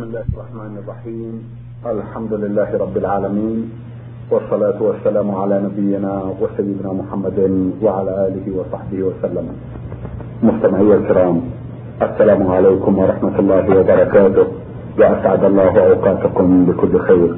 بسم 0.00 0.08
الله 0.08 0.32
الرحمن 0.32 0.74
الرحيم. 0.80 1.34
الحمد 1.84 2.32
لله 2.32 2.68
رب 2.72 2.96
العالمين 2.96 3.58
والصلاة 4.32 4.78
والسلام 4.80 5.28
على 5.30 5.60
نبينا 5.60 6.12
وسيدنا 6.40 6.90
محمد 6.92 7.38
وعلى 7.84 8.12
آله 8.26 8.46
وصحبه 8.58 8.98
وسلم. 9.08 9.46
مستمعي 10.42 10.90
الكرام 10.94 11.36
السلام 12.02 12.42
عليكم 12.48 12.92
ورحمة 12.98 13.36
الله 13.38 13.64
وبركاته. 13.76 14.46
وأسعد 14.98 15.44
الله 15.44 15.72
أوقاتكم 15.92 16.46
بكل 16.64 16.94
خير. 16.98 17.30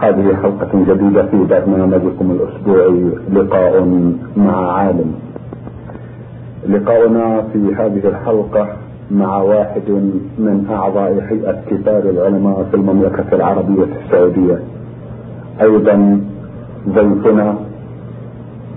هذه 0.00 0.26
حلقة 0.40 0.72
جديدة 0.72 1.22
في 1.28 1.38
برنامجكم 1.52 2.26
الأسبوعي 2.30 3.00
لقاء 3.28 3.74
مع 4.36 4.56
عالم. 4.72 5.10
لقاؤنا 6.64 7.26
في 7.52 7.60
هذه 7.76 8.04
الحلقة 8.08 8.64
مع 9.10 9.36
واحد 9.42 9.90
من 10.38 10.66
أعضاء 10.70 11.26
هيئة 11.28 11.60
كبار 11.70 12.02
العلماء 12.02 12.66
في 12.70 12.76
المملكة 12.76 13.24
العربية 13.32 13.86
السعودية. 14.04 14.58
أيضا 15.62 16.20
ضيفنا 16.88 17.54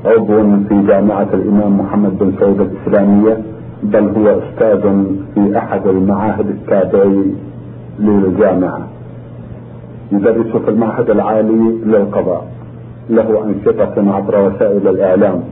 عضو 0.05 0.43
في 0.69 0.83
جامعة 0.87 1.27
الإمام 1.33 1.79
محمد 1.79 2.17
بن 2.19 2.33
سعود 2.39 2.61
الإسلامية 2.61 3.37
بل 3.83 4.09
هو 4.17 4.39
أستاذ 4.39 4.81
في 5.35 5.57
أحد 5.57 5.87
المعاهد 5.87 6.47
التابعة 6.47 7.23
للجامعة. 7.99 8.87
يدرس 10.11 10.55
في 10.65 10.69
المعهد 10.69 11.09
العالي 11.09 11.77
للقضاء. 11.85 12.47
له 13.09 13.43
أنشطة 13.43 14.15
عبر 14.15 14.47
وسائل 14.47 14.87
الإعلام. 14.87 15.43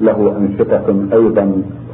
له 0.00 0.36
أنشطة 0.36 0.94
أيضا 1.12 1.52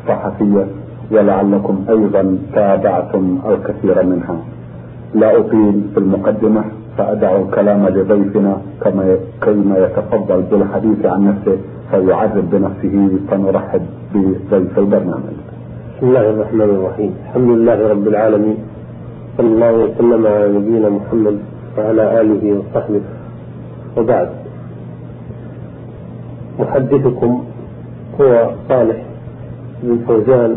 صحفية. 0.09 0.67
ولعلكم 1.11 1.85
أيضا 1.89 2.39
تابعتم 2.55 3.39
الكثير 3.49 3.97
منها. 4.03 4.37
لا 5.15 5.39
أطيل 5.39 5.75
في 5.95 5.99
المقدمة 5.99 6.65
فأدع 6.99 7.37
الكلام 7.37 7.89
لضيفنا 7.89 8.57
كما 8.83 9.17
كيما 9.43 9.79
يتفضل 9.79 10.43
بالحديث 10.51 11.07
عن 11.07 11.21
نفسه 11.29 11.59
فيعرف 11.91 12.45
بنفسه 12.53 12.97
فنرحب 13.29 13.83
بضيف 14.15 14.79
البرنامج. 14.79 15.37
بسم 15.97 16.07
الله 16.09 16.31
الرحمن 16.31 16.61
الرحيم. 16.61 17.13
الحمد 17.27 17.51
لله 17.51 17.89
رب 17.89 18.09
العالمين 18.09 18.59
صلى 19.37 19.47
الله 19.47 19.73
وسلم 19.73 20.27
على 20.27 20.49
نبينا 20.59 20.89
محمد 20.89 21.37
وعلى 21.79 22.21
آله 22.21 22.43
وصحبه. 22.59 23.01
وبعد 23.97 24.29
محدثكم 26.61 27.45
هو 28.21 28.51
صالح 28.69 28.97
بن 29.83 29.99
فوزان 30.09 30.57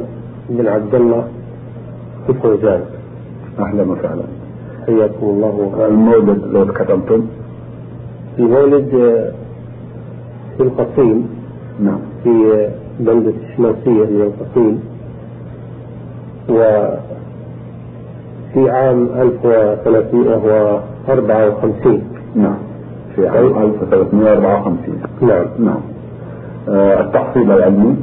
بن 0.50 0.68
عبد 0.68 0.96
الله 0.96 1.24
الفوزان. 2.30 2.82
أهلا 3.60 3.84
وسهلا. 3.84 4.24
حياكم 4.88 5.26
الله. 5.26 5.86
المولد 5.88 6.42
لو 6.54 6.66
كتبتم؟ 6.74 7.26
المولد 8.40 8.90
في 10.58 10.64
القصيم. 10.64 11.30
نعم. 11.80 12.00
في 12.24 12.68
بلدة 13.00 13.34
الشماسية 13.50 14.06
من 14.06 14.22
القصيم. 14.22 14.84
وفي 16.50 18.70
عام 18.70 19.10
1354 19.22 22.02
نعم. 22.36 22.58
في 23.16 23.28
عام 23.28 23.46
1354 23.46 25.02
نعم. 25.22 25.46
نعم. 25.60 25.82
آه 26.70 27.02
التحصيل 27.02 27.52
العلمي؟ 27.52 27.96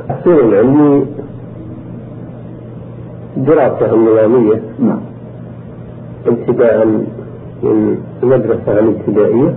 التحصيل 0.00 0.40
العلمي 0.40 1.06
دراسة 3.36 3.94
النظامية 3.94 4.62
نعم. 4.78 5.00
ابتداء 6.26 6.86
من 6.86 7.06
المدرسة 8.22 8.78
الابتدائية 8.78 9.54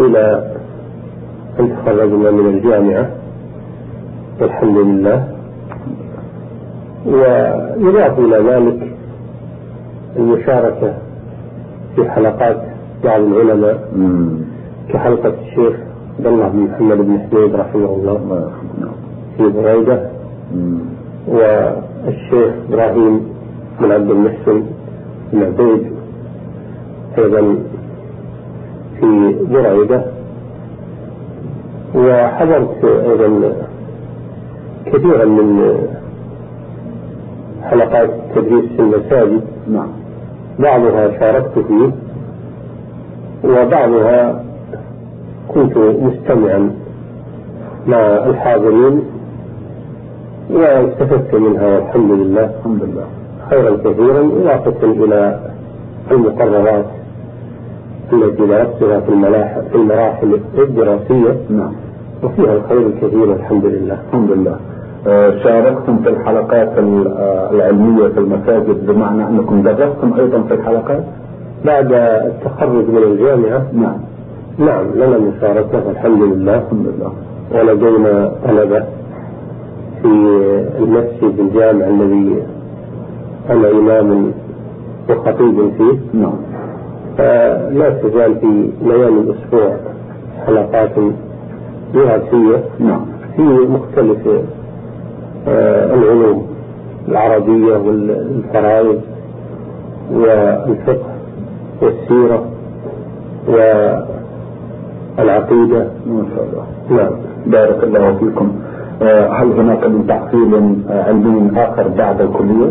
إلى 0.00 0.54
أن 1.60 1.76
تخرجنا 1.76 2.30
من 2.30 2.46
الجامعة. 2.46 3.10
والحمد 4.40 4.76
لله. 4.76 5.28
ويضاف 7.06 8.18
إلى 8.18 8.36
ذلك 8.36 8.92
المشاركة 10.16 10.94
في 11.96 12.10
حلقات 12.10 12.62
بعض 13.04 13.20
العلماء. 13.20 13.88
كحلقة 14.88 15.34
الشيخ 15.42 15.76
عبد 16.18 16.26
الله 16.26 16.48
بن 16.48 16.58
محمد 16.58 16.96
بن 16.96 17.18
حميد 17.18 17.54
رحمه 17.54 17.94
الله. 17.94 18.50
في 19.40 19.48
بريدة. 19.48 20.10
والشيخ 21.28 22.54
إبراهيم 22.68 23.28
بن 23.80 23.92
عبد 23.92 24.10
المحسن 24.10 24.62
بن 25.32 25.42
عبيد 25.42 25.92
أيضا 27.18 27.58
في 29.00 29.36
بريدة 29.50 30.04
وحضرت 31.94 32.84
أيضا 32.84 33.52
كثيرا 34.86 35.24
من 35.24 35.76
حلقات 37.62 38.10
التدريس 38.10 38.64
في 38.76 38.80
المساجد. 38.82 39.40
نعم. 39.68 39.88
بعضها 40.58 41.18
شاركت 41.20 41.58
فيه 41.58 41.90
وبعضها 43.44 44.44
كنت 45.48 45.76
مستمعا 45.76 46.70
مع 47.86 47.98
الحاضرين. 48.26 49.02
واستفدت 50.52 51.34
منها 51.34 51.66
والحمد 51.78 52.10
لله. 52.10 52.50
الحمد 52.58 52.82
لله. 52.82 53.04
خيرا 53.50 53.76
كثيرا 53.76 54.20
إضافة 54.20 54.82
إلى 55.04 55.40
المقررات 56.10 56.84
التي 58.12 58.46
درستها 58.46 59.00
في 59.00 59.08
الملاحق 59.08 59.60
في 59.60 59.74
المراحل 59.74 60.40
الدراسية. 60.58 61.36
نعم. 61.50 61.72
وفيها 62.22 62.52
الخير 62.56 62.78
الكثير 62.86 63.18
والحمد 63.30 63.64
لله. 63.64 63.98
الحمد 64.08 64.30
لله. 64.30 64.56
آه، 65.06 65.30
شاركتم 65.44 65.96
في 66.02 66.08
الحلقات 66.08 66.78
ال- 66.78 67.08
آه، 67.18 67.50
العلمية 67.50 68.08
في 68.08 68.18
المساجد 68.20 68.86
بمعنى 68.86 69.26
أنكم 69.26 69.62
درستم 69.62 70.14
أيضا 70.18 70.42
في 70.42 70.54
الحلقات؟ 70.54 71.04
بعد 71.64 71.92
التخرج 71.92 72.88
من 72.88 73.02
الجامعة. 73.02 73.62
نعم. 73.72 73.96
نعم 74.58 74.84
لنا 74.94 75.18
مشاركة 75.18 75.86
والحمد 75.86 76.22
لله. 76.22 76.54
الحمد 76.56 76.86
لله. 76.86 77.12
ولدينا 77.54 78.32
طلبة. 78.48 78.82
في 80.02 80.08
المسجد 80.78 81.38
الجامع 81.40 81.86
الذي 81.86 82.42
أنا 83.50 83.70
إمام 83.70 84.32
وخطيب 85.10 85.70
فيه. 85.78 86.18
نعم. 86.20 86.32
فلا 87.18 87.90
تزال 88.02 88.36
في 88.40 88.70
ليالي 88.82 89.20
الأسبوع 89.20 89.76
حلقات 90.46 90.90
دراسية 91.94 92.64
نعم. 92.78 93.00
في 93.36 93.42
مختلف 93.42 94.28
آه، 95.48 95.94
العلوم 95.94 96.46
العربية 97.08 97.76
والفرائض 97.76 99.00
والفقه 100.12 101.10
والسيرة 101.82 102.44
والعقيدة. 105.18 105.86
ما 106.06 106.24
شاء 106.36 106.44
الله. 106.44 106.66
نعم. 106.90 107.12
بارك 107.46 107.84
الله 107.84 108.14
فيكم. 108.14 108.59
هل 109.02 109.52
هناك 109.52 109.84
من 109.86 110.06
تحصيل 110.08 110.54
آه، 110.90 111.02
علمي 111.02 111.50
آخر 111.60 111.88
بعد 111.88 112.20
الكلية؟ 112.20 112.70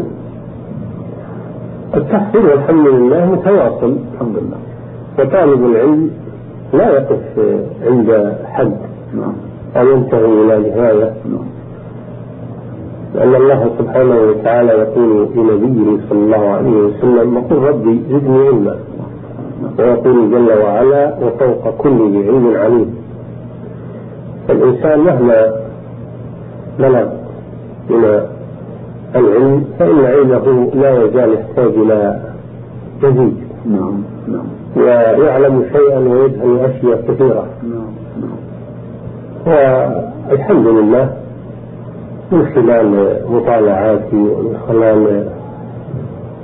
التحصيل 1.96 2.46
والحمد 2.46 2.88
لله 2.88 3.26
متواصل 3.26 3.98
الحمد 4.14 4.36
لله. 4.38 4.58
وطالب 5.20 5.66
العلم 5.66 6.10
لا 6.74 6.90
يقف 6.90 7.22
عند 7.88 8.38
حد. 8.46 8.78
نعم. 9.14 9.34
أو 9.78 9.88
ينتهي 9.88 10.26
إلى 10.26 10.70
نهاية. 10.70 11.14
نعم. 11.26 11.48
لأن 13.16 13.36
الله 13.36 13.70
سبحانه 13.80 14.18
وتعالى 14.22 14.72
يقول 14.72 15.28
لنبيه 15.36 15.98
صلى 16.10 16.20
الله 16.20 16.50
عليه 16.50 16.72
وسلم 16.72 17.38
وقل 17.38 17.56
ربي 17.56 18.02
زدني 18.10 18.48
علما. 18.48 18.76
ويقول 19.80 20.32
جل 20.32 20.64
وعلا 20.64 21.16
وفوق 21.22 21.78
كل 21.78 22.12
ذي 22.12 22.28
علم 22.28 22.56
عليم. 22.58 22.96
فالإنسان 24.48 25.00
مهما 25.00 25.69
بلغ 26.80 27.08
من 27.90 28.04
العلم 29.16 29.66
فإن 29.80 30.06
علمه 30.06 30.72
لا 30.76 31.04
يزال 31.04 31.34
يحتاج 31.34 31.72
إلى 31.76 32.20
مزيد 33.04 33.38
نعم 33.66 34.04
نعم. 34.28 34.46
ويعلم 34.76 35.66
شيئا 35.74 36.00
ويجهل 36.00 36.60
أشياء 36.60 37.02
كثيرة. 37.08 37.46
نعم 37.64 37.92
نعم. 39.48 39.92
والحمد 40.30 40.68
لله 40.68 41.10
من 42.32 42.46
خلال 42.56 43.20
مطالعاتي 43.30 44.16
ومن 44.16 44.58
خلال 44.68 45.26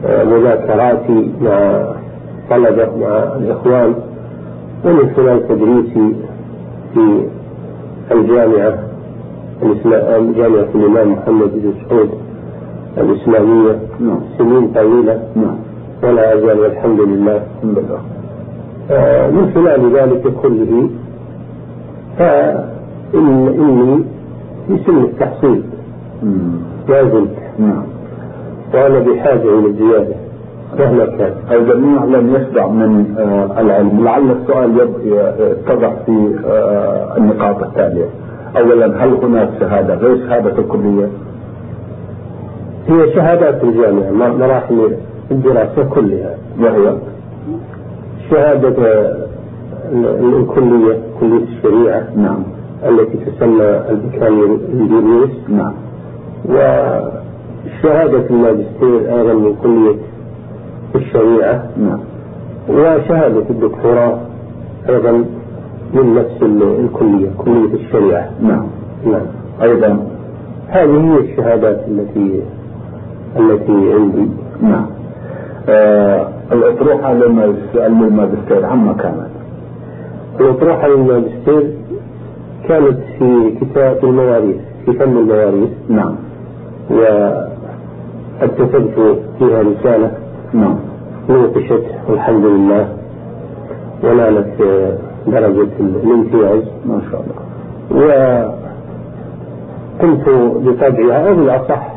مذاكراتي 0.04 1.32
مع 1.42 1.84
طلبة 2.50 2.90
مع 3.02 3.24
الإخوان 3.36 3.96
ومن 4.86 5.10
خلال 5.16 5.48
تدريسي 5.48 6.16
في 6.94 7.26
الجامعة 8.12 8.78
الإسلام 9.64 10.34
جامعة 10.34 10.68
الإمام 10.76 11.12
محمد 11.12 11.52
بن 11.54 11.74
سعود 11.90 12.10
الإسلامية. 12.98 13.80
نعم. 14.00 14.20
سنين 14.38 14.72
طويلة. 14.76 15.20
نعم. 15.36 15.58
ولا 16.04 16.34
أزال 16.34 16.60
والحمد 16.60 17.00
لله. 17.02 17.42
الحمد 17.58 17.78
لله. 17.80 18.00
آه، 18.92 19.30
من 19.30 19.52
خلال 19.56 19.96
ذلك 19.96 20.34
كله 20.42 20.90
فإني 22.18 24.04
في 24.68 24.78
سن 24.86 24.98
التحصيل. 24.98 25.64
ما 26.90 27.04
زلت. 27.04 27.38
نعم. 27.60 27.84
وأنا 28.74 29.00
بحاجة 29.00 29.60
إلى 29.60 29.68
الزيادة 29.68 30.16
مهما 30.80 31.06
كان. 31.06 31.34
الجميع 31.52 32.04
لم 32.04 32.36
يشبع 32.36 32.68
من 32.68 33.16
آه، 33.18 33.62
العلم. 33.62 34.04
لعل 34.04 34.32
السؤال 34.32 34.90
يتضح 35.06 35.94
في 36.06 36.36
آه، 36.46 37.18
النقاط 37.18 37.64
التالية. 37.64 38.06
أولا 38.58 39.04
هل 39.04 39.14
هناك 39.24 39.50
شهادة؟ 39.60 39.96
غير 39.96 40.18
شهادة 40.28 40.60
الكلية؟ 40.60 41.08
هي 42.88 43.14
شهادات 43.14 43.64
الجامعة 43.64 44.12
م- 44.12 44.40
مراحل 44.40 44.92
الدراسة 45.32 45.84
كلها. 45.84 46.36
وهي 46.60 46.96
شهادة 48.32 48.68
ال- 49.92 50.36
الكلية 50.40 51.00
كلية 51.20 51.44
الشريعة. 51.58 52.08
نعم. 52.18 52.44
التي 52.90 53.18
تسمى 53.18 53.82
البكالوريوس. 53.90 55.30
نعم. 55.50 55.74
وشهادة 56.50 58.26
الماجستير 58.30 59.16
أيضا 59.20 59.34
من 59.34 59.56
كلية 59.64 59.96
الشريعة. 60.96 61.64
نعم. 61.78 62.00
وشهادة 62.70 63.44
الدكتوراه 63.50 64.18
أيضا. 64.90 65.26
من 65.96 66.16
نفس 66.16 66.42
ال- 66.42 66.80
الكلية 66.86 67.30
كلية 67.38 67.74
الشريعة. 67.74 68.30
نعم. 68.42 68.66
نعم. 69.06 69.26
أيضا 69.62 70.08
هذه 70.70 71.14
هي 71.14 71.18
الشهادات 71.20 71.86
التي 71.88 72.42
التي 73.40 73.94
عندي. 73.94 74.30
نعم. 74.62 74.86
آه 75.70 76.28
الأطروحة 76.52 77.14
للماجس- 77.14 77.76
للماجستير 77.76 78.66
عما 78.66 78.94
كانت؟ 78.94 79.28
الأطروحة 80.40 80.88
للماجستير 80.88 81.72
كانت 82.68 82.98
في 83.20 83.52
كتاب 83.62 83.98
المواريث 84.04 84.56
في 84.86 84.94
فن 84.94 85.18
المواريث. 85.18 85.70
نعم. 85.90 86.16
كتبت 88.42 89.20
فيها 89.40 89.62
رسالة. 89.62 90.12
نعم. 90.54 90.76
نوقشت 91.30 91.84
والحمد 92.10 92.46
لله. 92.46 92.88
ونالت 94.04 94.62
آه، 94.62 94.98
درجة 95.28 95.68
الامتياز. 95.80 96.64
ما 96.86 97.02
شاء 97.12 97.22
الله. 97.22 97.36
وقمت 100.00 100.30
بطبعها 100.66 101.30
أو 101.30 101.36
بالأصح 101.36 101.88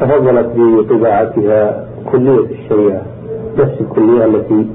تفضلت 0.00 0.50
بطباعتها 0.56 1.84
كلية 2.12 2.38
الشريعة 2.50 3.02
نفس 3.58 3.80
الكلية 3.80 4.24
التي 4.24 4.66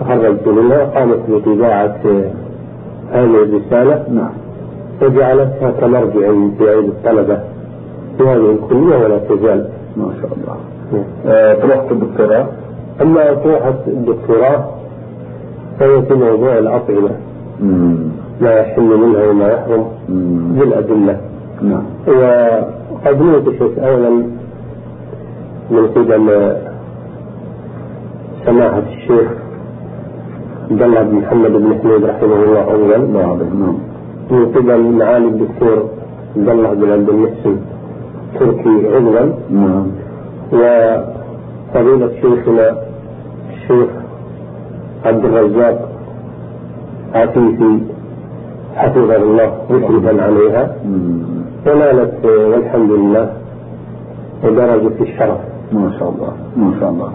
تخرجت 0.00 0.48
منها 0.48 0.84
قامت 0.84 1.18
بطباعة 1.28 1.96
آه، 2.06 2.30
هذه 3.12 3.42
الرسالة. 3.42 4.04
نعم. 4.10 4.30
وجعلتها 5.02 5.70
كمرجع 5.70 6.30
لعيد 6.60 6.88
الطلبة 6.88 7.38
في 8.18 8.22
هذه 8.24 8.50
الكلية 8.50 8.96
ولا 8.96 9.18
تزال. 9.18 9.68
ما 9.96 10.12
شاء 10.22 10.30
الله. 10.32 10.56
آه 11.26 11.54
طرحت 11.54 11.92
الدكتوراه؟ 11.92 12.46
أما 13.02 13.32
أطروحة 13.32 13.74
الدكتوراه 13.86 14.64
فهي 15.78 16.02
في 16.02 16.14
موضوع 16.14 16.58
الأطعمة. 16.58 17.10
ما 18.40 18.52
يحل 18.60 18.82
منها 18.82 19.30
وما 19.30 19.48
يحرم. 19.52 19.84
بالأدلة. 20.58 21.20
نعم. 21.62 21.82
وقد 22.06 23.20
نوقشت 23.22 23.78
أيضا 23.78 24.10
من 25.70 25.86
قبل 25.86 26.56
سماحة 28.46 28.82
الشيخ 28.92 29.28
عبد 30.70 30.82
الله 30.82 31.02
بن 31.02 31.14
محمد 31.14 31.50
بن 31.50 31.74
حميد 31.82 32.04
رحمه 32.04 32.42
الله 32.44 32.62
أولا. 32.72 32.98
نعم. 32.98 33.38
من 34.30 34.46
قبل 34.46 34.80
معالي 34.80 35.26
الدكتور 35.28 35.88
عبد 36.36 36.48
الله 36.48 36.74
بن 36.74 36.90
عبد 36.92 37.08
المحسن 37.08 37.56
تركي 38.40 38.94
عضوا. 38.94 39.32
نعم. 39.50 39.86
وفضيلة 40.52 42.10
شيخنا 42.22 42.76
الشيخ 43.52 43.88
عبد 45.04 45.24
الرزاق 45.24 45.88
عفيفي 47.14 47.78
حفظه 48.76 49.16
الله 49.16 49.50
مشرفا 49.70 50.22
عليها. 50.22 50.76
ونالت 51.66 52.24
والحمد 52.24 52.90
لله 52.90 53.28
درجة 54.42 55.00
الشرف. 55.00 55.38
ما 55.72 55.92
شاء 55.98 56.08
الله 56.08 56.32
ما 56.56 56.80
شاء 56.80 56.90
الله. 56.90 57.10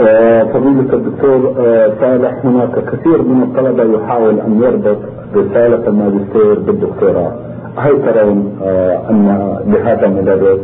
آه، 0.00 0.42
فضيلة 0.44 0.94
الدكتور 0.94 1.54
آه، 1.58 1.92
صالح 2.00 2.32
هناك 2.44 2.84
كثير 2.92 3.22
من 3.22 3.42
الطلبة 3.42 3.84
يحاول 3.98 4.40
أن 4.40 4.62
يربط 4.62 4.96
رسالة 5.36 5.88
الماجستير 5.88 6.58
بالدكتوراه. 6.66 7.32
هل 7.76 7.92
ترون 8.06 8.52
آه، 8.62 9.10
أن 9.10 9.56
لهذا 9.66 10.08
مدرس 10.08 10.60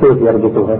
كيف 0.00 0.22
يربطها؟ 0.22 0.78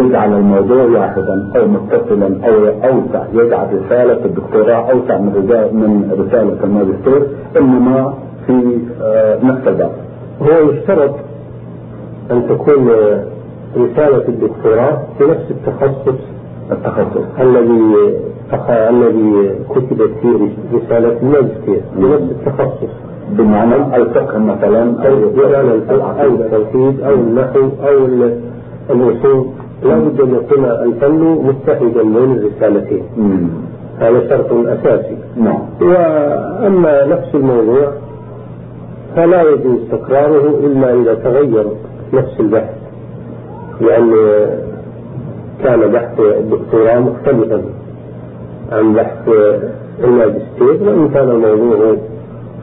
يجعل 0.00 0.32
الموضوع 0.32 0.82
واحدا 0.84 1.50
أو 1.56 1.66
متصلا 1.68 2.26
أو 2.48 2.54
أوسع 2.90 3.24
يجعل 3.34 3.66
رسالة 3.86 4.24
الدكتوراه 4.24 4.90
أوسع 4.90 5.18
من 5.18 5.32
من 5.72 6.10
رسالة 6.26 6.56
الماجستير 6.64 7.26
إنما 7.58 8.14
في 8.46 8.78
آه، 9.02 9.38
نفس 9.44 9.68
الباب 9.68 9.90
هو 10.42 10.70
يشترط 10.70 11.14
أن 12.30 12.48
تكون 12.48 12.88
رسالة 13.76 14.28
الدكتوراه 14.28 14.98
في 15.18 15.24
نفس 15.24 15.50
التخصص 15.50 16.18
التخصص. 16.72 17.24
الذي 17.40 18.14
الذي 18.68 19.50
كتبت 19.70 20.10
فيه 20.22 20.48
رسالة 20.74 21.16
الماجستير 21.22 21.80
في 21.96 22.00
نفس 22.02 22.22
التخصص. 22.30 22.92
بمعنى 23.30 23.96
الفقه 23.96 24.38
مثلا 24.38 24.84
بمعنى 25.36 25.74
الفقه 25.74 26.22
أو 26.24 26.28
التوحيد 26.28 27.00
أو 27.00 27.14
النحو 27.14 27.60
أو 27.88 28.04
ال- 28.06 28.40
الأصول 29.84 29.90
لا 29.90 29.98
بد 29.98 30.20
أن 30.20 30.34
يكون 30.34 30.64
الفن 30.64 31.20
متحدا 31.20 32.02
بين 32.02 32.32
الرسالتين. 32.32 33.02
هذا 33.98 34.28
شرط 34.28 34.52
أساسي 34.52 35.16
نعم 35.36 35.60
وأما 35.80 37.06
نفس 37.06 37.34
الموضوع 37.34 37.92
فلا 39.16 39.42
يجوز 39.42 39.78
تكراره 39.92 40.58
إلا 40.64 40.94
إذا 40.94 41.14
تغير 41.14 41.64
نفس 42.12 42.40
البحث 42.40 42.74
لأن 43.80 44.12
كان 45.64 45.80
بحث 45.92 46.20
الدكتوراه 46.20 46.98
مختلفا 46.98 47.62
عن 48.72 48.94
بحث 48.94 49.28
الماجستير 50.04 50.82
وإن 50.82 51.08
كان 51.08 51.30
الموضوع 51.30 51.96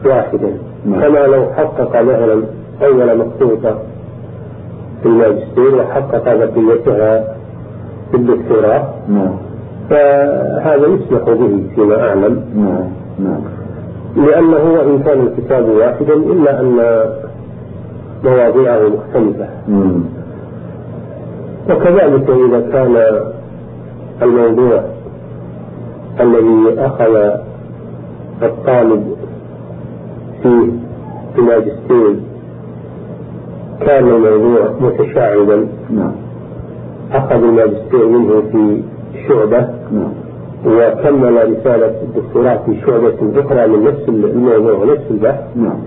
واحدا 0.06 0.52
نعم. 0.86 1.00
كما 1.00 1.26
لو 1.26 1.44
حقق 1.44 2.02
مثلا 2.02 2.42
أول 2.82 3.18
مخطوطة 3.18 3.78
في 5.02 5.06
الماجستير 5.08 5.74
وحقق 5.74 6.24
بقيتها 6.34 7.34
في 8.10 8.16
الدكتوراه 8.16 8.88
نعم. 9.08 9.36
فهذا 9.90 10.86
يسمح 10.86 11.22
به 11.22 11.62
فيما 11.74 12.08
أعلم. 12.08 12.44
نعم. 12.54 12.90
نعم. 13.18 13.40
لأنه 14.16 14.72
وإن 14.72 15.02
كان 15.02 15.20
الكتاب 15.20 15.68
واحدا 15.68 16.14
إلا 16.14 16.60
أن 16.60 16.76
مواضيعه 18.24 18.80
مختلفة. 18.88 19.48
مم. 19.68 20.00
وكذلك 21.70 22.30
إذا 22.30 22.60
كان 22.72 22.96
الموضوع 24.22 24.82
الذي 26.20 26.74
أخذ 26.78 27.30
الطالب 28.42 29.16
فيه 30.42 30.70
في 31.34 31.38
الماجستير 31.38 32.16
كان 33.80 34.08
الموضوع 34.08 34.74
متشعبا. 34.80 35.66
نعم. 35.90 36.12
أخذ 37.12 37.42
الماجستير 37.42 38.06
منه 38.06 38.42
في 38.52 38.82
شعبة. 39.28 39.68
نعم. 39.92 40.12
وكمل 40.66 41.58
رسالة 41.58 41.94
الدكتوراه 42.02 42.56
في 42.66 42.80
شعبة 42.80 43.40
أخرى 43.40 43.66
من 43.66 43.84
نفس 43.84 44.08
الموضوع 44.08 44.74
ونفس 44.74 45.10
البحث. 45.10 45.56
نعم. 45.56 45.78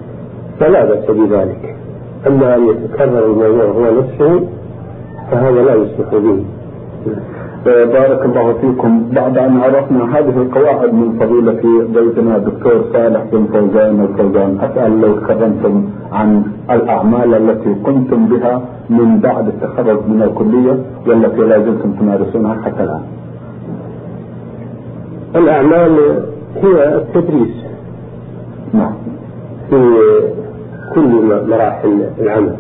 فلا 0.60 0.86
بأس 0.86 1.12
بذلك. 1.12 1.76
أما 2.28 2.56
أن 2.56 2.68
يتكرر 2.68 3.26
الموضوع 3.26 3.66
هو 3.66 4.00
نفسه 4.00 4.48
فهذا 5.32 5.62
لا 5.62 5.74
يسمح 5.74 6.16
به. 6.16 6.44
بارك 7.66 8.26
الله 8.26 8.54
فيكم. 8.54 9.04
بعد 9.16 9.38
أن 9.38 9.58
عرفنا 9.58 10.18
هذه 10.18 10.38
القواعد 10.38 10.94
من 10.94 11.20
فضيلة 11.20 11.64
ضيفنا 11.94 12.36
الدكتور 12.38 12.86
صالح 12.94 13.24
بن 13.32 13.46
فوزان 13.54 14.02
الفوزان 14.02 14.58
أسأل 14.62 15.02
لو 15.02 15.12
تكرمتم 15.20 15.84
عن 16.12 16.44
الأعمال 16.72 17.34
التي 17.34 17.74
قمتم 17.84 18.26
بها 18.26 18.62
من 18.90 19.20
بعد 19.20 19.48
التخرج 19.48 20.00
من 20.08 20.22
الكلية 20.22 20.76
والتي 21.08 21.42
لا 21.42 21.60
زلتم 21.60 21.92
تمارسونها 22.00 22.54
حتى 22.66 22.84
الآن. 22.84 23.04
الأعمال 25.36 26.24
هي 26.64 26.96
التدريس 26.96 27.56
نعم. 28.74 28.94
في 29.70 29.80
كل 30.96 31.12
مراحل 31.50 32.10
العمل. 32.20 32.56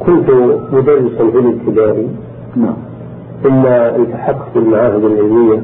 كنت 0.00 0.30
مدرسا 0.72 1.30
في 1.30 1.38
الابتدائي. 1.38 2.08
نعم. 2.56 2.87
ثم 3.42 3.66
التحقت 3.66 4.54
بالمعاهد 4.54 5.04
العلمية 5.04 5.62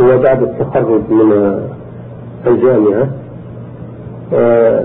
وبعد 0.00 0.42
التخرج 0.42 1.00
من 1.10 1.60
الجامعة. 2.46 3.08
آه، 4.32 4.84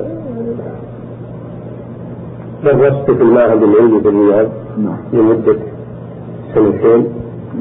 درست 2.64 3.12
في 3.12 3.22
المعهد 3.22 3.64
العلمي 3.64 4.02
في 4.02 4.10
الرياض 4.10 4.48
نعم. 4.78 4.98
لمدة 5.14 5.56
سنتين. 6.56 7.08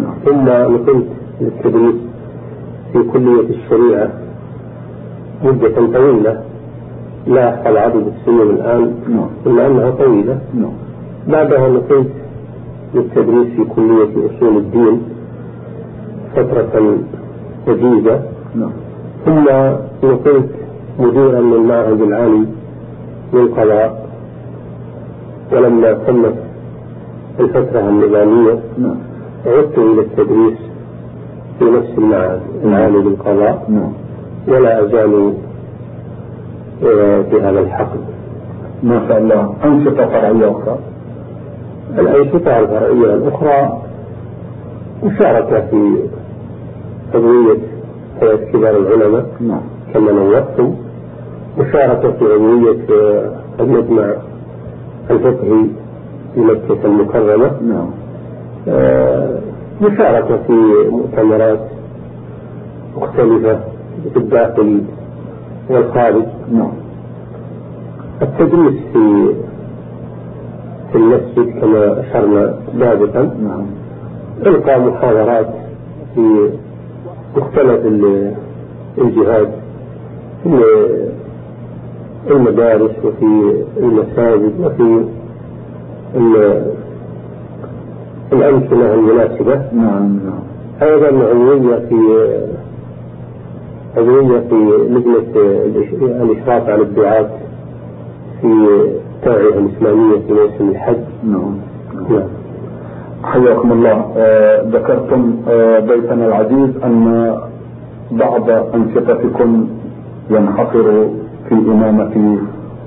نعم. 0.00 0.14
ثم 0.24 0.48
نقلت 0.74 1.06
للتدريس 1.40 1.94
في 2.92 3.02
كلية 3.02 3.48
الشريعة 3.50 4.10
مدة 5.44 5.98
طويلة. 5.98 6.42
لا 7.26 7.54
أحفظ 7.54 7.76
عدد 7.76 8.06
السنين 8.06 8.50
الآن. 8.50 8.94
نعم. 9.08 9.28
إلا 9.46 9.66
أنها 9.66 9.90
طويلة. 9.90 10.38
بعدها 11.28 11.68
نقلت 11.68 12.17
للتدريس 12.94 13.48
في 13.56 13.64
كلية 13.64 14.08
أصول 14.26 14.56
الدين 14.56 15.02
فترة 16.36 16.98
وجيزة 17.68 18.20
نعم. 18.54 18.70
ثم 19.24 19.44
نقلت 20.08 20.50
مديرا 20.98 21.40
للمعهد 21.40 22.00
العالي 22.00 22.44
للقضاء 23.34 24.08
ولما 25.52 25.92
تمت 25.92 26.34
الفترة 27.40 27.80
النظامية. 27.88 28.58
نعم. 28.78 28.96
عدت 29.46 29.78
إلى 29.78 30.00
التدريس 30.00 30.58
في 31.58 31.64
نفس 31.64 31.98
المعهد 31.98 32.40
العالي 32.64 32.98
للقضاء. 32.98 33.66
نعم. 33.68 33.92
ولا 34.48 34.84
أزال 34.84 35.32
آه، 36.84 37.22
في 37.22 37.40
هذا 37.40 37.60
الحقل 37.60 37.98
ما 38.82 39.08
شاء 39.08 39.18
الله. 39.18 39.54
أنشطة 39.64 40.06
فرعية 40.06 40.50
أخرى. 40.50 40.78
الأنشطة 41.98 42.58
الفرعية 42.58 43.14
الأخرى 43.14 43.82
مشاركة 45.04 45.60
في 45.60 45.98
عضوية 47.14 47.58
هيئة 48.22 48.52
كبار 48.52 48.76
العلماء 48.76 49.26
نعم. 49.40 49.60
كما 49.94 50.12
نوهتم 50.12 50.74
مشاركة 51.58 52.10
في 52.10 52.24
عضوية 52.24 52.78
آه، 52.90 53.30
المجمع 53.60 54.14
الفقهي 55.10 55.66
في 56.34 56.40
مكة 56.40 56.84
المكرمة. 56.84 57.50
نعم. 57.62 57.90
آه، 58.68 59.38
مشاركة 59.80 60.36
في 60.46 60.52
مؤتمرات 60.90 61.60
مختلفة 62.96 63.60
في 64.12 64.16
الداخل 64.16 64.80
والخارج. 65.70 66.24
نعم. 66.52 66.72
التدريس 68.22 68.74
في 68.92 69.34
في 70.92 70.98
المسجد 70.98 71.60
كما 71.60 72.00
أشرنا 72.00 72.54
سابقا. 72.80 73.22
نعم. 73.42 73.66
إلقاء 74.46 74.80
محاضرات 74.80 75.46
في 76.14 76.50
مختلف 77.36 77.86
ال- 77.86 78.34
الجهات 78.98 79.48
في 80.42 80.64
المدارس 82.30 82.90
وفي 83.04 83.62
المساجد 83.76 84.52
وفي 84.60 85.04
ال- 86.16 86.72
الأمكنة 88.32 88.94
المناسبة. 88.94 89.54
نعم 89.72 90.18
نعم. 90.26 90.40
أيضا 90.82 91.06
عضوية 91.06 91.76
في 91.76 91.96
عضوية 93.96 94.38
في 94.40 94.54
لجنة 94.90 95.32
الإش- 95.34 96.02
الإشراف 96.02 96.68
على 96.68 96.82
الدعاة 96.82 97.28
في 98.40 98.78
التوعية 99.18 99.58
الإسلامية 99.58 100.18
في 100.26 100.32
موسم 100.32 100.68
الحج. 100.68 100.96
نعم. 101.24 101.54
نعم. 102.10 102.22
حياكم 103.24 103.72
الله. 103.72 104.04
آه، 104.16 104.62
ذكرتم 104.62 105.36
آه، 105.48 105.78
بيتنا 105.78 106.26
العزيز 106.26 106.70
أن 106.84 107.34
بعض 108.10 108.50
أنشطتكم 108.50 109.68
ينحصر 110.30 110.84
في 111.48 111.54
إمامة 111.54 112.38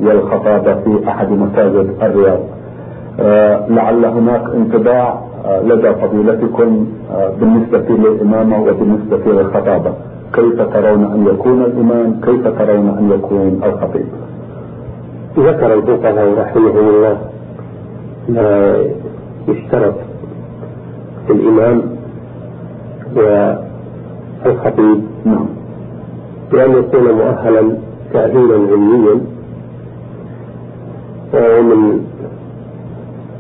والخطابة 0.02 0.74
في 0.74 1.08
أحد 1.08 1.32
مساجد 1.32 1.90
الرياض. 2.02 2.40
آه، 3.20 3.68
لعل 3.70 4.06
هناك 4.06 4.44
انطباع 4.56 5.22
لدى 5.64 5.94
فضيلتكم 5.94 6.86
بالنسبة 7.40 7.86
للإمامة 7.90 8.62
وبالنسبة 8.62 9.32
للخطابة. 9.32 9.94
كيف 10.34 10.62
ترون 10.62 11.04
أن 11.04 11.26
يكون 11.34 11.62
الإمام؟ 11.62 12.20
كيف 12.24 12.48
ترون 12.48 12.90
أن 13.00 13.12
يكون 13.16 13.62
الخطيب؟ 13.64 14.06
ذكر 15.38 15.74
الفقهاء 15.74 16.34
رحمهم 16.38 16.90
الله 16.90 17.18
ما 18.30 18.76
يشترط 19.48 19.94
في 21.28 21.34
الإمام 21.34 21.82
والخطيب 23.16 25.02
نعم. 25.26 25.46
بأن 26.52 26.72
يكون 26.72 27.12
مؤهلا 27.12 27.78
تأهيلا 28.14 28.56
علميا 28.56 29.22
ومن 31.34 32.06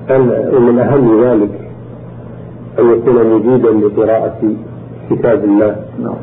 أن- 0.09 0.55
ومن 0.55 0.79
أهم 0.79 1.23
ذلك 1.23 1.49
أن 2.79 2.91
يكون 2.91 3.33
مجيدا 3.33 3.71
لقراءة 3.71 4.39
كتاب 5.09 5.43
الله 5.43 5.75
نعم. 6.03 6.15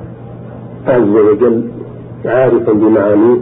عز 0.86 1.08
وجل 1.08 1.68
عارفا 2.24 2.72
بمعانيه. 2.72 3.36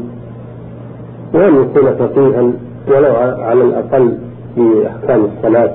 وأن 1.36 1.54
يكون 1.62 1.94
فقيها 1.94 2.52
ولو 2.88 3.16
على 3.16 3.62
الأقل 3.62 4.18
في 4.54 4.86
أحكام 4.86 5.24
الصلاة 5.24 5.70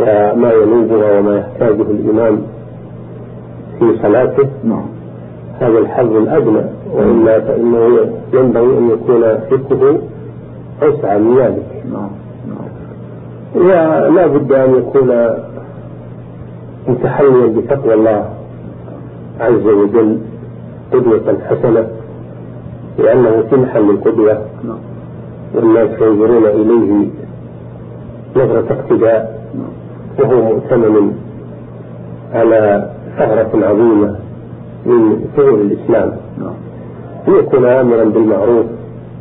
وما 0.00 0.52
ينوبها 0.52 1.18
وما 1.18 1.38
يحتاجه 1.38 1.82
الإمام 1.82 2.42
في 3.78 3.98
صلاته؟ 4.02 4.48
نعم. 4.64 4.86
هذا 5.60 5.78
الحظ 5.78 6.16
الأدنى 6.16 6.64
وإلا 6.94 7.40
فإنه 7.40 8.10
ينبغي 8.32 8.78
أن 8.78 8.90
يكون 8.90 9.22
فقهه 9.50 9.98
أوسع 10.82 11.18
من 11.18 11.38
ذلك. 11.38 11.84
نعم 11.92 12.10
نعم. 12.48 12.68
ولا 13.54 14.26
بد 14.26 14.52
أن 14.52 14.74
يكون 14.74 15.10
متحليا 16.88 17.46
بتقوى 17.46 17.94
الله 17.94 18.24
عز 19.40 19.66
وجل 19.66 20.18
قدوة 20.92 21.38
حسنة. 21.50 21.86
لأنه 22.98 23.42
في 23.50 23.56
محل 23.56 23.90
القدوة 23.90 24.38
نعم. 24.64 24.78
والناس 25.54 25.90
ينظرون 26.00 26.46
إليه 26.46 27.06
نظرة 28.36 28.66
اقتداء. 28.70 29.42
نعم. 29.54 29.72
وهو 30.18 30.42
مؤتمن 30.42 31.12
على 32.32 32.90
ثغرة 33.18 33.66
عظيمة 33.66 34.16
من 34.86 35.24
ثغور 35.36 35.60
الإسلام. 35.60 36.12
نعم. 36.38 36.54
أن 37.28 37.34
يكون 37.34 37.64
آمرا 37.64 38.04
بالمعروف 38.04 38.66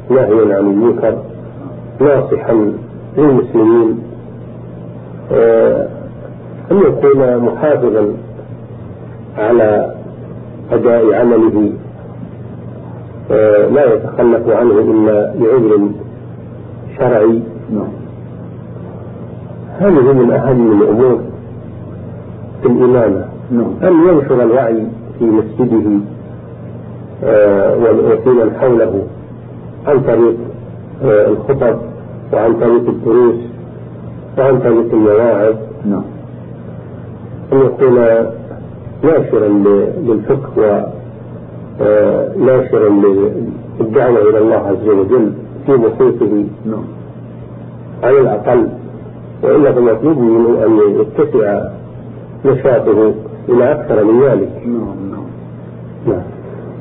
ناهيا 0.10 0.56
عن 0.58 0.66
المنكر 0.66 1.18
ناصحا 2.00 2.74
للمسلمين. 3.18 4.00
آه، 5.32 5.88
أن 6.72 6.78
يكون 6.78 7.38
محافظا 7.38 8.14
على 9.38 9.96
أداء 10.72 11.14
عمله 11.14 11.72
لا 13.74 13.94
يتخلف 13.94 14.50
عنه 14.50 14.80
إلا 14.80 15.34
لعذر 15.36 15.90
شرعي. 16.98 17.42
نعم. 17.74 17.88
هذه 19.80 20.14
من 20.14 20.32
أهم 20.32 20.82
الأمور 20.82 21.20
في 22.62 22.68
الإمامة. 22.68 23.26
نعم. 23.52 23.74
أن 23.84 24.08
ينشر 24.08 24.44
الوعي 24.44 24.86
في 25.20 25.26
مسجده 25.26 26.00
آه، 27.24 27.76
وفي 27.78 28.30
من 28.30 28.52
حوله 28.62 29.04
عن 29.88 30.00
طريق 30.02 30.36
آه، 31.04 31.28
الخطب 31.28 31.78
وعن 32.34 32.54
طريق 32.54 32.90
الدروس 32.90 33.36
وعن 34.38 34.60
طريق 34.60 34.94
المواعظ. 34.94 35.56
نعم. 35.86 36.04
أن 37.54 37.60
يكون 37.60 37.96
ناشرا 39.04 39.48
للفقه 40.08 40.92
وناشرا 41.82 42.90
للدعوة 42.90 44.30
إلى 44.30 44.38
الله 44.38 44.56
عز 44.56 44.88
وجل 44.88 45.32
في 45.66 45.72
محيطه 45.72 46.46
نعم. 46.66 46.84
على 48.04 48.20
الأقل 48.20 48.68
وإلا 49.44 49.72
فالمطلوب 49.72 50.18
منه 50.18 50.66
أن 50.66 50.80
يتسع 51.02 51.64
نشاطه 52.46 53.14
إلى 53.50 53.72
أكثر 53.72 54.04
من 54.04 54.24
ذلك. 54.24 54.50
نعم 54.66 55.12
نعم. 55.12 55.26
نعم. 56.08 56.22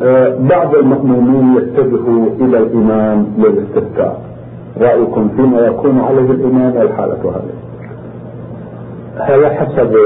آه، 0.03 0.37
بعض 0.41 0.75
المأمومين 0.75 1.57
يتجهوا 1.57 2.27
إلى 2.41 2.59
الإمام 2.59 3.27
للاستفتاء. 3.39 4.23
رأيكم 4.81 5.29
فيما 5.37 5.61
يكون 5.67 6.01
عليه 6.01 6.31
الإمام 6.31 6.77
الحالة 6.83 7.19
هذه؟ 7.25 7.61
هذا 9.17 9.49
حسب 9.49 9.97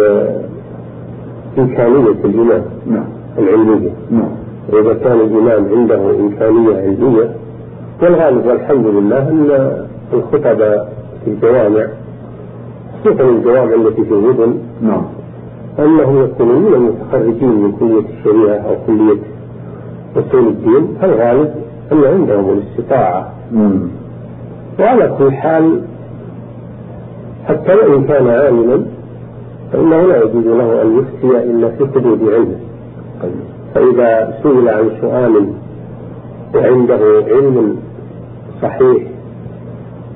إمكانية 1.58 2.24
الإمام 2.24 2.62
نعم. 2.86 3.04
العلمية. 3.38 3.90
نعم. 4.10 4.43
وإذا 4.72 4.94
كان 4.94 5.20
الإمام 5.20 5.68
عنده 5.74 6.10
إمكانية 6.10 6.76
علمية 6.76 7.30
والغالب 8.02 8.46
والحمد 8.46 8.86
لله 8.86 9.28
أن 9.28 9.70
الخطب 10.12 10.58
في 11.24 11.30
الجوامع 11.30 11.86
خصوصا 13.04 13.24
الجوامع 13.24 13.74
التي 13.74 14.04
في 14.04 14.12
المدن 14.14 14.58
نعم. 14.82 15.02
أنهم 15.78 16.24
يكونون 16.24 16.62
من 16.62 16.74
المتخرجين 16.74 17.48
من 17.48 17.72
كلية 17.72 18.04
الشريعة 18.18 18.56
أو 18.56 18.74
كلية 18.86 19.20
أصول 20.16 20.48
الدين 20.48 20.96
فالغالب 21.00 21.54
أن 21.92 22.04
عندهم 22.04 22.58
الاستطاعة. 22.58 23.32
مم. 23.52 23.88
وعلى 24.80 25.14
كل 25.18 25.32
حال 25.32 25.80
حتى 27.44 27.74
وإن 27.74 28.04
كان 28.04 28.28
عالما 28.28 28.86
فإنه 29.72 30.00
لا 30.00 30.16
يجوز 30.16 30.46
له 30.46 30.82
أن 30.82 30.98
يفتي 30.98 31.50
إلا 31.50 31.68
في 31.68 31.86
حدود 31.94 32.22
علمه. 32.22 32.56
طيب. 33.22 33.53
فإذا 33.74 34.38
سئل 34.42 34.68
عن 34.68 34.90
سؤال 35.00 35.52
وعنده 36.54 37.24
علم 37.28 37.76
صحيح 38.62 39.02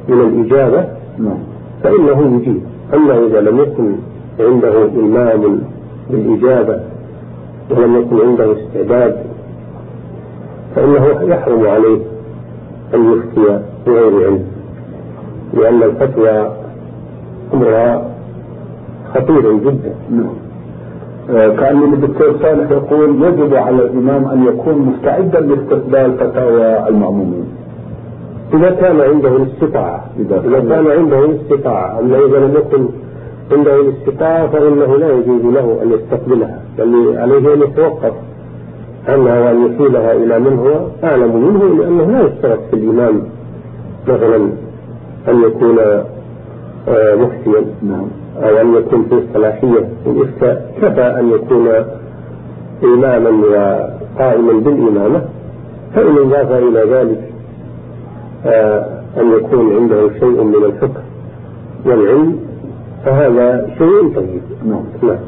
من 0.08 0.20
الإجابة 0.20 0.84
نعم. 1.18 1.38
فإنه 1.82 2.36
يجيب. 2.36 2.62
أما 2.94 3.26
إذا 3.26 3.40
لم 3.40 3.58
يكن 3.58 3.96
عنده 4.40 4.84
إلمام 4.84 5.60
بالإجابة 6.10 6.80
ولم 7.70 7.96
يكن 8.00 8.20
عنده 8.20 8.52
استعداد 8.52 9.16
فإنه 10.76 11.22
يحرم 11.22 11.66
عليه 11.66 11.98
أن 12.94 13.12
يفتي 13.12 13.60
بغير 13.86 14.26
علم 14.26 14.44
لأن 15.54 15.82
الفتوى 15.82 16.52
أمرها 17.54 18.10
خطير 19.14 19.52
جدا. 19.52 19.94
كأن 21.28 21.92
الدكتور 21.94 22.37
صالح 22.42 22.70
يقول 22.70 23.23
يجب 23.25 23.54
على 23.54 23.76
الإمام 23.82 24.25
أن 24.28 24.44
يكون 24.47 24.75
مستعدا 24.78 25.40
لاستقبال 25.40 26.12
فتاوى 26.18 26.88
المأمومين. 26.88 27.44
إذا 28.54 28.70
كان 28.70 29.00
عنده 29.00 29.37
الاستطاعة 29.37 30.04
إذا 30.18 30.40
إذا 30.40 30.58
كان- 30.61 30.68
كان 30.68 30.87
عنده 30.99 31.25
الاستطاعة 31.25 32.00
أما 32.00 32.16
إذا 32.18 32.38
لم 32.38 32.54
يكن 32.54 32.88
عنده 33.52 33.80
الاستطاعة 33.80 34.47
فإنه 34.47 34.97
لا 34.97 35.08
يجوز 35.12 35.42
له 35.54 35.78
أن 35.82 35.92
يستقبلها 35.92 36.61
بل 36.78 37.18
عليه 37.18 37.54
أن 37.54 37.62
يتوقف 37.62 38.12
عنها 39.08 39.40
وأن 39.40 39.66
يحيلها 39.73 40.12
إلى 40.12 40.38
من 40.38 40.58
هو 40.58 40.87
أعلم 41.08 41.37
منه 41.37 41.82
لأنه 41.82 42.04
لا 42.18 42.26
يشترط 42.28 42.58
في 42.70 42.76
الإمام 42.76 43.23
مثلا 44.08 44.37
أن 45.28 45.42
يكون 45.42 45.76
مفتيا 47.16 47.64
نعم. 47.83 48.07
أو 48.42 48.61
أن 48.61 48.75
يكون 48.75 49.04
في 49.11 49.23
صلاحية 49.35 49.88
الإفتاء 50.07 50.75
كفى 50.83 51.21
أن 51.21 51.30
يكون 51.30 51.68
إماما 52.85 53.30
وقائما 53.30 54.52
بالإمامة 54.52 55.23
فإن 55.95 56.18
إضاف 56.18 56.52
إلى 56.52 56.80
ذلك 56.90 57.33
آه، 58.47 58.87
أن 59.21 59.33
يكون 59.33 59.76
عنده 59.76 60.09
شيء 60.21 60.42
من 60.42 60.64
الفقه 60.64 61.02
والعلم 61.85 62.38
فهذا 63.04 63.71
شيء 63.78 64.14
طيب. 64.16 64.42
نعم. 64.66 64.83
نعم. 65.02 65.18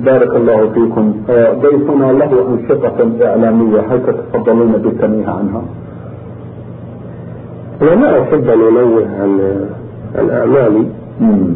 بارك 0.00 0.36
الله 0.36 0.70
فيكم. 0.70 1.14
آه، 1.30 1.52
ضيفنا 1.52 2.12
له 2.12 2.48
أنشطة 2.48 3.26
إعلامية. 3.26 3.80
هل 3.80 4.02
تتفضلون 4.06 4.72
بالتنويه 4.72 5.26
عنها؟ 5.26 5.62
أنا 7.82 7.94
ما 7.94 8.22
أحب 8.22 8.48
أن 8.48 8.60
أنوه 8.60 9.06
عن 9.20 9.40
مم. 11.20 11.54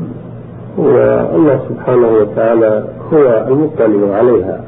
والله 0.79 1.61
سبحانه 1.69 2.09
وتعالى 2.09 2.85
هو 3.13 3.47
المطلع 3.49 4.17
عليها. 4.17 4.61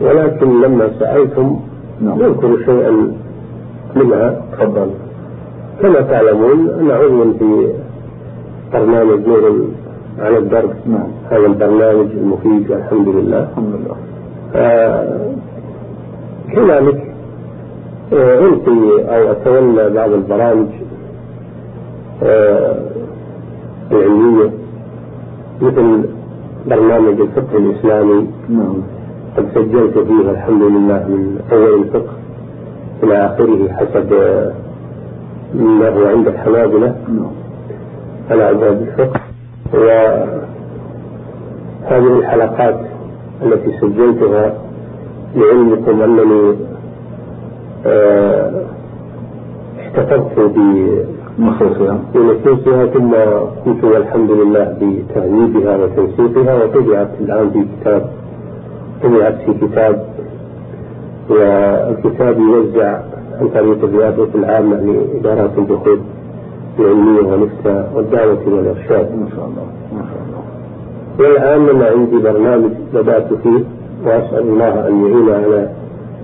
ولكن 0.00 0.60
لما 0.60 0.90
سألتم 0.98 1.60
نعم. 2.00 2.18
نذكر 2.18 2.58
شيئا 2.64 3.12
منها. 3.96 4.42
تفضل. 4.52 4.90
كما 5.82 6.00
تعلمون 6.00 6.70
أنا 6.80 6.94
عضو 6.94 7.32
في 7.32 7.68
برنامج 8.72 9.26
نور 9.26 9.66
على 10.18 10.38
الدرب. 10.38 10.70
نعم. 10.86 11.08
هذا 11.30 11.46
البرنامج 11.46 12.06
المفيد 12.10 12.70
والحمد 12.70 13.08
لله. 13.08 13.42
الحمد 13.42 13.74
لله. 13.74 13.96
آه، 14.54 15.30
كذلك 16.52 17.12
آه، 18.12 18.38
ألقي 18.38 19.16
أو 19.16 19.32
أتولى 19.32 19.90
بعض 19.90 20.12
البرامج 20.12 20.66
آه، 20.66 20.91
العلمية 23.92 24.50
مثل 25.60 26.04
برنامج 26.66 27.20
الفقه 27.20 27.56
الإسلامي 27.58 28.26
نعم. 28.48 28.74
قد 29.36 29.46
سجلت 29.54 29.98
فيه 29.98 30.30
الحمد 30.30 30.62
لله 30.62 31.04
من 31.08 31.38
أول 31.52 31.74
الفقه 31.82 32.12
إلى 33.02 33.14
آخره 33.26 33.68
حسب 33.72 34.12
ما 35.54 35.88
هو 35.88 36.06
عند 36.06 36.28
الحنابلة. 36.28 36.94
نعم. 37.08 37.30
على 38.30 38.50
أبواب 38.50 38.82
الفقه. 38.82 39.20
وهذه 39.74 40.38
الحلقات 42.18 42.80
التي 43.42 43.72
سجلتها 43.80 44.54
لعلمكم 45.36 46.02
أنني 46.02 46.56
آه، 47.86 48.62
احتفظت 49.80 50.40
ب- 50.40 51.04
نصوصها 51.38 51.98
بنصوصها 52.14 52.86
ثم 52.86 53.14
قمت 53.64 53.84
والحمد 53.84 54.30
لله 54.30 54.76
بتهذيبها 54.80 55.76
وتنسيقها 55.76 56.64
وطبعت 56.64 57.08
الآن 57.20 57.50
في 57.50 57.64
كتاب 57.80 58.10
طبعت 59.02 59.34
في 59.34 59.54
كتاب. 59.66 60.06
والكتاب 61.30 62.38
يوزع 62.38 63.00
عن 63.40 63.48
طريق 63.48 63.84
الرياضة 63.84 64.28
العامة 64.34 64.76
لإدارات 64.76 65.50
الدخول 65.58 66.00
العلمية 66.78 67.32
والإفتاء 67.32 67.92
والدعوة 67.94 68.38
والإرشاد. 68.46 69.10
ما 69.20 69.28
شاء 69.36 69.46
الله 69.46 69.66
ما 69.92 70.02
شاء 70.10 70.22
الله. 70.26 70.42
والآن 71.18 71.68
أنا 71.76 71.86
عندي 71.86 72.18
برنامج 72.18 72.70
بدأت 72.94 73.34
فيه 73.34 73.64
وأسأل 74.04 74.48
الله 74.48 74.88
أن 74.88 75.04
يعين 75.06 75.30
على 75.30 75.70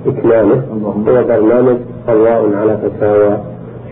إكماله. 0.06 0.62
هو 1.08 1.24
برنامج 1.24 1.76
قضاء 2.08 2.54
على 2.54 2.78
فتاوى 2.78 3.38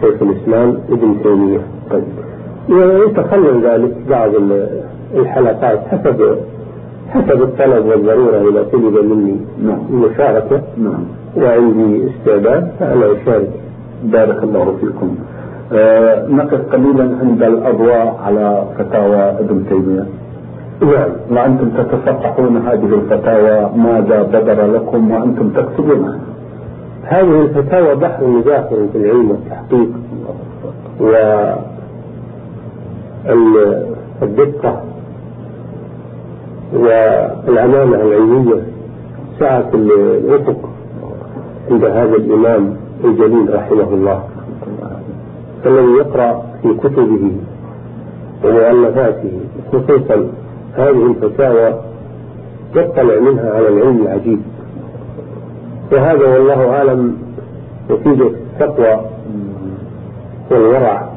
شيخ 0.00 0.22
الإسلام 0.22 0.76
ابن 0.90 1.16
تيمية. 1.22 1.60
طيب. 1.90 2.02
ويتخلل 2.68 3.66
ذلك 3.66 3.96
بعض 4.10 4.34
ال- 4.34 4.80
الحلقات 5.14 5.78
حسب 5.88 6.36
حسب 7.10 7.42
الطلب 7.42 7.86
والضرورة 7.86 8.50
إذا 8.50 8.62
طلب 8.72 9.04
مني 9.04 9.36
نعم. 9.64 9.78
نعم. 10.78 11.04
وعندي 11.36 12.08
استعداد. 12.10 12.70
فأنا 12.80 13.06
أشارك. 13.12 13.50
بارك 14.04 14.42
الله 14.44 14.76
فيكم. 14.80 15.14
آه 15.72 16.26
نقف 16.28 16.60
قليلا 16.72 17.16
عند 17.20 17.42
الأضواء 17.42 18.20
على 18.26 18.64
فتاوى 18.78 19.16
ابن 19.16 19.64
تيمية. 19.68 20.04
نعم. 20.82 21.10
وأنتم 21.30 21.68
تتصفحون 21.68 22.56
هذه 22.56 22.94
الفتاوى 22.94 23.70
ماذا 23.76 24.22
بدر 24.22 24.66
لكم 24.74 25.10
وأنتم 25.10 25.48
تكتبونها 25.48 26.18
هذه 27.08 27.40
الفتاوى 27.42 27.94
بحر 27.94 28.40
داخل 28.46 28.88
في 28.92 28.98
العلم 28.98 29.30
والتحقيق 29.30 29.88
والدقة 34.22 34.82
والأمانة 36.72 38.02
العلمية 38.02 38.62
سعة 39.38 39.70
الأفق 39.74 40.68
عند 41.70 41.84
هذا 41.84 42.16
الإمام 42.16 42.76
الجليل 43.04 43.54
رحمه 43.54 43.94
الله 43.94 44.24
الذي 45.66 45.92
يقرأ 45.92 46.42
في 46.62 46.74
كتبه 46.74 47.32
ومؤلفاته 48.44 49.40
خصوصا 49.72 50.28
هذه 50.74 51.06
الفتاوى 51.06 51.74
يطلع 52.74 53.20
منها 53.20 53.50
على 53.50 53.68
العلم 53.68 54.02
العجيب. 54.02 54.40
وهذا 55.92 56.26
والله 56.26 56.70
أعلم 56.70 57.16
نتيجة 57.90 58.26
التقوى 58.26 59.00
والورع 60.50 61.08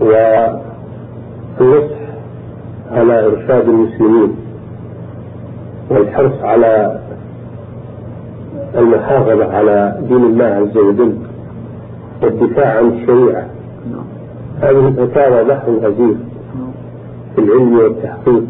والنصح 0.00 0.58
على 2.92 3.26
إرشاد 3.26 3.68
المسلمين 3.68 4.36
والحرص 5.90 6.42
على 6.42 7.00
المحافظة 8.74 9.56
على 9.56 9.98
دين 10.08 10.24
الله 10.24 10.44
عز 10.44 10.76
وجل 10.76 11.16
والدفاع 12.22 12.76
عن 12.78 12.86
الشريعة. 12.88 13.46
هذه 14.60 14.88
الفتاوى 14.88 15.44
بحر 15.44 15.70
غزير 15.70 16.14
في 17.34 17.40
العلم 17.40 17.78
والتحقيق 17.78 18.44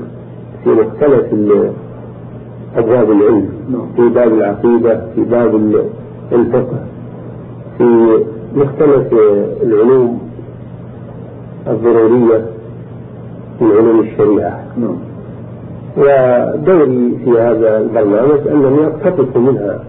في 0.65 0.71
مختلف 0.71 1.27
أبواب 2.77 3.11
العلم. 3.11 3.58
في 3.97 4.09
باب 4.09 4.33
العقيدة 4.33 5.01
في 5.15 5.21
باب 5.25 5.55
ال- 5.57 5.85
الفقه 6.33 6.79
في 7.79 7.85
مختلف 8.57 9.13
العلوم 9.63 10.19
الضرورية 11.67 12.45
من 13.61 13.71
علوم 13.71 14.01
الشريعة. 14.01 14.61
نعم. 14.77 14.97
ودوري 15.97 17.19
في 17.25 17.31
هذا 17.31 17.79
البرنامج 17.79 18.49
أنني 18.49 18.87
أقتطف 18.87 19.37
منها. 19.37 19.81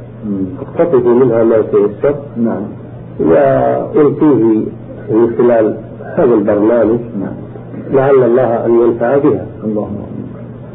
أقتطف 0.61 1.05
منها 1.05 1.43
ما 1.43 1.61
تيسر 1.61 2.15
نعم. 2.37 2.61
وألقيه 3.19 4.43
من 5.11 5.33
خلال 5.37 5.75
هذا 6.17 6.33
البرنامج 6.33 6.99
نعم. 7.19 7.33
لعل 7.93 8.23
الله 8.23 8.65
أن 8.65 8.81
ينفع 8.81 9.17
بها. 9.17 9.45
اللهم 9.63 9.97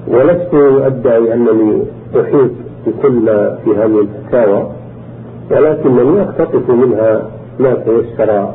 ولست 0.09 0.55
أدعي 0.87 1.35
أنني 1.35 1.83
أحيط 2.21 2.51
بكل 2.87 3.13
ما 3.13 3.59
في 3.65 3.71
هذه 3.71 4.01
الفتاوى 4.01 4.71
ولكنني 5.51 6.23
أقتطف 6.23 6.71
منها 6.71 7.23
ما 7.61 7.75
تيسر 7.75 8.49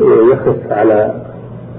ويخف 0.00 0.72
على 0.72 1.14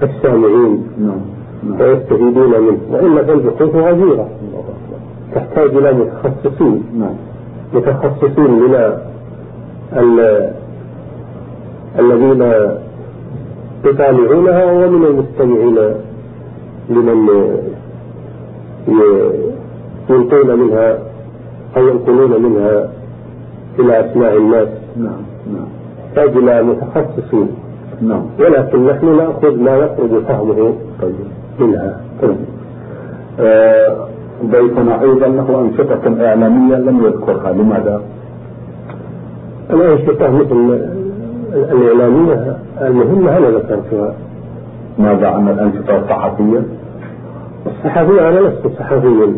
السامعين 0.02 0.86
نعم 0.98 1.20
نعم. 1.62 1.80
ويستفيدون 1.80 2.50
منه 2.60 2.78
وإلا 2.90 3.22
فالبحوث 3.24 3.74
غزيرة. 3.74 4.28
تحتاج 5.34 5.70
إلى 5.76 5.92
متخصصين. 5.92 6.82
نعم. 6.98 7.14
متخصصين 7.74 8.50
من 8.50 8.74
ال- 9.96 10.50
الذين 11.98 12.42
يطالعونها 13.84 14.64
ومن 14.72 15.04
المستمعين 15.04 15.78
لمن 16.90 17.28
يلقون 20.10 20.58
منها 20.58 20.98
أو 21.76 21.88
ينقلون 21.88 22.42
منها 22.42 22.88
إلى 23.78 24.00
أسماع 24.00 24.32
الناس. 24.32 24.68
نعم 24.96 25.22
نعم. 25.52 26.28
إلى 26.38 26.62
متخصصين. 26.62 27.48
نعم. 28.02 28.22
ولكن 28.38 28.86
نحن 28.86 29.16
نأخذ 29.16 29.60
ما 29.60 29.76
يخرج 29.76 30.22
فهمه 30.28 30.74
طيب. 31.02 31.14
منها. 31.60 32.00
طيب. 32.22 32.36
آه، 33.40 34.08
ضيفنا 34.44 35.02
أيضا 35.02 35.26
له 35.26 35.60
أنشطة 35.60 36.24
إعلامية 36.26 36.76
لم 36.76 37.04
يذكرها. 37.04 37.52
لماذا؟ 37.52 38.02
الأنشطة 39.70 40.30
مثل 40.30 40.80
الإعلامية 41.52 42.56
المهمة 42.80 43.38
أنا 43.38 43.48
ذكرتها. 43.50 44.14
ماذا 44.98 45.28
عن 45.28 45.48
الأنشطة 45.48 45.96
الصحفية؟ 45.96 46.62
الصحفي 47.66 48.28
أنا 48.28 48.40
لست 48.40 48.78
صحفيا. 48.78 49.34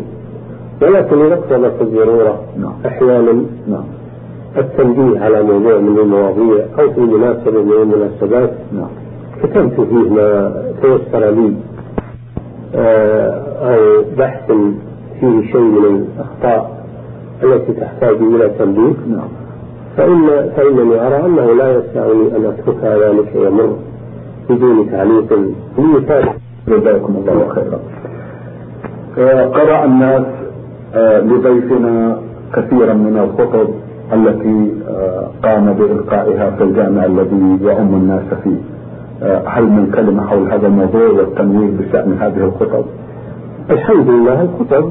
ولكن 0.81 1.25
إذا 1.25 1.33
اقتضت 1.33 1.81
الضرورة 1.81 2.39
نعم. 2.57 2.73
أحيانا 2.85 3.45
نعم. 3.67 3.83
التنبيه 4.57 5.19
على 5.19 5.43
موضوع 5.43 5.77
من 5.77 5.97
المواضيع 5.99 6.65
أو 6.79 6.93
في 6.93 7.01
مناسبة 7.01 7.63
من 7.63 7.71
المناسبات. 7.71 8.53
نعم. 8.73 8.89
كتبت 9.43 9.81
فيه 9.81 10.09
ما 10.09 10.53
تيسر 10.81 11.29
لي 11.29 11.53
آه، 12.75 13.29
أو 13.61 14.03
بحث 14.17 14.51
فيه 15.19 15.51
شيء 15.51 15.61
من 15.61 16.05
الأخطاء 16.15 16.85
التي 17.43 17.73
تحتاج 17.73 18.15
إلى 18.15 18.49
تنبيه. 18.59 18.93
نعم. 19.09 19.27
فإن 19.97 20.49
فإنني 20.57 21.07
أرى 21.07 21.25
أنه 21.25 21.53
لا 21.53 21.77
يسعني 21.77 22.35
أن 22.35 22.45
أترك 22.45 22.83
ذلك 22.83 23.35
يمر 23.35 23.75
بدون 24.49 24.91
تعليق. 24.91 25.39
ليفاد 25.77 26.25
جزاكم 26.67 27.15
الله 27.15 27.47
خيرا. 27.49 27.79
آه، 29.17 29.45
قرأ 29.45 29.85
الناس 29.85 30.25
لضيفنا 30.95 32.19
كثيرا 32.53 32.93
من 32.93 33.17
الخطب 33.17 33.67
التي 34.13 34.71
آه، 34.89 35.27
قام 35.43 35.73
بإلقائها 35.73 36.49
في 36.49 36.63
الجامع 36.63 37.05
الذي 37.05 37.57
يؤم 37.61 37.95
الناس 37.95 38.33
فيه. 38.43 38.57
آه، 39.23 39.41
هل 39.47 39.63
من 39.63 39.91
كلمة 39.95 40.27
حول 40.27 40.51
هذا 40.51 40.67
الموضوع 40.67 41.07
والتنويه 41.07 41.69
بشأن 41.79 42.17
هذه 42.21 42.37
الخطب؟ 42.43 42.85
الحمد 43.69 44.09
لله 44.09 44.41
الخطب 44.41 44.89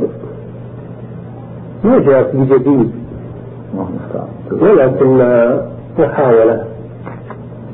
ما 1.84 1.98
جاءت 1.98 2.36
بجديد 2.36 2.90
ولكنها 4.52 5.66
محاولة 5.98 6.64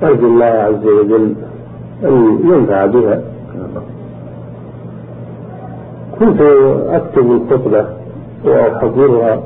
أرجو 0.03 0.27
الله 0.27 0.45
عز 0.45 0.87
وجل 0.87 1.35
أن 2.05 2.39
ينفع 2.45 2.87
بها. 2.87 3.21
كنت 6.19 6.41
أكتب 6.89 7.31
الخطبة 7.31 7.87
وأحضرها 8.45 9.43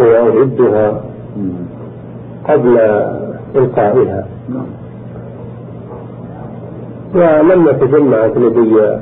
وأعدها. 0.00 1.00
قبل 2.48 2.78
إلقائها 3.56 4.26
ولما 7.14 7.72
تجمعت 7.72 8.36
لدي 8.36 8.98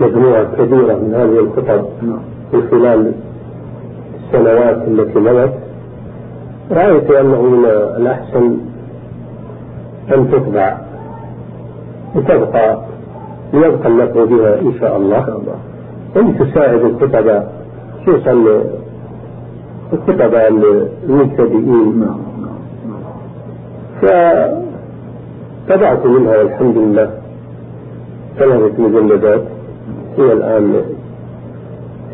مجموعة 0.00 0.44
كبيرة 0.58 0.94
من 0.94 1.14
هذه 1.14 1.38
الخطب 1.40 1.84
في 2.50 2.68
خلال 2.70 3.12
السنوات 4.24 4.76
التي 4.88 5.18
مضت 5.18 5.52
رأيت 6.70 7.10
أنه 7.10 7.42
من 7.42 7.64
الأحسن 7.96 8.56
أن 10.14 10.30
تطبع 10.30 10.78
لتبقى 12.14 12.78
ليبقى 13.52 13.88
النفع 13.88 14.24
بها 14.24 14.60
إن 14.60 14.72
شاء 14.80 14.96
الله 14.96 15.40
وأن 16.16 16.38
تساعد 16.38 16.80
الخطباء 16.80 17.52
خصوصا 18.02 18.62
الخطباء 19.92 20.48
المبتدئين. 21.08 22.00
نعم 22.00 22.18
نعم 22.40 22.58
نعم. 24.02 24.52
فطبعت 25.66 26.06
منها 26.06 26.38
والحمد 26.38 26.76
لله. 26.76 27.10
ثلاثة 28.38 28.82
مجلدات 28.82 29.42
هي 30.18 30.32
الآن 30.32 30.82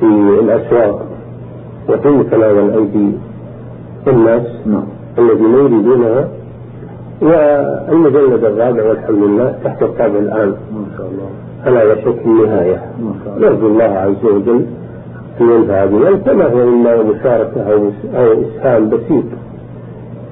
في 0.00 0.06
الأسواق 0.40 1.06
وفي 1.88 2.08
متناول 2.08 2.70
أيدي 2.70 3.12
الناس 4.06 4.46
نعم. 4.66 4.84
الذين 5.18 5.54
يريدونها. 5.54 6.28
والمجلد 7.22 8.44
الرابع 8.44 8.84
والحمد 8.88 9.18
لله 9.18 9.58
تحت 9.64 9.82
الطابع 9.82 10.18
الآن. 10.18 10.48
ما 10.48 10.84
شاء 10.96 11.06
الله. 11.06 11.51
على 11.66 11.92
وشك 11.92 12.26
النهاية. 12.26 12.82
نرجو 13.38 13.66
الله 13.66 13.84
عز 13.84 14.24
وجل 14.24 14.66
أن 15.40 15.50
ينفع 15.50 15.84
بنا 15.84 16.16
فما 16.16 16.44
هو 16.44 16.62
إلا 16.62 17.02
مشاركة 17.02 17.60
أو 18.16 18.32
إسهام 18.42 18.90
بسيط 18.90 19.24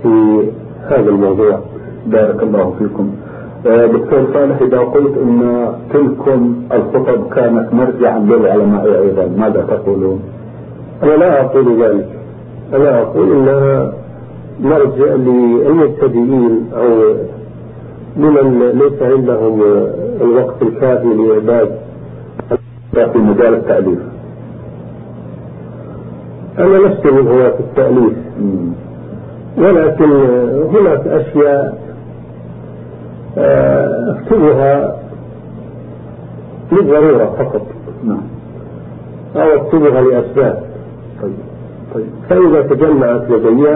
في 0.03 0.43
هذا 0.89 1.11
الموضوع. 1.11 1.59
بارك 2.07 2.43
الله 2.43 2.75
فيكم. 2.79 3.11
آه، 3.67 3.87
دكتور 3.87 4.27
صالح 4.35 4.63
إذا 4.63 4.79
قلت 4.79 5.17
أن 5.19 5.67
تلكم 5.93 6.55
الخطب 6.73 7.35
كانت 7.35 7.75
مرجعا 7.75 8.19
للعلماء 8.19 9.03
أيضا 9.03 9.27
ماذا 9.39 9.67
تقولون؟ 9.71 10.21
أنا 11.03 11.15
لا 11.15 11.41
أقول 11.41 11.83
ذلك. 11.83 12.09
أنا 12.75 13.03
أقول 13.03 13.33
إنها 13.33 13.93
مرجع 14.61 15.15
للمبتدئين 15.15 16.71
أو 16.77 17.15
لمن 18.17 18.69
ليس 18.79 19.03
عندهم 19.03 19.63
الوقت 20.21 20.63
الكافي 20.63 21.07
لإعداد 21.07 21.71
في 22.93 23.19
مجال 23.19 23.55
التأليف. 23.55 23.99
أنا 26.59 26.77
لست 26.77 27.07
من 27.07 27.29
هواة 27.29 27.55
التأليف. 27.61 28.13
ولكن 29.59 30.11
هناك 30.75 31.07
أشياء 31.07 31.81
آه، 33.39 34.17
أكتبها 34.17 34.97
للضرورة 36.73 37.35
فقط. 37.39 37.67
نعم. 38.05 38.23
أو 39.37 39.55
أكتبها 39.55 40.01
لأسباب. 40.01 40.63
طيب 41.23 41.33
طيب. 41.95 42.07
فإذا 42.29 42.63
تجمعت 42.63 43.31
لدي 43.31 43.67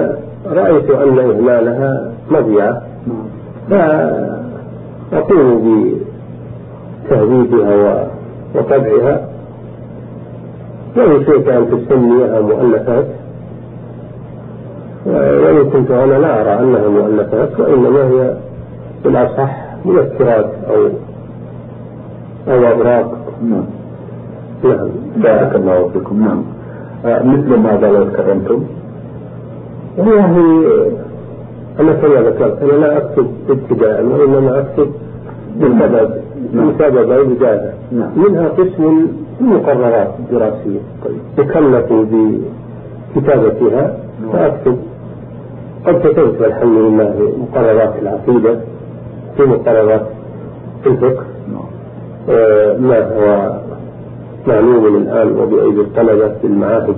رأيت 0.46 0.90
أن 0.90 1.18
إهمالها 1.18 2.12
مضيعة. 2.30 2.82
نعم. 3.06 3.43
فأقوم 3.70 5.48
بتهذيبها 7.05 8.09
وطبعها. 8.55 9.29
وإن 10.96 11.24
شئت 11.24 11.48
أن 11.48 11.66
تسميها 11.70 12.40
مؤلفات. 12.40 13.07
وإن 15.07 15.70
كنت 15.70 15.90
أنا 15.90 16.14
لا 16.14 16.40
أرى 16.40 16.62
أنها 16.62 16.88
مؤلفات 16.88 17.61
وإنما 17.61 18.05
هي 18.05 18.35
بالأصح 19.05 19.57
مذكرات 19.85 20.50
أو 20.68 20.88
أو 22.48 22.66
أوراق 22.66 23.16
نعم. 23.42 23.64
نعم. 24.64 24.88
بارك 25.16 25.57
الله 25.57 25.88
فيكم. 25.92 26.20
نعم. 26.20 26.42
آه، 27.05 27.22
مثل 27.22 27.57
ماذا 27.57 27.88
لو 27.90 28.05
تكرمتم؟ 28.05 28.64
والله 29.98 30.55
أنا 31.80 31.92
كما 31.92 32.20
ذكرت 32.20 32.62
أنا 32.62 32.72
لا 32.72 32.96
أكتب 32.98 33.26
ابتداء 33.50 34.04
وإنما 34.04 34.58
أكتب 34.60 34.90
بسبب 35.60 36.10
بسبب 36.54 37.10
إجازة 37.12 37.72
نعم. 37.92 38.10
منها 38.16 38.48
قسم 38.48 39.06
المقررات 39.40 40.14
الدراسية. 40.18 40.80
تكلفوا 41.37 42.04
بكتابتها 43.16 43.96
فأكتب 44.32 44.76
قد 45.87 45.94
كتبت 45.94 46.40
والحمد 46.40 46.78
لله 46.78 47.32
مقررات 47.38 47.92
العقيدة 48.02 48.60
في 49.37 49.42
مقررات 49.42 50.06
الفقه. 50.87 51.24
نعم. 51.52 51.62
آه، 52.28 52.76
ما 52.78 52.98
هو 52.98 53.52
معلوم 54.46 54.96
الآن 54.96 55.40
وبأيدي 55.40 55.80
الطلبة 55.80 56.28
في 56.28 56.46
المعاهد 56.46 56.96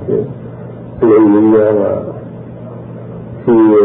العلمية 1.02 1.70
وفي 3.46 3.76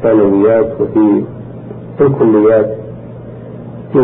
الثانويات 0.00 0.80
وفي 0.80 1.22
الكليات 2.00 2.76
في 3.92 3.98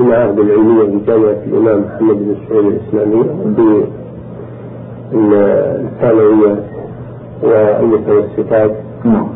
المعاهد 0.00 0.38
العلمية 0.38 0.84
بجامعة 0.84 1.36
الإمام 1.46 1.80
محمد 1.80 2.16
بن 2.16 2.34
سعود 2.48 2.64
الإسلامية 2.64 3.30
وفي 3.44 3.84
الثانويات 5.84 6.64
والمتوسطات 7.42 8.70
نعم. 9.04 9.26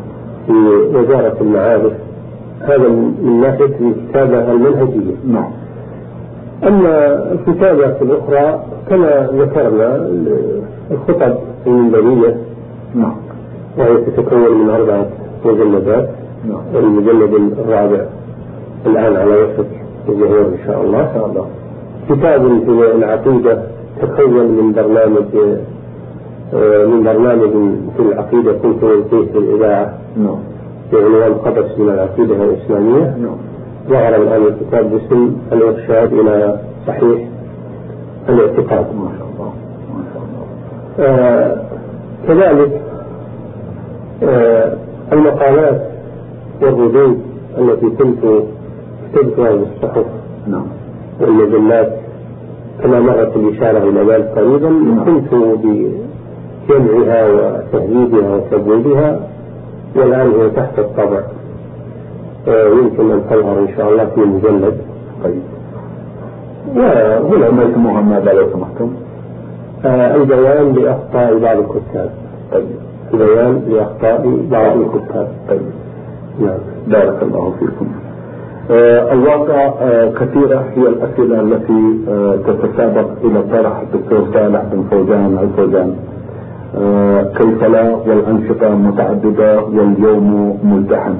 في 0.47 0.51
وزارة 0.95 1.37
المعارف. 1.41 1.93
هذا 2.61 2.87
من 2.87 3.41
ناحية 3.41 3.65
الكتابة 3.81 4.51
المنهجية. 4.51 5.15
نعم. 5.27 5.51
أما 6.67 7.23
الكتابات 7.31 8.01
الأخرى 8.01 8.63
كما 8.89 9.29
ذكرنا 9.33 10.09
الخطب 10.91 11.35
المنبرية. 11.67 12.37
نعم. 12.95 13.15
وهي 13.77 13.97
تتكون 13.97 14.57
من 14.57 14.69
أربعة 14.69 15.05
مجلدات 15.47 16.09
نعم. 16.49 16.61
المجلد 16.75 17.53
الرابع. 17.59 18.05
الآن 18.85 19.15
على 19.15 19.35
وشك 19.35 19.65
الظهور 20.09 20.41
إن 20.41 20.57
شاء 20.67 20.81
الله. 20.81 21.01
إن 21.01 21.13
شاء 21.13 21.25
الله. 21.25 21.45
كتاب 22.09 22.41
في 22.65 22.95
العقيدة 22.95 23.63
تكون 24.01 24.33
من 24.33 24.73
برنامج 24.73 25.25
آه، 26.53 26.85
من 26.85 27.03
برنامج 27.03 27.51
في 27.97 28.03
العقيدة 28.03 28.53
كنت 28.53 28.83
ألقيه 28.83 29.31
في 29.31 29.37
الإذاعة. 29.37 29.93
نعم. 30.17 30.39
بعنوان 30.93 31.33
قبس 31.33 31.79
من 31.79 31.89
العقيدة 31.89 32.35
الإسلامية. 32.43 33.17
نعم. 33.17 33.37
ظهر 33.89 34.15
الآن 34.15 34.43
الكتاب 34.43 34.91
باسم 34.91 35.35
الإرشاد 35.51 36.13
إلى 36.13 36.59
صحيح 36.87 37.27
الاعتقاد. 38.29 38.85
ما 38.95 39.11
شاء 39.17 39.27
الله. 39.33 39.53
ما 39.95 40.03
شاء 40.13 40.23
الله. 40.23 40.45
آه 40.99 41.57
كذلك 42.27 42.81
آه 44.23 44.73
المقالات 45.11 45.81
والردود 46.61 47.21
التي 47.57 47.89
كنت 47.89 48.43
كتبتها 49.13 49.51
بالصحف 49.51 50.05
نعم. 50.47 50.65
والمجلات 51.21 51.93
كما 52.83 52.99
مرت 52.99 53.35
الإشارة 53.35 53.89
إلى 53.89 54.13
ذلك 54.13 54.27
قريبا 54.35 54.69
كنت 55.05 55.33
بجمعها 56.69 57.27
وتهذيبها 57.27 58.35
وتبويبها 58.35 59.19
والآن 59.95 60.31
هي 60.31 60.49
تحت 60.49 60.79
الطبع. 60.79 61.21
آه، 62.47 62.67
يمكن 62.67 63.11
أن 63.11 63.21
تظهر 63.29 63.59
إن 63.59 63.67
شاء 63.77 63.89
الله 63.89 64.05
في 64.05 64.19
مجلد 64.19 64.77
طيب 65.23 65.41
وهنا 66.75 67.49
ما 67.51 67.71
اسمها 67.71 68.01
ماذا 68.01 68.33
لو 68.33 68.49
سمحتم؟ 68.53 68.93
آه، 69.85 70.15
البيان 70.15 70.73
لأخطاء 70.73 71.37
بعض 71.39 71.57
الكتاب. 71.57 72.09
طيب. 72.51 72.90
البيان 73.13 73.61
لأخطاء 73.69 74.39
بعض 74.51 74.77
الكتاب. 74.77 75.27
طيب. 75.49 75.61
نعم. 76.41 76.57
بارك 76.87 77.23
الله 77.23 77.53
فيكم. 77.59 77.87
آه 78.71 79.13
الواقع 79.13 79.73
آه 79.81 80.09
كثيرة. 80.11 80.63
هي 80.75 80.87
الأسئلة 80.87 81.39
التي 81.41 81.99
آه 82.09 82.35
تتسابق 82.35 83.07
إلى 83.23 83.43
طرح 83.51 83.79
الدكتور 83.79 84.25
صالح 84.33 84.61
بن 84.73 84.83
فوزان 84.91 85.37
الفوزان. 85.43 85.95
آه 86.77 87.23
كيف 87.23 87.63
لا 87.63 87.95
والأنشطة 87.95 88.69
متعددة 88.75 89.61
واليوم 89.63 90.59
مزدحم 90.63 91.13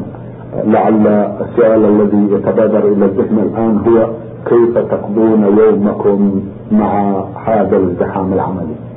لعل 0.66 1.08
السؤال 1.42 1.86
الذي 1.86 2.34
يتبادر 2.36 2.88
إلى 2.88 3.06
الذهن 3.06 3.40
الآن 3.40 3.78
هو 3.88 4.08
كيف 4.46 4.78
تقضون 4.78 5.58
يومكم 5.58 6.42
مع 6.72 7.24
هذا 7.46 7.78
الازدحام 7.78 8.34
العملي؟ 8.34 8.62
ال- 8.64 8.91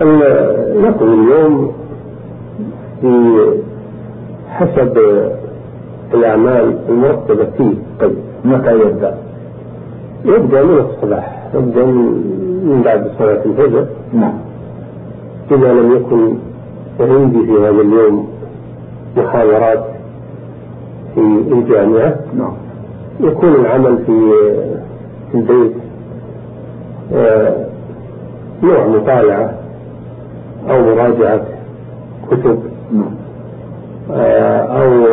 نقضي 0.00 1.14
اليوم 1.14 1.72
في 3.00 3.34
حسب 4.50 4.98
الأعمال 6.14 6.78
المرتبة 6.88 7.44
فيه. 7.44 7.74
طيب 8.00 8.14
متى 8.44 8.80
يبدأ؟ 8.80 9.14
يبدأ 10.24 10.62
من 10.62 10.78
الصباح 10.78 11.48
يبدأ 11.54 11.84
من 11.84 12.82
بعد 12.84 13.10
صلاة 13.18 13.40
الفجر. 13.46 13.86
نعم. 14.12 14.34
إذا 15.50 15.72
لم 15.72 15.96
يكن 15.96 16.34
عندي 17.00 17.46
في 17.46 17.52
هذا 17.52 17.80
اليوم 17.80 18.28
محاضرات 19.16 19.84
في 21.14 21.20
الجامعة 21.52 22.16
نعم. 22.38 22.52
يكون 23.20 23.54
العمل 23.54 23.98
في 24.06 24.30
في 25.32 25.38
البيت 25.38 25.72
آه، 27.14 27.66
نوع 28.62 28.86
مطالعة. 28.86 29.61
أو 30.70 30.82
مراجعة 30.82 31.40
كتب 32.30 32.58
آه، 34.10 34.82
أو 34.82 35.06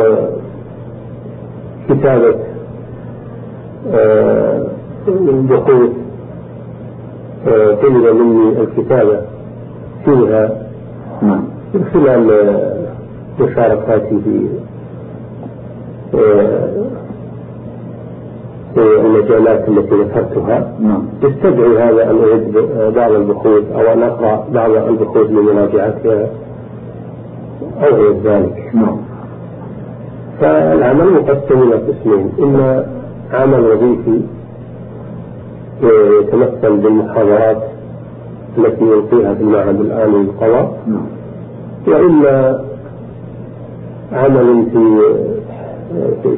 كتابة 1.88 2.34
آه، 3.92 4.66
بحوث 5.48 5.90
آه، 7.48 7.74
طلب 7.74 8.16
مني 8.16 8.60
الكتابة 8.60 9.20
فيها 10.04 10.50
نعم. 11.22 11.44
من 11.74 11.84
خلال 11.92 12.30
آه، 12.30 12.80
مشاركاتي 13.40 14.20
آه، 16.14 16.68
في 16.74 17.09
المجالات 18.76 19.68
التي 19.68 19.94
ذكرتها. 19.94 20.72
نعم. 20.80 21.02
يستدعي 21.22 21.78
هذا 21.78 22.10
أن 22.10 22.18
أعد 22.18 22.68
بعض 22.94 23.12
البحوث 23.12 23.72
أو 23.74 23.92
أن 23.92 24.02
أقرأ 24.02 24.44
بعض 24.54 24.70
البحوث 24.70 25.30
لمراجعتها 25.30 26.26
أو 27.82 27.96
غير 27.96 28.14
ذلك. 28.24 28.70
نعم. 28.74 28.96
فالعمل 30.40 31.12
مقسم 31.12 31.62
إلى 31.62 31.74
قسمين. 31.74 32.32
إما 32.42 32.86
عمل 33.32 33.60
وظيفي 33.60 34.20
يتمثل 36.20 36.76
بالمحاضرات 36.76 37.62
التي 38.58 38.84
يلقيها 38.84 39.34
في 39.34 39.40
المعهد 39.40 39.80
الآن 39.80 40.12
للقضاء. 40.12 40.78
نعم. 40.86 41.06
وإما 41.86 42.64
عمل 44.12 44.66
في 44.72 45.00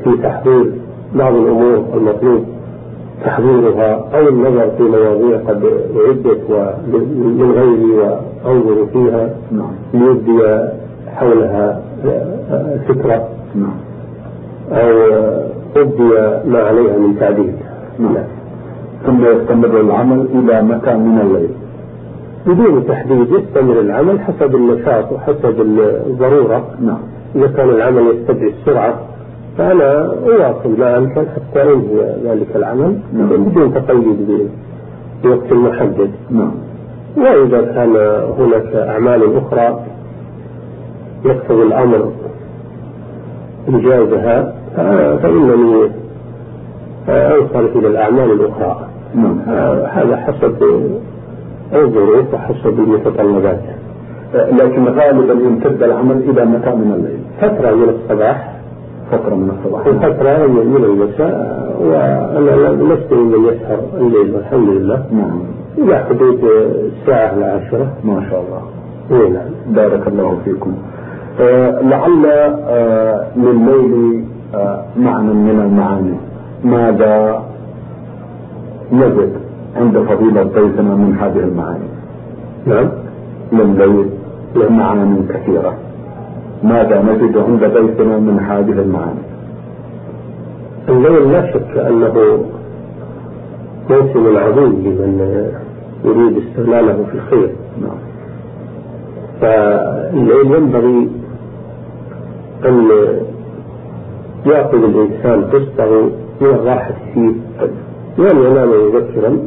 في 0.04 0.16
تحضير 0.22 0.81
بعض 1.14 1.34
الأمور 1.34 1.84
المطلوب 1.94 2.44
تحضيرها 3.24 4.04
أو 4.14 4.28
النظر 4.28 4.70
في 4.76 4.82
مواضيع 4.82 5.38
قد 5.38 5.64
أعدت 5.96 6.40
من 7.16 7.52
غيري 7.56 7.90
وأنظر 7.90 8.86
فيها 8.92 9.30
نعم. 9.50 9.72
ليبدي 9.94 10.68
حولها 11.16 11.82
فكرة 12.88 13.28
نعم. 13.54 13.74
أو 14.72 14.92
أبدي 15.76 16.02
ما 16.50 16.62
عليها 16.62 16.98
من 16.98 17.16
تعديل. 17.20 17.52
نعم. 17.98 18.14
ثم 19.06 19.24
يستمر 19.24 19.80
العمل 19.80 20.26
إلى 20.34 20.62
متى 20.62 20.94
من 20.94 21.20
الليل؟ 21.20 21.50
بدون 22.46 22.86
تحديد 22.86 23.26
يستمر 23.32 23.80
العمل 23.80 24.20
حسب 24.20 24.56
النشاط 24.56 25.12
وحسب 25.12 25.60
الضرورة. 26.06 26.64
نعم. 26.80 26.98
إذا 27.36 27.46
كان 27.46 27.68
العمل 27.68 28.02
يستدعي 28.02 28.48
السرعة 28.60 28.94
فأنا 29.58 30.04
أواصل 30.04 30.78
ما 30.78 30.98
أمكن 30.98 31.20
حتى 31.20 31.62
أنهي 31.62 32.16
ذلك 32.24 32.56
العمل 32.56 32.98
نعم. 33.12 33.28
بدون 33.28 33.74
تقيد 33.74 34.48
بوقت 35.24 35.52
محدد. 35.52 36.10
نعم. 36.30 36.52
وإذا 37.16 37.60
كان 37.60 37.96
هناك 38.38 38.74
أعمال 38.74 39.36
أخرى 39.36 39.80
يقتضي 41.24 41.62
الأمر 41.62 42.12
إنجازها 43.68 44.54
فإنني 45.22 45.90
أنصرف 47.08 47.76
إلى 47.76 47.88
الأعمال 47.88 48.30
الأخرى. 48.32 48.88
نعم. 49.14 49.38
هذا 49.86 50.16
حسب 50.16 50.62
الظروف 51.74 52.34
وحسب 52.34 52.78
المتطلبات. 52.78 53.60
لكن 54.34 54.84
غالبا 54.84 55.32
يمتد 55.32 55.82
العمل 55.82 56.16
إلى 56.16 56.44
متى 56.44 56.70
من 56.70 56.92
الليل؟ 56.96 57.20
فترة 57.40 57.74
من 57.74 57.88
الصباح. 57.88 58.51
فترة 59.12 59.34
من 59.34 59.50
الصباح. 59.58 59.86
وفترة 59.86 60.46
من 60.46 60.84
المساء 60.84 61.34
وأنا 61.80 62.94
لست 62.94 63.12
ممن 63.12 63.44
يسهر 63.48 63.78
الليل 64.00 64.34
والحمد 64.34 64.68
لله. 64.68 65.04
نعم. 65.12 65.40
إلى 65.78 65.98
حدود 65.98 66.40
الساعة 66.92 67.34
العاشرة. 67.36 67.86
ما 68.04 68.26
شاء 68.30 68.40
الله. 68.44 68.62
إي 69.10 69.28
نعم. 69.28 69.50
بارك 69.66 70.08
الله 70.08 70.38
فيكم. 70.44 70.72
آه 71.40 71.80
لعل 71.80 72.26
آه 72.26 73.26
لليل 73.36 74.24
آه 74.54 74.82
معنى 74.96 75.32
من 75.32 75.60
المعاني. 75.60 76.14
ماذا 76.64 77.42
نجد 78.92 79.32
عند 79.76 79.98
فضيلة 79.98 80.42
ضيفنا 80.42 80.94
من 80.94 81.16
هذه 81.20 81.38
المعاني؟ 81.44 81.88
نعم. 82.66 82.88
لليل 83.52 84.06
معاني 84.70 85.22
كثيرة 85.28 85.74
ماذا 86.62 87.02
نجد 87.02 87.36
عند 87.38 87.64
ضيفنا 87.64 88.18
من 88.18 88.38
هذه 88.38 88.72
المعاني؟ 88.72 89.24
الليل 90.88 91.32
لا 91.32 91.52
شك 91.52 91.76
أنه 91.76 92.44
موسم 93.90 94.36
عظيم 94.36 94.72
لمن 94.84 95.50
يريد 96.04 96.42
استغلاله 96.42 97.04
في 97.10 97.14
الخير. 97.14 97.50
نعم. 97.82 97.98
فالليل 99.40 100.46
ينبغي 100.56 101.08
أن 102.64 102.88
يأخذ 104.46 104.84
الإنسان 104.84 105.44
قسطه 105.44 106.10
من 106.40 106.46
الراحة 106.46 106.94
فيه 107.14 107.32
وأن 108.18 108.36
ينام 108.42 108.68
مبكرا 108.68 109.38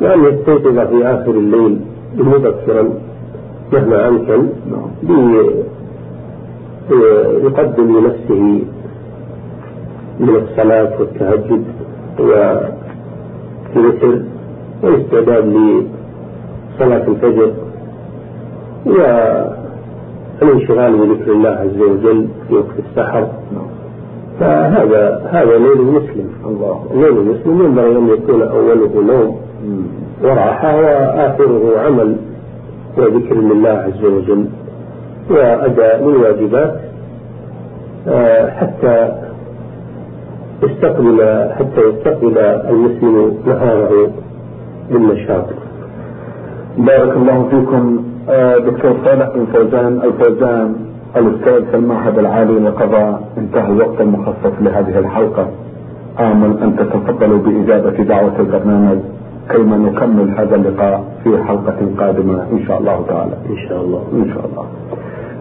وأن 0.00 0.24
يستيقظ 0.24 0.78
في 0.78 1.06
آخر 1.06 1.30
الليل 1.30 1.80
مبكرا. 2.16 2.88
مهما 3.72 4.08
أمكن 4.08 4.48
يقدم 7.44 7.98
لنفسه 7.98 8.42
من 10.20 10.36
الصلاة 10.36 10.92
والتهجد 11.00 11.64
والوتر 12.18 14.18
والاستعداد 14.82 15.44
لصلاة 15.46 17.04
الفجر 17.08 17.50
والانشغال 20.40 20.92
بذكر 20.96 21.32
الله 21.32 21.50
عز 21.50 21.80
وجل 21.80 22.28
في 22.48 22.54
وقت 22.54 22.78
السحر. 22.90 23.28
فهذا 24.40 25.22
هذا 25.30 25.58
ليل 25.58 25.80
المسلم 25.80 26.30
الله. 26.46 26.84
ليل 26.94 27.18
المسلم 27.18 27.64
ينبغي 27.64 27.98
أن 27.98 28.08
يكون 28.08 28.42
أوله 28.42 29.02
نوم 29.06 29.36
وراحة 30.22 30.76
وآخره 30.76 31.78
عمل. 31.78 32.16
وذكر 32.98 33.34
لله 33.34 33.68
عز 33.70 34.04
وجل 34.04 34.46
وأداء 35.30 36.04
للواجبات 36.08 36.74
آه، 38.08 38.50
حتى 38.50 39.12
يستقبل 40.62 41.48
حتى 41.58 41.80
يستقبل 41.88 42.38
المسلم 42.38 43.38
نهاره 43.46 44.10
بالنشاط. 44.90 45.44
بارك 46.78 47.16
الله 47.16 47.48
فيكم 47.50 48.04
آه، 48.28 48.58
دكتور 48.58 48.96
صالح 49.04 49.28
بن 49.34 49.46
فوزان 49.52 50.00
الفوزان 50.04 50.74
الأستاذ 51.16 51.70
في 51.70 51.76
المعهد 51.76 52.18
العالي 52.18 52.52
للقضاء 52.52 53.22
انتهى 53.38 53.72
الوقت 53.72 54.00
المخصص 54.00 54.52
لهذه 54.60 54.98
الحلقة. 54.98 55.48
آمل 56.20 56.58
أن 56.62 56.76
تتفضلوا 56.76 57.38
بإجابة 57.38 58.04
دعوة 58.04 58.40
البرنامج 58.40 58.98
كيما 59.50 59.76
نكمل 59.76 60.30
هذا 60.38 60.56
اللقاء 60.56 61.04
في 61.24 61.44
حلقة 61.44 61.78
قادمة 61.98 62.42
إن 62.52 62.60
شاء 62.66 62.78
الله 62.80 63.04
تعالى. 63.08 63.36
إن 63.50 63.58
شاء 63.68 63.80
الله. 63.84 64.02
إن 64.12 64.26
شاء 64.34 64.44
الله. 64.46 64.66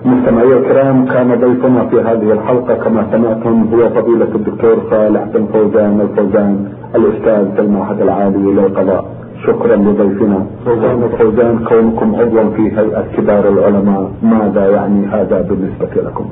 مستمعي 0.05 0.53
الكرام 0.57 1.05
كان 1.05 1.35
ضيفنا 1.35 1.85
في 1.85 1.95
هذه 2.01 2.31
الحلقة 2.31 2.73
كما 2.73 3.07
سمعتم 3.11 3.55
هو 3.73 3.89
فضيلة 3.89 4.35
الدكتور 4.35 4.77
صالح 4.89 5.23
بن 5.23 5.45
فوزان 5.53 6.01
الفوزان 6.01 6.51
الأستاذ 6.95 7.55
في 7.55 7.61
المعهد 7.61 8.01
العالي 8.01 8.37
للقضاء 8.51 9.05
شكرا 9.47 9.75
لضيفنا 9.75 10.45
فوزان 10.65 11.03
الفوزان 11.03 11.59
كونكم 11.69 12.15
عضوا 12.15 12.49
في 12.55 12.61
هيئة 12.79 13.03
كبار 13.17 13.49
العلماء 13.49 14.11
ماذا 14.23 14.69
يعني 14.69 15.05
هذا 15.05 15.41
بالنسبة 15.41 16.01
لكم؟ 16.01 16.25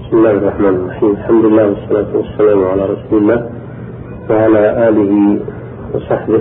بسم 0.00 0.16
الله 0.18 0.30
الرحمن 0.30 0.68
الرحيم 0.68 1.10
الحمد 1.10 1.44
لله 1.44 1.66
والصلاة 1.68 2.16
والسلام 2.16 2.64
على 2.64 2.82
رسول 2.82 3.22
الله 3.22 3.46
وعلى 4.30 4.88
آله 4.88 5.38
وصحبه 5.94 6.40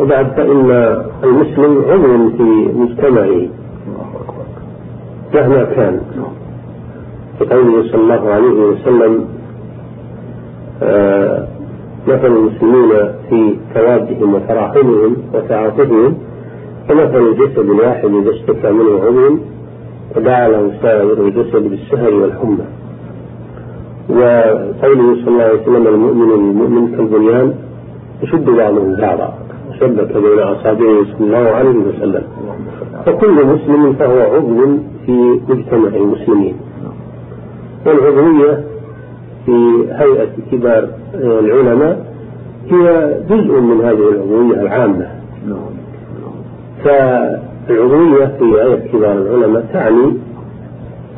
وبعد 0.00 0.26
فإن 0.36 0.70
المسلم 1.24 1.84
عضو 1.88 2.30
في 2.36 2.68
مجتمعه. 2.74 3.48
مهما 5.34 5.64
كان. 5.64 6.00
قوله 7.50 7.82
صلى 7.82 8.02
الله 8.02 8.30
عليه 8.30 8.60
وسلم 8.68 9.24
آه 10.82 11.46
مثل 12.08 12.26
المسلمين 12.26 12.88
في 13.30 13.56
توادهم 13.74 14.34
وتراحمهم 14.34 15.16
وتعاطفهم 15.34 16.14
كمثل 16.88 17.22
الجسد 17.26 17.58
الواحد 17.58 18.04
إذا 18.04 18.30
اشتكى 18.30 18.70
منه 18.72 19.00
عضو 19.04 19.38
ودعا 20.16 20.48
له 20.48 20.72
سائر 20.82 21.12
الجسد 21.12 21.70
بالسهر 21.70 22.14
والحمى. 22.14 22.64
وقوله 24.10 25.14
صلى 25.24 25.28
الله 25.28 25.42
عليه 25.42 25.62
وسلم 25.62 25.86
المؤمن 25.86 26.32
المؤمن 26.32 26.96
كالبنيان 26.96 27.54
يشد 28.22 28.50
بعضه 28.50 28.96
بعضا. 29.00 29.34
شبك 29.80 30.12
بين 30.16 30.38
أصابعه 30.38 31.04
صلى 31.04 31.20
الله 31.26 31.50
عليه 31.50 31.70
وسلم. 31.70 32.22
فكل 33.06 33.46
مسلم 33.46 33.92
فهو 33.92 34.20
عضو 34.34 34.78
في 35.06 35.40
مجتمع 35.48 35.88
المسلمين. 35.88 36.56
والعضوية 37.86 38.64
في 39.46 39.84
هيئة 39.90 40.30
كبار 40.52 40.88
العلماء 41.14 42.06
هي 42.70 43.14
جزء 43.30 43.60
من 43.60 43.80
هذه 43.84 44.08
العضوية 44.08 44.60
العامة. 44.60 45.06
فالعضوية 46.84 48.26
في 48.38 48.44
هيئة 48.44 48.86
كبار 48.92 49.12
العلماء 49.12 49.66
تعني 49.72 50.16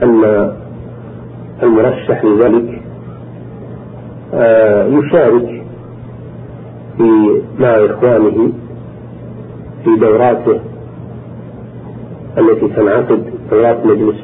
أن 0.03 0.53
المرشح 1.62 2.25
لذلك 2.25 2.83
آه، 4.35 4.87
يشارك 4.87 5.56
في 6.99 7.43
مع 7.59 7.69
إخوانه 7.69 8.53
في 9.85 9.97
دوراته 9.97 10.61
التي 12.39 12.69
تنعقد 12.69 13.23
دورات 13.51 13.87
مجلس 13.87 14.17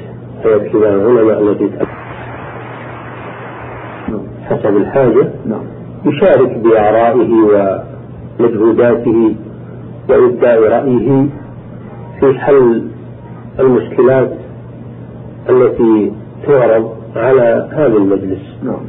هيئة 0.44 0.68
كبار 0.68 0.94
العلماء 0.94 1.42
التي 1.42 1.70
حسب 4.44 4.76
الحاجة 4.76 5.28
نعم. 5.46 5.60
يشارك 6.04 6.58
بآرائه 6.58 7.32
ومجهوداته 8.40 9.34
وإبداء 10.08 10.62
رأيه 10.62 11.26
في 12.20 12.38
حل 12.38 12.82
المشكلات 13.60 14.32
التي 15.50 16.12
تعرض 16.46 16.90
على 17.16 17.68
هذا 17.72 17.96
المجلس 17.96 18.40
نعم. 18.62 18.80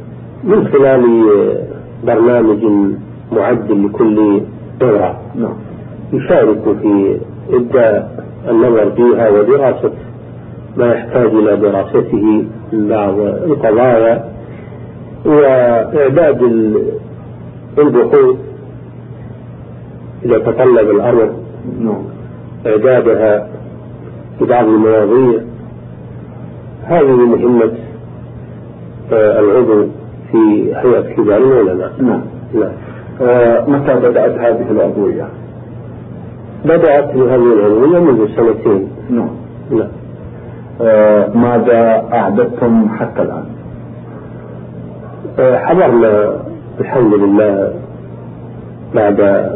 من 0.44 0.68
خلال 0.68 1.04
برنامج 2.04 2.64
معد 3.32 3.70
لكل 3.70 4.40
دورة. 4.80 5.20
نعم. 5.34 5.54
يشارك 6.12 6.62
في 6.82 7.16
إبداء 7.50 8.24
النظر 8.50 8.90
فيها 8.90 9.30
ودراسة 9.30 9.92
ما 10.76 10.92
يحتاج 10.92 11.26
إلى 11.26 11.56
دراسته 11.56 12.44
من 12.72 12.88
بعض 12.88 13.18
القضايا 13.20 14.24
وإعداد 15.24 16.42
البحوث 17.78 18.36
إذا 20.24 20.38
تطلب 20.38 20.90
الأمر. 20.90 21.30
نعم. 21.80 22.02
إعدادها 22.66 23.48
في 24.38 24.44
بعض 24.44 24.64
المواضيع. 24.64 25.40
هذه 26.84 27.26
مهمة 27.26 27.72
آه، 29.12 29.40
العضو 29.40 29.86
في 30.32 30.38
هيئة 30.74 31.14
كبار 31.16 31.38
العلماء 31.38 31.92
نعم. 31.98 32.20
نعم. 32.54 32.72
متى 33.68 33.94
بدأت 33.94 34.38
هذه 34.38 34.70
العضوية؟ 34.70 35.28
بدأت 36.64 37.10
هذه 37.10 37.52
العضوية 37.52 37.98
منذ 37.98 38.28
سنتين 38.36 38.88
نعم 39.10 39.28
نعم 39.70 39.88
آه 40.80 41.28
ماذا 41.34 42.04
أعددتم 42.12 42.88
حتى 42.88 43.22
الآن؟ 43.22 43.44
آه 45.38 45.58
حضرنا 45.58 46.36
الحمد 46.80 47.14
لله 47.14 47.72
بعد 48.94 49.50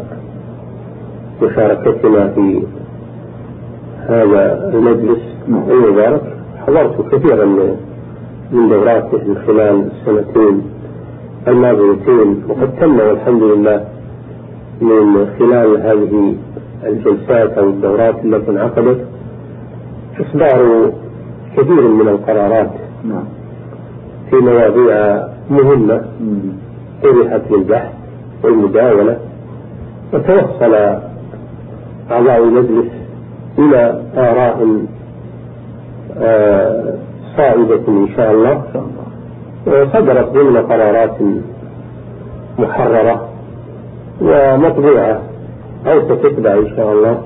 مشاركتنا 1.41 2.27
في 2.27 2.63
هذا 4.09 4.69
المجلس 4.73 5.19
نعم. 5.47 5.63
المبارك 5.69 6.21
حضرت 6.67 7.15
كثيرا 7.15 7.45
من 8.51 8.69
دوراته 8.69 9.17
من 9.27 9.37
خلال 9.47 9.89
السنتين 9.91 10.61
الماضيتين 11.47 12.43
وقد 12.49 12.69
تم 12.81 12.99
والحمد 12.99 13.43
لله 13.43 13.85
من 14.81 15.27
خلال 15.39 15.81
هذه 15.81 16.35
الجلسات 16.83 17.57
أو 17.57 17.69
الدورات 17.69 18.15
التي 18.25 18.51
انعقدت 18.51 19.05
إصدار 20.21 20.91
كثير 21.57 21.87
من 21.87 22.07
القرارات 22.07 22.69
نعم. 23.03 23.23
في 24.29 24.35
مواضيع 24.35 25.27
مهمة 25.49 26.01
طرحت 27.03 27.41
للبحث 27.51 27.93
والمداولة 28.43 29.17
وتوصل 30.13 30.73
أعضاء 32.11 32.43
المجلس 32.43 32.91
إلى 33.59 34.01
آراء 34.17 34.85
آه، 36.17 36.93
صائبة 37.37 37.87
إن 37.87 38.07
شاء 38.15 38.31
الله. 38.31 38.63
وصدرت 39.69 40.27
ضمن 40.33 40.57
قرارات 40.57 41.17
محررة 42.59 43.29
ومطبوعة 44.21 45.21
أو 45.87 46.01
ستتبع 46.01 46.53
إن 46.53 46.67
شاء 46.75 46.91
الله 46.93 47.21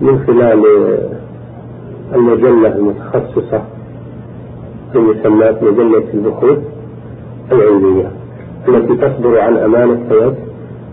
من 0.00 0.18
خلال 0.26 0.64
المجلة 2.14 2.76
المتخصصة 2.76 3.62
المسماة 4.94 5.56
مجلة 5.62 6.04
البحوث 6.14 6.58
العلمية 7.52 8.10
التي 8.68 8.96
تصدر 8.96 9.40
عن 9.40 9.56
أمانة 9.56 9.98
هيئة 10.10 10.34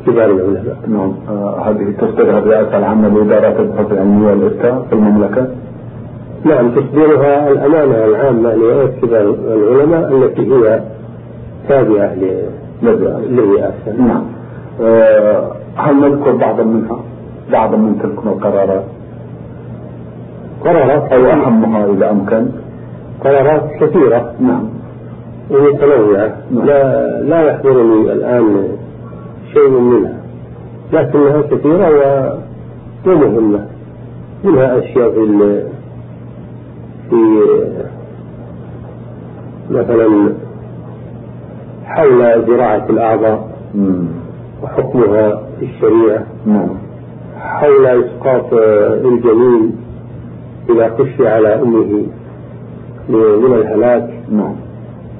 كبار 0.06 0.26
العلماء. 0.26 0.78
نعم 0.88 1.14
آه 1.30 1.60
هذه 1.70 1.94
تصدرها 2.00 2.40
الرئاسة 2.40 2.78
العامة 2.78 3.08
لإدارة 3.08 3.62
البحوث 3.62 3.92
العلمية 3.92 4.28
والإفتاء 4.30 4.86
في 4.90 4.94
المملكة؟ 4.96 5.48
نعم 6.46 6.72
تصدرها 6.72 7.52
الأمانة 7.52 8.06
العامة 8.06 8.54
كبار 9.02 9.36
العلماء 9.54 10.12
التي 10.14 10.42
هي 10.42 10.82
تابعة 11.70 12.16
للرئاسة. 13.30 13.92
نعم. 13.98 14.24
أه 14.82 15.52
هل 15.76 15.96
نذكر 15.96 16.32
بعضا 16.36 16.64
منها؟ 16.64 17.00
بعضا 17.52 17.78
من 17.78 18.00
تلك 18.04 18.26
القرارات؟ 18.26 18.84
قرارات 20.66 21.12
أو 21.12 21.26
أهمها 21.26 21.86
إذا 21.86 22.12
أمكن؟ 22.12 22.48
قرارات 23.24 23.64
كثيرة. 23.80 24.34
نعم. 24.40 24.64
ومتنوعة 25.52 26.36
نعم. 26.52 26.66
لا 26.66 27.22
لا 27.22 27.42
يحضرني 27.42 28.12
الآن 28.12 28.68
شيء 29.54 29.70
منها. 29.70 30.14
لكنها 30.94 31.42
كثيرة 31.42 32.40
ومهمة. 33.08 33.66
منها 34.44 34.80
أشياء 34.80 35.12
في 35.12 35.20
في 37.10 37.42
مثلا 39.70 40.34
حول 41.86 42.46
زراعة 42.48 42.86
الأعضاء 42.90 43.50
وحكمها 44.64 45.42
في 45.60 45.66
الشريعة 45.66 46.24
نعم. 46.46 46.70
حول 47.40 47.86
إسقاط 47.86 48.54
الجنين 49.06 49.76
إذا 50.70 50.96
خشي 51.00 51.28
على 51.28 51.62
أمه 51.62 52.04
من 53.10 53.54
الهلاك 53.54 54.10
نعم. 54.32 54.56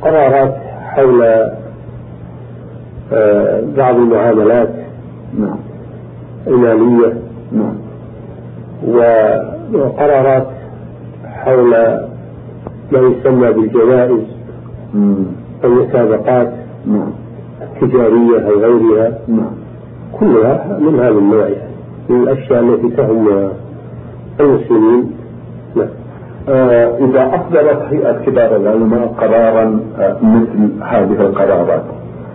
قرارات 0.02 0.56
حول 0.82 1.24
آه، 3.14 3.64
بعض 3.78 3.96
المعاملات 3.96 4.70
نعم. 5.40 5.58
المالية. 6.48 7.14
وقرارات 9.74 10.48
حول 11.48 11.70
ما 12.92 13.00
يسمى 13.00 13.52
بالجوائز 13.52 14.24
المسابقات 15.64 16.54
نعم. 16.86 17.12
التجارية 17.62 18.40
أو 18.40 18.60
غيرها 18.60 19.20
نعم. 19.28 19.52
كلها 20.20 20.78
من 20.80 21.00
هذا 21.00 21.10
النوع 21.10 21.48
يعني 21.48 21.72
من 22.10 22.24
الأشياء 22.24 22.64
التي 22.64 22.90
تهم 22.90 23.50
المسلمين 24.40 25.12
نعم. 25.76 25.88
آه 26.50 26.98
إذا 26.98 27.36
أصدرت 27.36 27.82
هيئة 27.92 28.12
كبار 28.26 28.56
العلماء 28.56 29.08
قرارا 29.08 29.80
آه 30.00 30.18
مثل 30.22 30.84
هذه 30.84 31.22
القرارات 31.22 31.84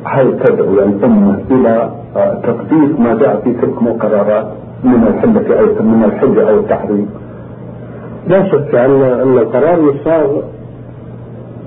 هل 0.05 0.39
تدعو 0.45 0.75
الأمة 0.75 1.39
إلى 1.51 1.91
آه 2.17 2.35
تطبيق 2.35 3.01
ما 3.01 3.15
جاء 3.15 3.41
في 3.45 3.53
تلك 3.53 3.83
القرارات 3.83 4.47
من 4.85 5.07
الحلة 5.07 5.61
أو 5.61 5.85
من 5.85 6.05
الحل 6.05 6.41
أو 6.41 6.59
التحريم؟ 6.59 7.09
لا 8.27 8.49
شك 8.49 8.75
أن 8.75 9.03
أن 9.03 9.39
القرار 9.39 9.95
يصاغ 9.95 10.43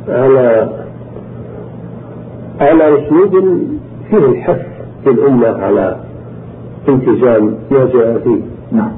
على 0.08 0.70
على 2.60 2.84
أسلوب 3.00 3.32
فيه 4.10 4.18
الحث 4.18 4.62
للأمة 5.06 5.48
على 5.48 5.96
التزام 6.90 7.56
ما 7.72 7.86
جاء 7.94 8.22
فيه. 8.24 8.42
نعم. 8.72 8.92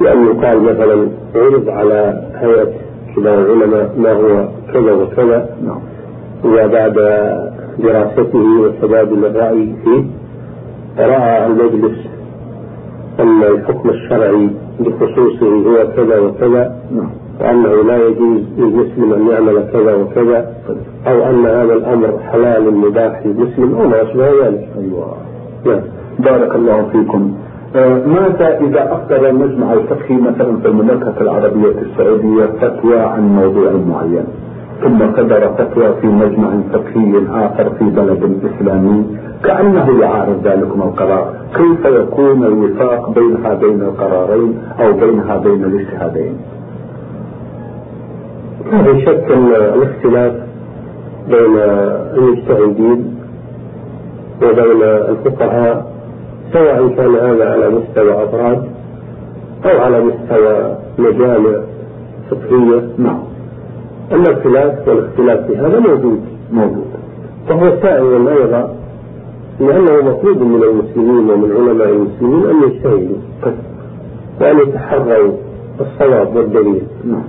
لأن 0.00 0.26
يقال 0.26 0.62
مثلا 0.62 1.08
عرض 1.34 1.68
على 1.68 2.28
هيئة 2.34 2.72
كبار 3.16 3.38
العلماء 3.38 3.94
ما 3.98 4.12
هو 4.12 4.48
كذا 4.72 4.92
وكذا. 4.92 5.48
نعم. 5.64 5.80
وبعد 6.44 6.94
دراسته 7.78 8.60
وتبادل 8.60 9.24
الرأي 9.24 9.72
فيه 9.84 10.04
رأى 10.98 11.46
المجلس 11.46 11.98
أن 13.20 13.42
الحكم 13.42 13.90
الشرعي 13.90 14.50
بخصوصه 14.80 15.46
هو 15.46 15.88
كذا 15.96 16.18
وكذا 16.18 16.76
نعم. 16.96 17.10
وأنه 17.40 17.82
لا 17.82 18.06
يجوز 18.06 18.40
للمسلم 18.58 19.12
أن 19.12 19.28
يعمل 19.28 19.68
كذا 19.72 19.94
وكذا 19.94 20.54
أو 21.06 21.30
أن 21.30 21.46
هذا 21.46 21.74
الأمر 21.74 22.18
حلال 22.32 22.74
مباح 22.74 23.26
للمسلم 23.26 23.74
أو 23.74 23.88
ما 23.88 24.02
أشبه 24.02 24.46
ذلك. 24.46 24.68
أيوة. 24.78 25.16
نعم. 25.66 25.80
بارك 26.18 26.54
الله 26.54 26.88
فيكم. 26.92 27.34
آه، 27.76 28.06
ماذا 28.06 28.58
إذا 28.60 28.92
أصدر 28.92 29.30
المجمع 29.30 29.72
الفقهي 29.72 30.16
مثلا 30.16 30.56
في 30.56 30.68
المملكة 30.68 31.14
العربية 31.20 31.74
السعودية 31.80 32.46
فتوى 32.46 32.98
عن 32.98 33.22
موضوع 33.36 33.72
معين؟ 33.72 34.24
ثم 34.82 34.98
صدر 35.16 35.48
فتوى 35.58 35.94
في 36.00 36.06
مجمع 36.06 36.50
فقهي 36.72 37.12
آخر 37.30 37.70
في 37.78 37.84
بلد 37.84 38.40
إسلامي. 38.50 39.04
كأنه 39.44 40.00
يعارض 40.00 40.40
ذلك 40.44 40.70
القرار. 40.76 41.34
كيف 41.54 41.84
يكون 41.84 42.44
الوفاق 42.44 43.10
بين 43.10 43.36
هذين 43.46 43.80
القرارين 43.82 44.58
أو 44.80 44.92
بين 44.92 45.20
هذين 45.20 45.64
الاجتهادين؟ 45.64 46.36
في 48.70 49.00
شك 49.06 49.26
الاختلاف 49.74 50.32
بين 51.28 51.56
المجتهدين 52.16 53.18
وبين 54.42 54.82
الفقهاء 54.82 55.92
سواء 56.52 56.88
كان 56.88 57.14
هذا 57.14 57.52
على 57.52 57.68
مستوى 57.68 58.24
أفراد 58.24 58.62
أو 59.64 59.80
على 59.80 60.00
مستوى 60.00 60.76
مجامع 60.98 61.58
فقهية. 62.30 62.82
نعم. 62.98 63.31
الاختلاف 64.12 64.88
والاختلاف 64.88 65.46
في 65.46 65.56
هذا 65.56 65.78
موجود 65.78 66.20
موجود. 66.52 66.86
وهو 67.50 67.72
سائر 67.82 68.28
أيضا 68.28 68.74
لأنه 69.60 70.10
مطلوب 70.10 70.42
من 70.42 70.62
المسلمين 70.62 71.30
ومن 71.30 71.52
علماء 71.52 71.88
المسلمين 71.88 72.46
أن 72.46 72.62
يجتهدوا 72.62 73.16
وأن 74.40 74.58
يتحروا 74.58 75.32
الصواب 75.80 76.36
والدليل. 76.36 76.82
نعم. 77.04 77.24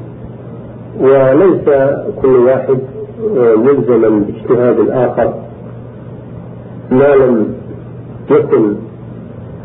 وليس 1.01 1.65
كل 2.21 2.35
واحد 2.35 2.77
ملزما 3.57 4.09
باجتهاد 4.09 4.79
الآخر. 4.79 5.33
ما 6.91 7.15
لم 7.15 7.55
يكن 8.31 8.75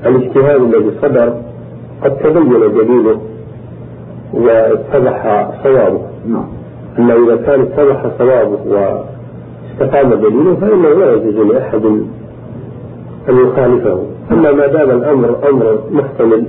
الاجتهاد 0.07 0.61
الذي 0.61 0.91
صدر 1.03 1.35
قد 2.03 2.17
تبين 2.17 2.61
دليله 2.61 3.21
واتضح 4.33 5.51
صوابه. 5.63 6.01
نعم. 6.27 6.58
أما 6.99 7.15
إذا 7.15 7.37
كان 7.37 7.61
اتضح 7.61 8.07
صوابه 8.19 8.59
واستقام 8.67 10.15
دليله 10.15 10.55
فإنه 10.55 10.89
لا 10.89 11.13
يجوز 11.13 11.47
لأحد 11.47 11.85
أن 13.29 13.37
يخالفه. 13.47 14.03
أما 14.33 14.53
ما 14.53 14.67
دام 14.67 14.91
الأمر 14.91 15.49
أمر 15.51 15.79
محتمل 15.91 16.45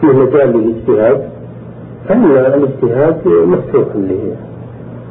فيه 0.00 0.08
مجال 0.08 0.56
للاجتهاد 0.56 1.28
فإن 2.08 2.24
الاجتهاد 2.24 3.26
مفتوح 3.26 3.86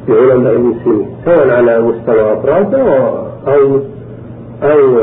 لعلماء 0.08 0.52
المسلمين 0.52 1.06
سواء 1.24 1.50
على 1.50 1.80
مستوى 1.80 2.32
أفراد 2.32 2.74
أو 2.74 2.88
أو 3.46 3.80
أو 4.62 4.96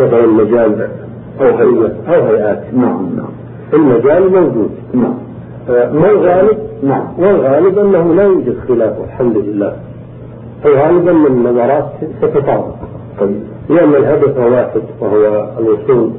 مثلا 0.00 0.24
المجال 0.24 0.88
أو 1.40 1.46
هيئات 1.46 1.92
أو 2.08 2.26
هيئات. 2.26 2.62
نعم 2.74 3.16
نعم. 3.16 3.30
المجال 3.74 4.32
موجود. 4.32 4.70
نعم. 4.94 5.14
والغالب 5.70 6.58
نعم. 6.82 7.06
والغالب 7.18 7.78
أنه 7.78 8.14
لا 8.14 8.22
يوجد 8.22 8.56
خلاف 8.68 8.94
الحمد 9.04 9.36
لله. 9.36 9.72
الغالب 10.64 11.08
أن 11.08 11.26
النظرات 11.26 11.84
ستتطابق 12.18 12.74
طيب. 13.20 13.42
لأن 13.68 13.94
الهدف 13.94 14.38
واحد 14.38 14.82
وهو 15.00 15.48
الوصول 15.58 16.10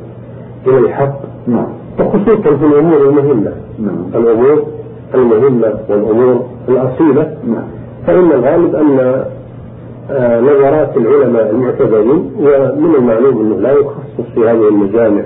إلى 0.67 0.77
الحق. 0.77 1.19
نعم. 1.47 1.67
وخصوصا 1.99 2.55
في 2.57 2.65
الأمور 2.65 3.09
المهمة. 3.09 3.51
نعم. 3.79 4.05
الأمور 4.15 4.63
المهمة 5.15 5.73
والأمور 5.89 6.45
الأصيلة. 6.69 7.37
نعم. 7.47 7.67
فإن 8.07 8.31
الغالب 8.31 8.75
أن 8.75 9.23
آه، 10.11 10.41
نظرات 10.41 10.97
العلماء 10.97 11.49
المعتبرين 11.49 12.31
ومن 12.39 12.95
المعلوم 12.95 13.41
أنه 13.41 13.59
لا 13.59 13.71
يخصص 13.71 14.29
في 14.35 14.39
هذه 14.39 14.67
المجامع 14.67 15.21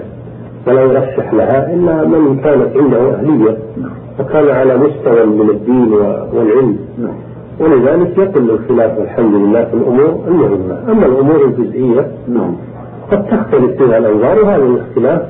ولا 0.68 0.82
يرشح 0.82 1.34
لها 1.34 1.74
إلا 1.74 2.04
من 2.04 2.40
كانت 2.44 2.78
عنده 2.78 3.14
أهلية. 3.14 3.58
وكان 4.20 4.50
على 4.50 4.78
مستوى 4.78 5.26
من 5.26 5.50
الدين 5.50 5.94
والعلم. 6.34 6.78
نعم. 6.98 7.16
ولذلك 7.60 8.18
يقل 8.18 8.52
الخلاف 8.52 9.00
والحمد 9.00 9.36
لله 9.36 9.64
في 9.66 9.74
الأمور 9.74 10.20
المهمة. 10.28 10.92
أما 10.92 11.06
الأمور 11.06 11.46
الجزئية 11.46 12.12
نعم. 12.28 12.56
قد 13.12 13.26
تختلف 13.26 13.72
فيها 13.78 13.98
الأنظار 13.98 14.44
وهذا 14.44 14.64
الاختلاف 14.64 15.22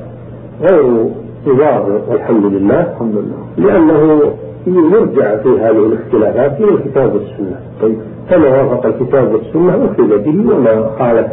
غير 0.62 1.06
مضار 1.46 2.00
والحمد 2.08 2.44
لله. 2.44 2.80
الحمد 2.80 3.14
لله. 3.14 3.68
لأنه 3.68 4.32
يرجع 4.66 5.36
في 5.36 5.48
هذه 5.48 5.86
الاختلافات 5.86 6.60
إلى 6.60 6.70
الكتاب 6.70 7.14
والسنة. 7.14 7.60
طيب. 7.82 7.98
فما 8.30 8.62
وافق 8.62 8.86
الكتاب 8.86 9.32
والسنة 9.32 9.84
أخذ 9.84 10.18
به 10.18 10.54
وما 10.54 10.90
خالف 10.98 11.26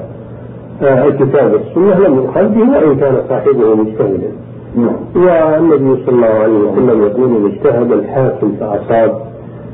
آه، 0.82 1.06
الكتاب 1.06 1.54
والسنة 1.54 2.08
لم 2.08 2.16
يؤخذ 2.16 2.48
به 2.48 2.70
وإن 2.70 2.96
كان 2.96 3.22
صاحبه 3.30 3.76
مجتهدا. 3.76 4.32
والنبي 4.76 6.06
صلى 6.06 6.16
الله 6.16 6.28
عليه 6.28 6.58
وسلم 6.58 7.04
يقول 7.04 7.36
إن 7.36 7.46
اجتهد 7.46 7.92
الحاكم 7.92 8.56
فأصاب 8.60 9.22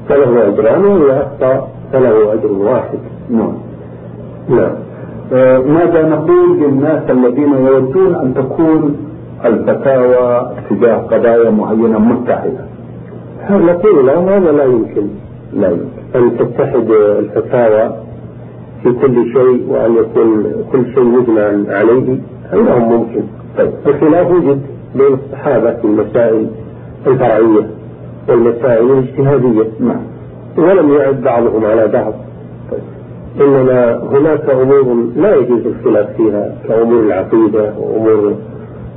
فله 0.10 0.48
أجران 0.48 0.86
وإذا 0.86 1.28
أخطأ 1.28 1.68
فله 1.94 2.34
أجر 2.34 2.52
واحد. 2.52 3.00
نعم. 3.30 3.54
نعم. 4.50 4.72
آه، 5.34 5.58
ماذا 5.60 6.10
نقول 6.10 6.60
للناس 6.60 7.10
الذين 7.10 7.54
يودون 7.54 8.16
أن 8.16 8.34
تكون 8.34 8.98
الفتاوى 9.46 10.52
تجاه 10.70 10.98
قضايا 10.98 11.50
معينة 11.50 12.00
متحدة؟ 12.00 12.66
نقول 13.50 14.08
لهم 14.08 14.30
هذا 14.30 14.52
لا 14.52 14.64
يمكن. 14.64 15.08
لا 15.54 15.70
يمكن. 15.70 15.90
أن 16.16 16.38
تتحد 16.38 16.92
الفتاوى 16.92 17.96
في 18.84 18.92
كل 18.92 19.34
شيء 19.34 19.66
وأن 19.70 19.96
يكون 19.96 20.44
كل 20.72 20.94
شيء 20.94 21.04
مجمع 21.04 21.76
عليه؟ 21.78 22.18
عندهم 22.54 22.94
ممكن. 22.94 23.22
طيب. 23.58 23.72
الخلاف 23.88 24.32
وجد 24.32 24.62
بين 24.96 25.14
الصحابة 25.14 25.74
في 25.74 25.86
المسائل 25.86 26.48
الفرعية 27.08 27.68
والمسائل 28.30 28.92
الاجتهادية. 28.92 29.68
نعم. 29.80 30.02
ولم 30.58 30.94
يعد 30.94 31.22
بعضهم 31.22 31.66
على 31.66 31.88
بعض. 31.88 32.14
طيب 32.72 32.82
إنما 33.42 34.04
هناك 34.12 34.50
أمور 34.50 35.06
لا 35.16 35.36
يجوز 35.36 35.66
الخلاف 35.66 36.10
فيها 36.18 36.56
كأمور 36.68 37.00
العقيدة 37.00 37.74
وأمور 37.78 38.34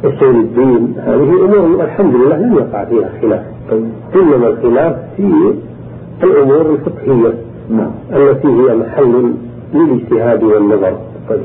أصول 0.04 0.36
الدين. 0.36 0.94
هذه 0.98 1.44
أمور 1.44 1.84
الحمد 1.84 2.14
لله 2.14 2.36
لم 2.36 2.54
يقع 2.54 2.84
فيها 2.84 3.10
خلاف. 3.22 3.42
طيب. 3.70 3.88
إنما 4.14 4.46
الخلاف 4.46 4.96
في 5.16 5.54
الأمور 6.22 6.70
الفقهية 6.70 7.34
نعم. 7.70 7.90
التي 8.12 8.48
هي 8.48 8.74
محل 8.74 9.34
للاجتهاد 9.74 10.42
والنظر. 10.42 10.96
طيب. 11.28 11.44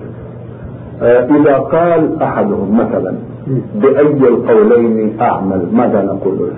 آه 1.01 1.27
إذا 1.41 1.57
قال 1.57 2.21
أحدهم 2.21 2.77
مثلا 2.77 3.15
بأي 3.75 4.27
القولين 4.27 5.17
أعمل 5.21 5.67
ماذا 5.73 6.01
نقول 6.01 6.37
له؟ 6.37 6.53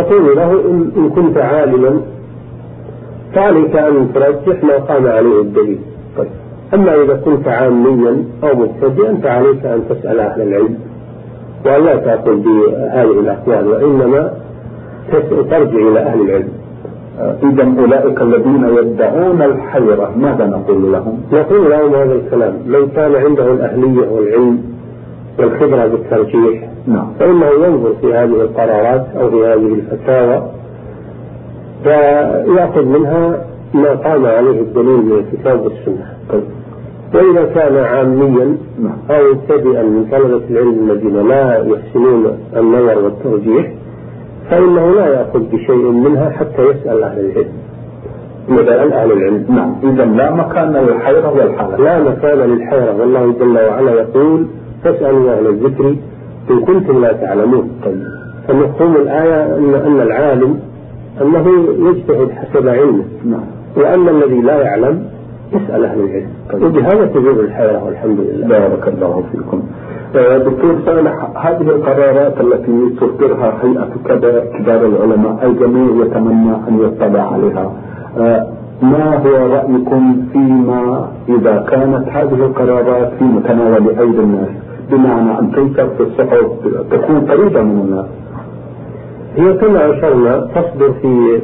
نقول 0.00 0.36
له 0.36 0.52
إن, 0.52 0.90
إن 0.96 1.10
كنت 1.10 1.38
عالما 1.38 2.00
فعليك 3.34 3.76
أن 3.76 4.12
ترجح 4.14 4.64
ما 4.64 4.76
قام 4.78 5.06
عليه 5.06 5.40
الدليل 5.40 5.78
طيب 6.16 6.28
أما 6.74 6.94
إذا 7.02 7.14
كنت 7.24 7.48
عاميا 7.48 8.24
أو 8.44 8.56
مبتدئا 8.56 9.14
فعليك 9.22 9.66
أن 9.66 9.82
تسأل 9.88 10.20
أهل 10.20 10.42
العلم 10.42 10.74
وأن 11.66 11.84
لا 11.84 11.96
تأخذ 11.96 12.36
بهذه 12.36 13.20
الأقوال 13.20 13.66
وإنما 13.68 14.32
ترجع 15.50 15.88
إلى 15.88 15.98
أهل 16.00 16.20
العلم 16.20 16.48
آه 17.20 17.34
إذا 17.42 17.80
أولئك 17.80 18.20
الذين 18.22 18.64
يدعون 18.78 19.42
الحيرة 19.42 20.12
ماذا 20.16 20.46
نقول 20.46 20.92
لهم؟ 20.92 21.20
نقول 21.32 21.70
لهم 21.70 21.94
هذا 21.94 22.12
الكلام 22.12 22.54
من 22.66 22.88
كان 22.96 23.14
عنده 23.14 23.52
الأهلية 23.52 24.08
والعلم 24.08 24.77
والخبرة 25.38 25.86
بالترجيح. 25.86 26.68
نعم. 26.86 27.12
فإنه 27.20 27.46
ينظر 27.46 27.92
في 28.00 28.14
هذه 28.14 28.24
القرارات 28.42 29.06
أو 29.20 29.30
في 29.30 29.36
هذه 29.46 29.74
الفتاوى 29.74 30.42
فيأخذ 31.84 32.84
منها 32.84 33.44
ما 33.74 33.90
قام 33.90 34.26
عليه 34.26 34.60
الدليل 34.60 35.02
من 35.02 35.18
الكتاب 35.18 35.60
والسنة. 35.60 36.06
طيب. 36.30 36.42
وإذا 37.14 37.44
كان 37.44 37.76
عاميا 37.76 38.56
نعم. 38.78 38.96
أو 39.10 39.34
مبتدئا 39.34 39.82
من 39.82 40.06
طلبة 40.12 40.40
العلم 40.50 40.90
الذين 40.90 41.28
لا 41.28 41.64
يحسنون 41.66 42.38
النظر 42.56 42.98
والترجيح 42.98 43.72
فإنه 44.50 44.94
لا 44.94 45.06
يأخذ 45.06 45.40
بشيء 45.40 45.90
منها 45.90 46.30
حتى 46.30 46.62
يسأل 46.62 47.02
أهل 47.02 47.20
العلم. 47.20 47.52
يسأل 48.48 48.92
أهل 48.92 49.12
العلم. 49.12 49.44
نعم. 49.48 49.74
إذا 49.82 50.04
لا 50.04 50.34
مكان 50.34 50.72
للحيرة 50.72 51.32
والحالة 51.36 51.76
لا 51.76 52.02
مكان 52.02 52.38
للحيرة. 52.38 52.96
والله 53.00 53.34
جل 53.40 53.58
وعلا 53.68 53.92
يقول 53.92 54.46
فاسألوا 54.84 55.32
أهل 55.32 55.46
الذكر 55.46 55.94
إن 56.50 56.60
كنتم 56.60 57.00
لا 57.00 57.12
تعلمون. 57.12 57.70
طيب. 57.84 58.02
فمفهوم 58.48 58.96
الآية 58.96 59.56
أن 59.56 59.74
أن 59.74 60.00
العالم 60.00 60.60
أنه 61.22 61.48
يجتهد 61.88 62.30
حسب 62.30 62.68
علمه. 62.68 63.04
نعم. 63.24 63.40
وأما 63.76 64.10
الذي 64.10 64.40
لا 64.40 64.62
يعلم 64.62 65.02
يسأل 65.52 65.84
أهل 65.84 66.00
العلم. 66.00 66.28
طيب. 66.52 66.62
وبهذا 66.62 67.06
تزول 67.06 67.40
الحيرة 67.40 67.84
والحمد 67.84 68.20
لله. 68.20 68.46
بارك 68.48 68.88
الله 68.88 69.24
فيكم. 69.32 69.62
آه، 70.16 70.38
دكتور 70.38 70.76
صالح 70.86 71.46
هذه 71.46 71.60
القرارات 71.60 72.40
التي 72.40 72.94
تصدرها 73.00 73.58
هيئة 73.62 73.88
كبار 74.04 74.44
كبار 74.58 74.86
العلماء 74.86 75.46
الجميع 75.46 76.06
يتمنى 76.06 76.54
أن 76.68 76.78
يطلع 76.80 77.32
عليها. 77.32 77.72
آه، 78.18 78.46
ما 78.82 79.16
هو 79.16 79.46
رأيكم 79.54 80.22
فيما 80.32 81.08
إذا 81.28 81.64
كانت 81.70 82.08
هذه 82.08 82.46
القرارات 82.46 83.12
في 83.18 83.24
متناول 83.24 83.98
أيدي 83.98 84.18
الناس؟ 84.18 84.67
بمعنى 84.90 85.38
أن 85.38 85.52
تنشر 85.52 85.88
في 85.88 86.02
الصحف 86.02 86.46
تكون 86.90 87.20
قريبة 87.20 87.62
من 87.62 87.80
الناس. 87.80 88.06
هي 89.36 89.52
كما 89.52 89.90
أشرنا 89.90 90.48
تصدر 90.54 90.92
في 90.92 91.40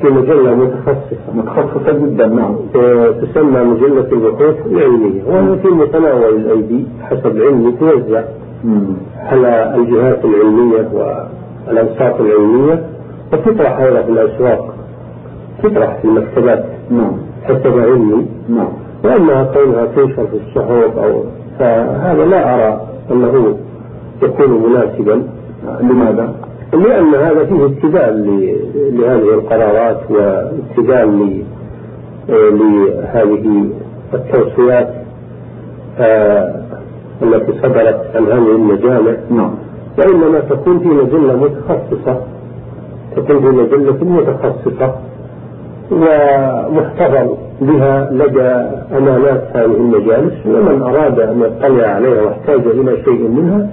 في 0.00 0.06
مجلة 0.06 0.54
متخصصة 0.54 1.32
متخصصة 1.34 1.92
جدا 1.92 2.26
نعم. 2.26 2.56
آه، 2.76 3.10
تسمى 3.10 3.64
مجلة 3.64 4.06
البحوث 4.12 4.66
العلمية. 4.66 5.22
وهي 5.26 5.58
في 5.58 5.68
متناول 5.68 6.36
الأيدي 6.36 6.86
حسب 7.02 7.38
علمي 7.40 7.72
توزع. 7.72 8.22
على 9.18 9.74
الجهات 9.74 10.24
العلمية 10.24 10.88
والأنشطة 10.92 12.20
العلمية 12.20 12.84
وتطرح 13.32 13.78
أيضا 13.78 14.02
في 14.02 14.08
الأسواق. 14.08 14.74
تطرح 15.62 15.98
في 16.02 16.04
المكتبات. 16.04 16.64
نعم. 16.90 17.12
حسب 17.44 17.78
علمي. 17.78 18.26
نعم. 18.48 18.85
وأما 19.04 19.44
كونها 19.54 19.84
تنشر 19.86 20.26
في 20.26 20.36
الصحف 20.46 20.98
أو 20.98 21.22
فهذا 21.58 22.24
لا 22.24 22.54
أرى 22.54 22.80
أنه 23.10 23.56
يكون 24.22 24.50
مناسبا. 24.70 25.22
لماذا؟ 25.80 26.34
لأن 26.72 27.14
هذا 27.14 27.44
فيه 27.44 27.66
اتباع 27.66 28.08
ل- 28.08 28.56
لهذه 28.92 29.34
القرارات 29.34 30.00
واتباع 30.10 31.02
ل- 31.04 31.42
آه، 32.30 32.48
لهذه 32.50 33.64
التوصيات 34.14 34.94
آه، 35.98 36.54
التي 37.22 37.52
صدرت 37.62 38.06
عن 38.14 38.24
هذه 38.24 38.50
المجامع. 38.50 39.12
نعم. 39.30 39.54
وإنما 39.98 40.40
تكون 40.40 40.78
في 40.78 40.88
مجلة 40.88 41.36
متخصصة. 41.36 42.20
تكون 43.16 43.40
في 43.40 43.46
مجلة 43.46 44.04
متخصصة. 44.04 44.94
ومحتفظ 45.90 47.28
بها 47.60 48.10
لدى 48.12 48.50
أمانات 48.98 49.42
هذه 49.54 49.64
المجالس 49.64 50.46
ومن 50.46 50.82
أراد 50.82 51.20
أن 51.20 51.40
يطلع 51.40 51.86
عليها 51.86 52.22
واحتاج 52.22 52.60
إلى 52.66 52.96
شيء 53.04 53.28
منها 53.28 53.68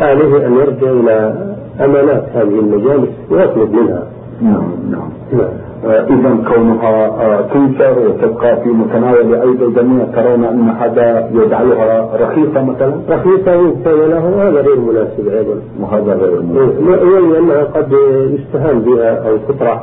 عليه 0.00 0.46
أن 0.46 0.54
يرجع 0.54 0.90
إلى 0.90 1.34
أمانات 1.80 2.24
هذه 2.34 2.58
المجالس 2.58 3.10
ويطلب 3.30 3.72
منها. 3.72 4.02
نعم 4.42 4.64
نعم. 4.90 5.08
نعم. 5.32 5.50
إذا 5.84 6.54
كونها 6.54 7.06
آه، 7.06 7.40
تنشر 7.40 7.98
وتبقى 7.98 8.62
في 8.62 8.68
متناول 8.68 9.34
أيدي 9.34 9.64
الجميع 9.64 10.04
ترون 10.04 10.44
أن 10.44 10.68
هذا 10.68 11.30
يجعلها 11.34 12.08
رخيصة 12.20 12.64
مثلا؟ 12.64 12.94
رخيصة 13.10 13.74
كان 13.84 14.10
له 14.10 14.48
هذا 14.48 14.60
غير 14.60 14.80
مناسب 14.80 15.28
أيضا. 15.28 15.54
وهذا 15.80 16.14
غير 16.14 16.42
مناسب. 16.42 16.88
ولأنها 16.88 17.64
قد 17.64 17.92
يستهان 18.30 18.80
بها 18.80 19.28
أو 19.28 19.36
تطرح. 19.48 19.82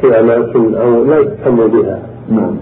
في 0.00 0.20
أماكن 0.20 0.74
أو 0.74 1.04
لا 1.04 1.18
يهتم 1.18 1.56
بها 1.56 2.02
نعم 2.30 2.56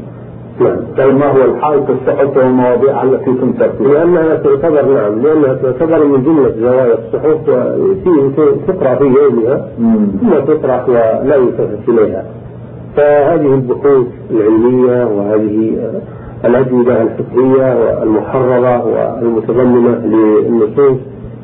نعم 0.60 0.76
طيب 0.98 1.14
ما 1.16 1.26
هو 1.26 1.44
الحال 1.44 1.86
في 1.86 1.92
الصحف 1.92 2.36
والمواضيع 2.36 3.02
التي 3.02 3.24
تنشر 3.24 3.68
فيها؟ 3.78 3.88
لأنها 3.88 4.34
تعتبر 4.34 4.82
نعم 4.94 5.22
لأنها 5.22 5.54
تعتبر 5.54 6.04
من 6.04 6.22
جملة 6.22 6.50
زوايا 6.60 6.94
الصحف 6.94 7.48
وفي 7.48 8.30
تقرأ 8.68 8.94
في 8.94 9.04
يومها. 9.04 9.68
ثم 10.20 10.30
تطرح 10.54 10.88
ولا 10.88 11.34
يلتفت 11.36 11.88
إليها 11.88 12.24
فهذه 12.96 13.54
البحوث 13.54 14.06
العلمية 14.30 15.06
وهذه 15.06 15.76
الأجوبة 16.44 17.02
الفقهية 17.02 17.76
والمحررة 18.00 18.86
والمتضمنة 18.86 19.90
للنصوص 20.06 20.98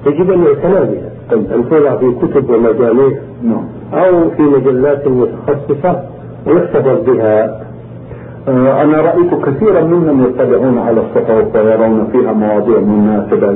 يجب 0.07 0.31
أن 0.31 0.45
يعتنى 0.45 0.75
بها 0.75 1.11
أن 1.33 1.65
توضع 1.71 1.97
في 1.97 2.13
كتب 2.23 2.51
ومجاميع. 2.51 3.19
نعم. 3.43 3.65
أو 3.93 4.31
في 4.31 4.43
مجلات 4.43 5.09
متخصصة 5.09 6.01
ويحتفظ 6.47 7.11
بها. 7.11 7.61
آه، 8.49 8.83
أنا 8.83 9.01
رأيت 9.01 9.35
كثيرا 9.35 9.81
ممن 9.81 10.25
يطلعون 10.25 10.79
على 10.79 11.01
الصحف 11.01 11.57
ويرون 11.57 12.09
فيها 12.13 12.33
مواضيع 12.33 12.79
مناسبة. 12.79 13.47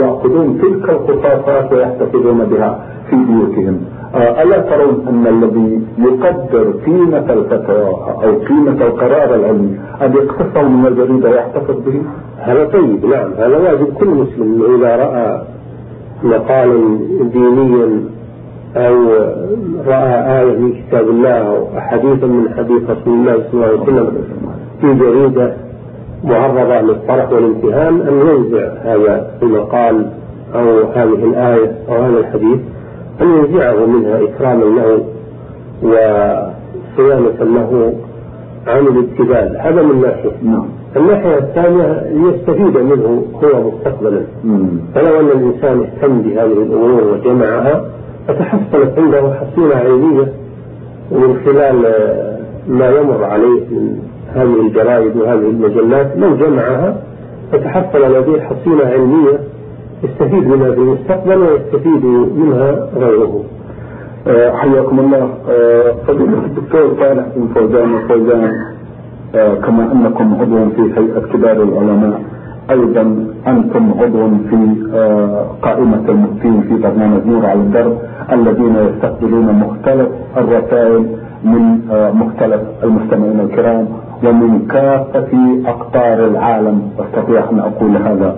يأخذون 0.00 0.58
تلك 0.62 0.90
الخصاصات 0.90 1.72
ويحتفظون 1.72 2.44
بها 2.44 2.84
في 3.10 3.16
بيوتهم. 3.16 3.80
آه، 4.14 4.42
ألا 4.42 4.58
ترون 4.58 5.04
أن 5.08 5.26
الذي 5.26 5.82
يقدر 5.98 6.72
قيمة 6.86 7.32
الفتوى 7.32 7.88
أو 8.24 8.38
قيمة 8.48 8.86
القرار 8.86 9.34
العلمي 9.34 9.76
أن 10.02 10.12
يقتصر 10.12 10.68
من 10.68 10.86
الجريدة 10.86 11.30
ويحتفظ 11.30 11.76
به؟ 11.86 12.02
هذا 12.38 12.64
طيب 12.64 13.06
نعم. 13.06 13.32
هذا 13.32 13.56
واجب. 13.56 13.94
كل 13.94 14.08
مسلم 14.08 14.62
إذا 14.78 14.96
رأى 14.96 15.42
مقالا 16.24 16.98
دينيا 17.32 18.04
أو 18.76 18.94
رأى 19.86 20.40
آية 20.40 20.58
من 20.58 20.72
كتاب 20.72 21.08
الله 21.08 21.38
أو 21.38 21.80
حديثا 21.80 22.26
من 22.26 22.54
حديث 22.56 22.90
رسول 22.90 23.14
الله 23.14 23.42
صلى 23.50 23.52
الله 23.52 23.66
عليه 23.66 23.82
وسلم 23.82 24.24
في 24.80 24.94
جريدة 24.94 25.56
معرضة 26.24 26.80
للطرح 26.80 27.32
والامتهان 27.32 28.00
أن 28.00 28.28
ينزع 28.28 28.72
هذا 28.82 29.30
المقال 29.42 30.06
أو 30.54 30.82
هذه 30.94 31.24
الآية 31.24 31.72
أو 31.88 31.94
هذا 31.94 32.18
الحديث 32.18 32.58
أن 33.20 33.28
ينزعه 33.36 33.86
منها 33.86 34.20
إكراما 34.22 34.64
له 34.64 35.04
وصيانة 35.82 37.44
له 37.44 37.94
عن 38.66 38.86
الابتذال 38.86 39.56
هذا 39.60 39.82
من 39.82 40.00
ناحية. 40.00 40.32
نعم. 40.42 40.81
الناحية 40.96 41.38
الثانية 41.38 42.06
ليستفيد 42.12 42.76
منه 42.78 43.24
هو 43.44 43.70
مستقبلا. 43.70 44.22
فلو 44.94 45.20
أن 45.20 45.26
الإنسان 45.26 45.80
اهتم 45.80 46.22
بهذه 46.22 46.52
الأمور 46.52 47.04
وجمعها 47.04 47.84
فتحصلت 48.28 48.98
عنده 48.98 49.34
حصيلة 49.34 49.76
علمية 49.76 50.32
ومن 51.12 51.36
خلال 51.46 51.76
ما 52.68 52.90
يمر 52.90 53.24
عليه 53.24 53.60
من 53.70 53.98
هذه 54.34 54.60
الجرائد 54.66 55.16
وهذه 55.16 55.38
المجلات 55.50 56.12
لو 56.16 56.36
جمعها 56.36 56.96
فتحصل 57.52 58.14
لديه 58.14 58.40
حصيلة 58.42 58.86
علمية 58.86 59.38
يستفيد 60.04 60.46
منها 60.48 60.70
في 60.70 60.78
المستقبل 60.78 61.38
ويستفيد 61.38 62.04
منها 62.36 62.88
غيره. 62.96 63.44
آه، 64.26 64.50
حياكم 64.56 65.00
الله 65.00 65.28
آه، 65.50 65.94
فضيلة 66.06 66.44
الدكتور 66.46 66.94
صالح 67.00 67.24
بن 67.36 67.48
فوزان 67.54 67.94
وفوزان 67.94 68.52
كما 69.32 69.92
أنكم 69.92 70.34
عضو 70.40 70.70
في 70.76 70.82
هيئة 70.98 71.20
كبار 71.32 71.62
العلماء. 71.62 72.20
أيضا 72.70 73.26
أنتم 73.46 73.84
عضو 74.00 74.28
في 74.50 74.58
قائمة 75.62 76.04
المفتين 76.08 76.60
في 76.60 76.74
برنامج 76.82 77.26
نور 77.26 77.46
على 77.46 77.60
الدرب 77.60 77.98
الذين 78.32 78.76
يستقبلون 78.76 79.46
مختلف 79.54 80.08
الرسائل 80.36 81.06
من 81.44 81.62
مختلف 82.14 82.60
المستمعين 82.84 83.40
الكرام 83.40 83.88
ومن 84.24 84.66
كافة 84.66 85.32
أقطار 85.66 86.26
العالم. 86.26 86.82
أستطيع 86.98 87.50
أن 87.50 87.58
أقول 87.58 87.96
هذا. 87.96 88.36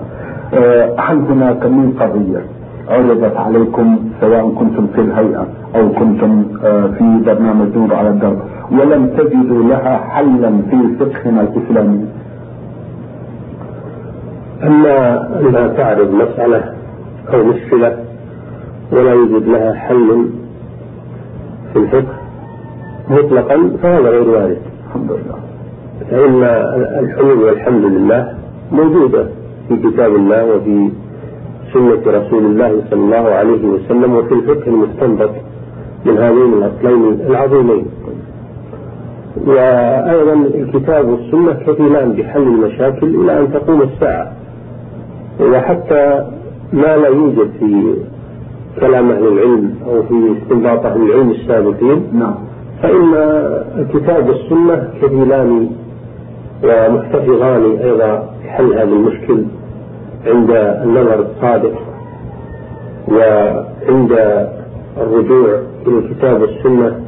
هل 0.98 1.18
هناك 1.30 1.66
من 1.66 1.92
قضية 2.00 2.42
عرضت 2.88 3.36
عليكم 3.36 3.98
سواء 4.20 4.50
كنتم 4.50 4.86
في 4.94 5.00
الهيئة 5.00 5.46
أو 5.76 5.88
كنتم 5.92 6.44
آه، 6.64 6.86
في 6.86 7.20
برنامج 7.26 7.76
نور 7.76 7.94
على 7.94 8.08
الدرب. 8.08 8.38
ولم 8.72 9.06
تجدوا 9.06 9.62
لها 9.62 9.96
حلا 9.98 10.50
في 10.70 10.96
فقهنا 11.00 11.40
الإسلامي. 11.42 12.06
أما 14.62 15.28
انها 15.40 15.68
تعرض 15.68 16.10
مسألة 16.14 16.74
أو 17.34 17.44
مشكلة 17.44 17.96
ولا 18.92 19.12
يوجد 19.12 19.48
لها 19.48 19.72
حل 19.74 20.28
في 21.72 21.78
الفقه 21.78 22.14
مطلقا 23.10 23.70
فهذا 23.82 24.08
غير 24.08 24.28
وارد. 24.30 24.58
الحمد 24.88 25.10
لله. 25.10 25.38
فإن 26.10 26.42
الحلول 27.04 27.38
والحمد 27.38 27.84
لله 27.84 28.34
موجودة 28.72 29.26
في 29.68 29.76
كتاب 29.76 30.14
الله 30.14 30.44
وفي 30.44 30.90
سنة 31.74 32.02
رسول 32.06 32.44
الله 32.44 32.82
صلى 32.90 33.00
الله 33.00 33.30
عليه 33.30 33.64
وسلم 33.64 34.16
وفي 34.16 34.34
الفقه 34.34 34.66
المستنبط 34.66 35.30
من 36.04 36.18
هذين 36.18 36.52
الأصلين 36.52 37.20
العظيمين. 37.26 37.86
وأيضا 39.46 40.32
الكتاب 40.32 41.08
والسنة 41.08 41.52
كفيلان 41.52 42.12
بحل 42.12 42.42
المشاكل 42.42 43.06
إلى 43.06 43.40
أن 43.40 43.52
تقوم 43.52 43.82
الساعة. 43.82 44.32
وحتى 45.40 46.26
ما 46.72 46.96
لا 46.96 47.08
يوجد 47.08 47.50
في 47.58 47.94
كلام 48.80 49.10
أهل 49.10 49.28
العلم 49.28 49.74
أو 49.86 50.02
في 50.02 50.34
استنباط 50.42 50.86
أهل 50.86 51.02
العلم 51.02 51.30
السابقين. 51.30 52.02
نعم. 52.12 52.34
فإن 52.82 53.14
الكتاب 53.78 54.28
والسنة 54.28 54.88
كفيلان 55.02 55.70
ومحتفظان 56.64 57.76
أيضا 57.82 58.28
بحل 58.44 58.72
هذا 58.72 58.82
المشكل؟ 58.82 59.44
عند 60.26 60.50
النظر 60.82 61.20
الصادق 61.20 61.72
وعند 63.08 64.12
الرجوع 64.96 65.58
إلى 65.86 65.98
الكتاب 65.98 66.40
والسنة 66.40 67.00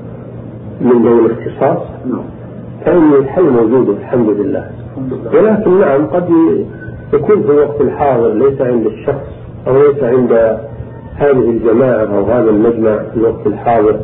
من 0.80 1.02
دون 1.02 1.26
الاختصاص 1.26 1.82
نعم. 2.06 2.24
فإن 2.84 3.12
الحل 3.12 3.50
موجود 3.50 3.88
الحمد 3.88 4.28
لله 4.28 4.70
ولكن 5.34 5.80
نعم 5.80 6.06
قد 6.06 6.28
يكون 7.12 7.42
في 7.42 7.50
الوقت 7.50 7.80
الحاضر 7.80 8.32
ليس 8.32 8.60
عند 8.60 8.86
الشخص 8.86 9.26
أو 9.66 9.82
ليس 9.82 10.02
عند 10.02 10.58
هذه 11.16 11.50
الجماعة 11.50 12.16
أو 12.18 12.24
هذا 12.24 12.50
المجمع 12.50 12.96
في 12.96 13.16
الوقت 13.16 13.46
الحاضر 13.46 14.00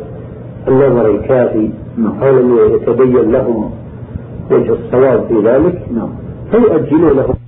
النظر 0.67 1.09
الكافي 1.11 1.69
نعم. 1.97 2.23
أو 2.23 2.39
لم 2.39 2.75
يتبين 2.75 3.31
لهم 3.31 3.71
وجه 4.51 4.73
الصواب 4.73 5.25
في 5.27 5.47
ذلك 5.47 5.81
نعم. 5.95 6.09
فيؤجلونه 6.51 7.42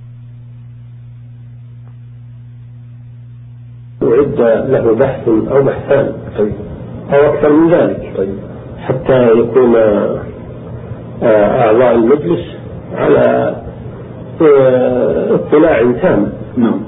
أعد 4.40 4.70
له 4.70 4.94
بحث 4.94 5.28
أو 5.28 5.62
بحثان. 5.62 6.12
طيب. 6.38 6.52
أو 7.12 7.34
أكثر 7.34 7.52
من 7.52 7.70
ذلك. 7.70 8.12
طيب. 8.16 8.34
حتى 8.80 9.28
يكون 9.28 9.76
آه، 11.22 11.66
أعضاء 11.66 11.94
المجلس 11.94 12.56
على 12.96 13.54
آه، 14.42 15.34
اطلاع 15.34 15.92
تام. 16.02 16.32
نعم. 16.56 16.80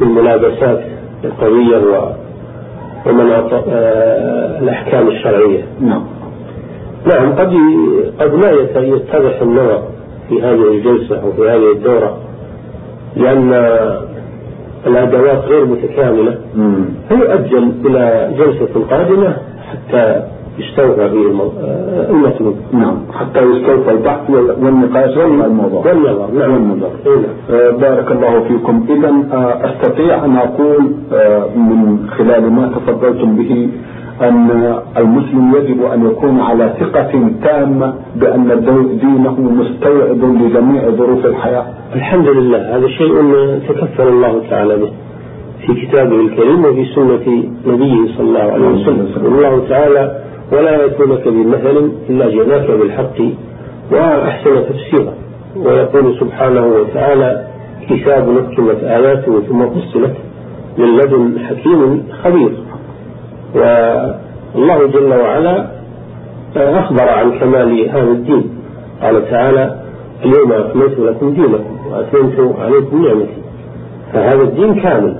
بالملابسات 0.00 0.80
القوية 1.24 2.14
ومناط 3.06 3.52
آه، 3.68 4.58
الأحكام 4.58 5.08
الشرعية. 5.08 5.64
نعم. 5.80 6.04
نعم 7.06 7.32
قد 7.32 7.52
قد 8.20 8.34
لا 8.34 8.50
يتضح 8.80 9.40
النظر 9.42 9.82
في 10.28 10.42
هذه 10.42 10.68
الجلسة 10.68 11.22
أو 11.22 11.32
في 11.32 11.42
هذه 11.42 11.72
الدورة 11.72 12.18
لأن 13.16 13.52
الأدوات 14.86 15.44
غير 15.44 15.64
متكاملة. 15.66 16.38
فيؤجل 17.08 17.72
إلى 17.84 18.30
جلسة 18.38 18.84
قادمة 18.90 19.36
حتى 19.70 20.22
يستوفى 20.58 21.02
آه، 21.02 22.10
المطلوب 22.10 22.56
نعم. 22.72 22.96
حتى 23.12 23.42
يستوفى 23.42 23.90
البحث 23.90 24.30
والنقاش 24.30 25.16
والموضوع. 25.16 25.86
والنظر 25.86 26.28
نعم. 26.38 26.52
والنظر 26.52 26.88
نعم. 27.06 27.24
آه 27.60 27.70
بارك 27.70 28.12
الله 28.12 28.40
فيكم. 28.48 28.86
إذا 28.90 29.08
آه 29.32 29.70
أستطيع 29.70 30.24
أن 30.24 30.36
أقول 30.36 30.92
آه 31.12 31.46
من 31.56 32.08
خلال 32.18 32.52
ما 32.52 32.66
تفضلتم 32.76 33.36
به 33.36 33.68
أن 34.20 34.78
المسلم 34.96 35.54
يجب 35.56 35.84
أن 35.84 36.06
يكون 36.06 36.40
على 36.40 36.74
ثقة 36.80 37.30
تامة 37.44 37.94
بأن 38.16 38.48
دينه 39.00 39.40
مستوعب 39.40 40.24
لجميع 40.24 40.90
ظروف 40.90 41.26
الحياة. 41.26 41.66
الحمد 41.94 42.28
لله 42.28 42.76
هذا 42.76 42.88
شيء 42.88 43.14
تكفل 43.68 44.08
الله 44.08 44.42
تعالى 44.50 44.76
به 44.76 44.90
في 45.66 45.86
كتابه 45.86 46.20
الكريم 46.20 46.64
وفي 46.64 46.84
سنة 46.94 47.26
نبيه 47.66 48.16
صلى 48.16 48.26
الله 48.28 48.52
عليه 48.52 48.68
وسلم. 48.68 49.08
الله 49.26 49.68
تعالى 49.68 50.20
ولا 50.52 50.82
يأتونك 50.82 51.28
بمثل 51.28 51.90
إلا 52.10 52.30
جئناك 52.30 52.70
بالحق 52.70 53.18
وأحسن 53.92 54.54
تفسيرا. 54.68 55.12
ويقول 55.56 56.14
سبحانه 56.20 56.66
وتعالى 56.66 57.46
كتاب 57.90 58.28
نكتمت 58.28 58.84
آياته 58.84 59.40
ثم 59.40 59.66
فصلت 59.66 60.14
من 60.78 60.96
لدن 60.96 61.38
حكيم 61.48 62.02
خبير. 62.22 62.52
والله 63.56 64.86
جل 64.86 65.12
وعلا 65.20 65.66
أخبر 66.56 67.08
عن 67.08 67.38
كمال 67.38 67.90
هذا 67.90 68.10
الدين. 68.10 68.44
قال 69.02 69.30
تعالى 69.30 69.80
اليوم 70.24 70.52
أكملت 70.52 70.98
لكم 70.98 71.30
دينكم 71.30 71.76
وأتممت 71.90 72.56
عليكم 72.58 73.04
نعمتي. 73.04 73.42
فهذا 74.12 74.42
الدين 74.42 74.74
كامل 74.74 75.16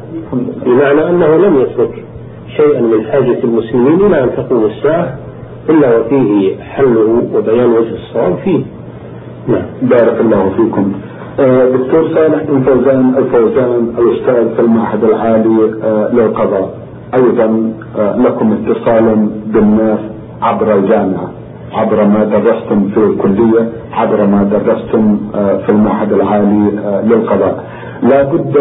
بمعنى 0.67 1.09
أنه 1.11 1.37
لم 1.37 1.61
يترك 1.61 2.05
شيئا 2.57 2.81
من 2.81 3.05
حاجة 3.05 3.45
المسلمين 3.45 4.07
إلى 4.07 4.25
أن 4.25 4.31
تقوم 4.37 4.65
الساعة 4.65 5.17
إلا 5.69 5.99
وفيه 5.99 6.57
حله 6.63 7.23
وبيان 7.35 7.71
وجه 7.73 7.95
الصواب 7.95 8.37
فيه. 8.45 8.61
نعم. 9.49 9.63
بارك 9.83 10.21
الله 10.21 10.51
فيكم. 10.57 10.93
آه، 11.41 11.69
دكتور 11.69 12.09
صالح 12.15 12.43
بن 12.49 12.61
فوزان 12.63 13.15
الفوزان 13.19 13.95
الأستاذ 13.99 14.55
في 14.55 14.61
المعهد 14.61 15.05
العالي 15.05 15.71
آه، 15.85 16.11
للقضاء. 16.13 16.86
أيضا 17.15 17.73
آه، 17.99 18.17
لكم 18.17 18.53
اتصال 18.53 19.29
بالناس 19.47 19.99
عبر 20.43 20.75
الجامعة 20.75 21.31
عبر 21.73 22.05
ما 22.05 22.25
درستم 22.25 22.89
في 22.89 23.01
الكلية 23.01 23.69
عبر 23.93 24.27
ما 24.27 24.43
درستم 24.43 25.19
في 25.67 25.69
المعهد 25.69 26.13
العالي 26.13 26.71
للقضاء. 27.05 27.65
لا 28.03 28.23
بد 28.23 28.57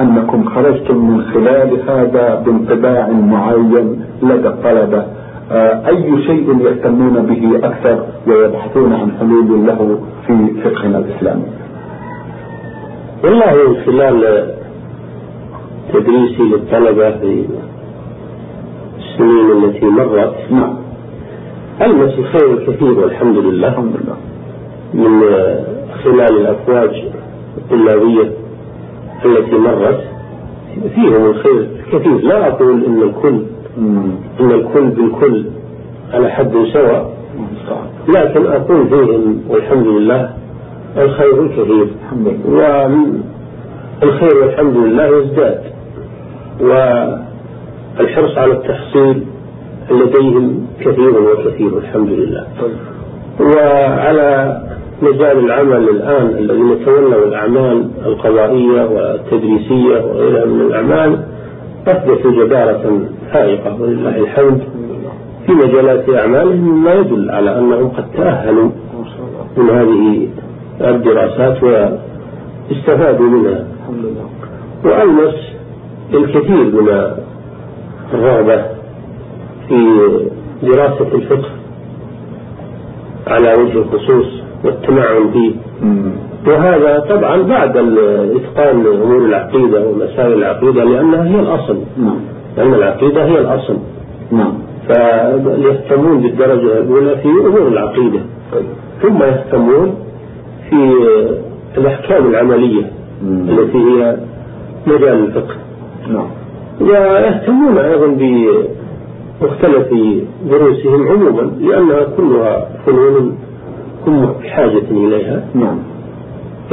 أنكم 0.00 0.44
خرجتم 0.44 0.96
من 0.96 1.22
خلال 1.22 1.90
هذا 1.90 2.42
بانطباع 2.46 3.08
معين 3.10 4.00
لدى 4.22 4.48
الطلبة. 4.48 5.02
أي 5.88 6.22
شيء 6.22 6.58
يهتمون 6.60 7.26
به 7.26 7.66
أكثر 7.68 7.98
ويبحثون 8.26 8.92
عن 8.92 9.12
حلول 9.20 9.66
له 9.66 9.98
في 10.26 10.50
فقهنا 10.64 10.98
الإسلامي. 10.98 11.46
والله 13.24 13.68
من 13.68 13.76
خلال 13.86 14.46
تدريسي 15.92 16.42
للطلبة 16.42 17.10
في 17.10 17.44
السنين 19.18 19.64
التي 19.64 19.86
مرت. 19.86 20.34
نعم. 20.50 20.76
ألمس 21.82 22.18
الخير 22.18 22.52
الكثير 22.52 22.98
والحمد 22.98 23.36
لله. 23.36 23.68
الحمد 23.68 23.92
لله. 23.96 24.16
من 24.94 25.20
خلال 26.04 26.40
الأفواج 26.40 27.04
الطلابية 27.58 28.32
التي 29.24 29.56
مرت 29.56 30.00
فيهم 30.94 31.26
الخير 31.26 31.68
الكثير 31.86 32.16
لا 32.16 32.48
أقول 32.48 32.84
إن 32.84 33.02
الكل 33.02 33.42
إن 34.40 34.50
الكل 34.50 34.86
بالكل 34.88 35.44
على 36.12 36.30
حد 36.30 36.52
سواء 36.72 37.10
لكن 38.08 38.46
أقول 38.46 38.88
فيهم 38.88 39.42
والحمد 39.48 39.86
لله 39.86 40.30
الخير 40.96 41.42
الكثير. 41.42 41.88
والخير 44.02 44.36
والحمد 44.42 44.76
لله 44.76 45.06
يزداد. 45.06 45.62
والحرص 47.98 48.38
على 48.38 48.52
التحصيل 48.52 49.24
لديهم 49.90 50.66
كثير 50.80 51.22
وكثير 51.22 51.78
الحمد 51.78 52.08
لله. 52.08 52.46
وعلى 53.40 54.60
مجال 55.02 55.38
العمل 55.44 55.88
الآن 55.88 56.26
الذين 56.26 56.84
تولوا 56.84 57.26
الأعمال 57.26 57.90
القضائية 58.06 58.82
والتدريسية 58.82 60.04
وغيرها 60.04 60.44
من 60.44 60.60
الأعمال 60.60 61.18
أثبتوا 61.88 62.44
جدارة 62.44 63.00
فائقة 63.32 63.82
ولله 63.82 64.16
الحمد. 64.16 64.60
في 65.46 65.52
مجالات 65.52 66.10
أعمالهم 66.10 66.84
ما 66.84 66.94
يدل 66.94 67.30
على 67.30 67.58
أنهم 67.58 67.88
قد 67.88 68.04
تأهلوا 68.16 68.70
من 69.56 69.70
هذه 69.70 70.28
الدراسات 70.80 71.62
واستفادوا 71.62 73.26
منها. 73.26 73.66
وألمس 74.84 75.34
الكثير 76.14 76.64
من 76.82 76.88
الرغبة 78.14 78.64
في 79.68 80.08
دراسة 80.62 81.14
الفقه 81.14 81.48
على 83.26 83.52
وجه 83.52 83.78
الخصوص 83.78 84.26
والتمعن 84.64 85.30
فيه. 85.32 85.52
وهذا 86.46 86.98
طبعا 86.98 87.42
بعد 87.42 87.76
إتقان 87.76 88.86
أمور 88.86 89.24
العقيدة 89.24 89.88
ومسائل 89.88 90.32
العقيدة 90.32 90.84
لأنها 90.84 91.24
هي 91.24 91.40
الأصل. 91.40 91.78
نعم. 91.98 92.20
لأن 92.56 92.74
العقيدة 92.74 93.24
هي 93.24 93.38
الأصل. 93.38 93.76
نعم. 94.32 94.52
فيهتمون 94.86 96.20
بالدرجة 96.20 96.78
الأولى 96.78 97.16
في 97.16 97.28
أمور 97.28 97.68
العقيدة. 97.68 98.20
ثم 99.02 99.22
يهتمون 99.22 99.94
في 100.70 100.94
الأحكام 101.78 102.26
العملية 102.26 102.90
التي 103.22 103.78
هي 103.78 104.16
مجال 104.86 105.24
الفقه. 105.24 105.54
نعم. 106.12 106.28
ويهتمون 106.80 107.78
أيضا 107.78 108.06
بمختلف 108.06 109.88
دروسهم 110.50 111.08
عموما 111.08 111.42
لأنها 111.60 112.04
كلها 112.16 112.68
فنون 112.86 113.38
هم 114.06 114.32
بحاجة 114.42 114.90
إليها. 114.90 115.44
نعم. 115.54 115.78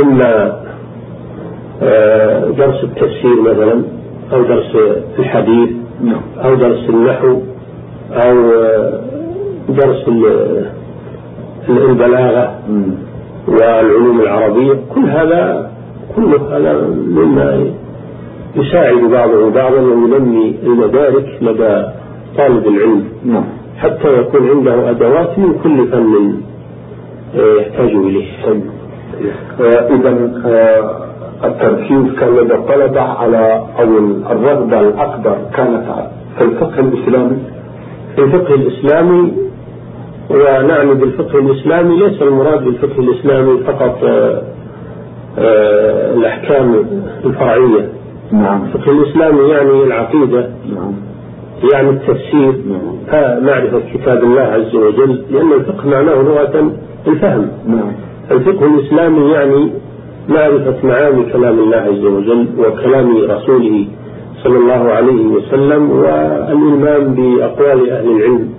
إما 0.03 0.61
آه، 1.83 2.49
درس 2.49 2.83
التفسير 2.83 3.41
مثلا 3.41 3.81
أو 4.33 4.43
درس 4.43 4.75
الحديث 5.19 5.69
نعم. 6.03 6.21
أو 6.37 6.55
درس 6.55 6.89
النحو 6.89 7.41
أو 8.11 8.51
آه، 8.51 9.01
درس 9.69 10.07
البلاغة 11.69 12.59
والعلوم 13.47 14.21
العربية. 14.21 14.73
كل 14.95 15.09
هذا 15.09 15.71
كل 16.15 16.39
هذا 16.51 16.87
مما 17.07 17.71
يساعد 18.55 18.97
بعضه 19.11 19.49
بعضا 19.49 19.81
وينمي 19.81 20.55
المدارك 20.63 21.37
لدى 21.41 21.85
طالب 22.37 22.67
العلم. 22.67 23.03
نعم. 23.25 23.43
حتى 23.77 24.19
يكون 24.19 24.49
عنده 24.49 24.89
أدوات 24.89 25.39
من 25.39 25.59
كل 25.63 25.87
فن 25.87 26.35
يحتاج 27.35 27.89
إليه. 27.89 28.25
إذا 29.89 30.41
آه، 30.45 31.05
التركيز 31.47 32.19
كان 32.19 32.35
لدى 32.35 32.53
الطلبة 32.53 33.01
على 33.01 33.63
أو 33.79 33.97
الرغبة 34.31 34.79
الأكبر 34.79 35.37
كانت 35.55 35.83
في 36.37 36.43
الفقه 36.43 36.79
الإسلامي. 36.79 37.37
في 38.15 38.21
الفقه 38.21 38.55
الإسلامي 38.55 39.33
ونعني 40.29 40.93
بالفقه 40.93 41.39
الإسلامي 41.39 41.99
ليس 41.99 42.21
المراد 42.21 42.63
بالفقه 42.63 42.99
الإسلامي 42.99 43.63
فقط 43.63 44.03
آه، 44.03 44.41
آه، 45.37 46.13
الأحكام 46.13 46.85
الفرعية. 47.25 47.89
نعم. 48.31 48.63
الفقه 48.63 48.91
الإسلامي 48.91 49.49
يعني 49.49 49.83
العقيدة 49.83 50.49
نعم. 50.75 50.93
يعني 51.73 51.89
التفسير 51.89 52.53
نعم. 52.69 53.45
معرفة 53.45 53.81
كتاب 53.93 54.23
الله 54.23 54.41
عز 54.41 54.75
وجل 54.75 55.23
لأن 55.31 55.53
الفقه 55.53 55.87
معناه 55.89 56.15
لغة 56.15 56.71
الفهم. 57.07 57.47
نعم. 57.67 57.91
الفقه 58.31 58.65
الإسلامي 58.65 59.31
يعني 59.31 59.71
معرفة 60.29 60.75
معاني 60.83 61.23
كلام 61.33 61.59
الله 61.59 61.77
عز 61.77 62.05
وجل 62.05 62.47
وكلام 62.59 63.17
رسوله 63.17 63.85
صلى 64.43 64.57
الله 64.57 64.91
عليه 64.91 65.25
وسلم 65.27 65.91
والإلمام 65.91 67.15
بأقوال 67.15 67.89
أهل 67.89 68.11
العلم. 68.11 68.49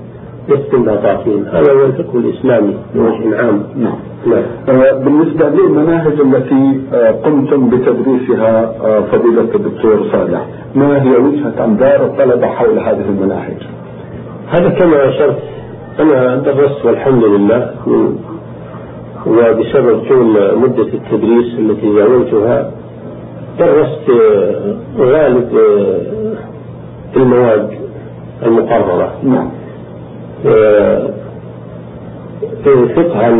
واستنباطاتهم 0.48 1.44
هذا 1.52 1.72
هو 1.72 1.84
الفقه 1.84 2.18
الإسلامي 2.18 2.76
بوجه 2.94 3.36
عام. 3.36 3.62
نعم. 3.76 3.98
نعم. 4.26 4.42
آه، 4.68 4.92
بالنسبة 4.92 5.48
للمناهج 5.48 6.20
التي 6.20 6.80
آه، 6.94 7.10
قمتم 7.10 7.70
بتدريسها 7.70 8.74
آه، 8.84 9.00
فضيلة 9.00 9.40
الدكتور 9.54 10.06
صالح 10.12 10.46
ما 10.74 11.02
هي 11.02 11.16
وجهة 11.16 11.64
أنظار 11.64 12.04
الطلبة 12.04 12.46
حول 12.46 12.78
هذه 12.78 13.04
المناهج؟ 13.08 13.62
هذا 14.48 14.68
كما 14.68 15.08
أشرت 15.08 15.38
أنا 16.00 16.36
درست 16.36 16.84
والحمد 16.84 17.24
لله 17.24 17.70
وبسبب 19.26 20.00
طول 20.08 20.58
مدة 20.58 20.82
التدريس 20.82 21.58
التي 21.58 21.92
زاولتها 21.94 22.70
درست 23.58 24.10
غالب 24.98 25.48
المواد 27.16 27.70
المقررة. 28.42 29.12
نعم. 29.22 29.50
فقها 32.96 33.30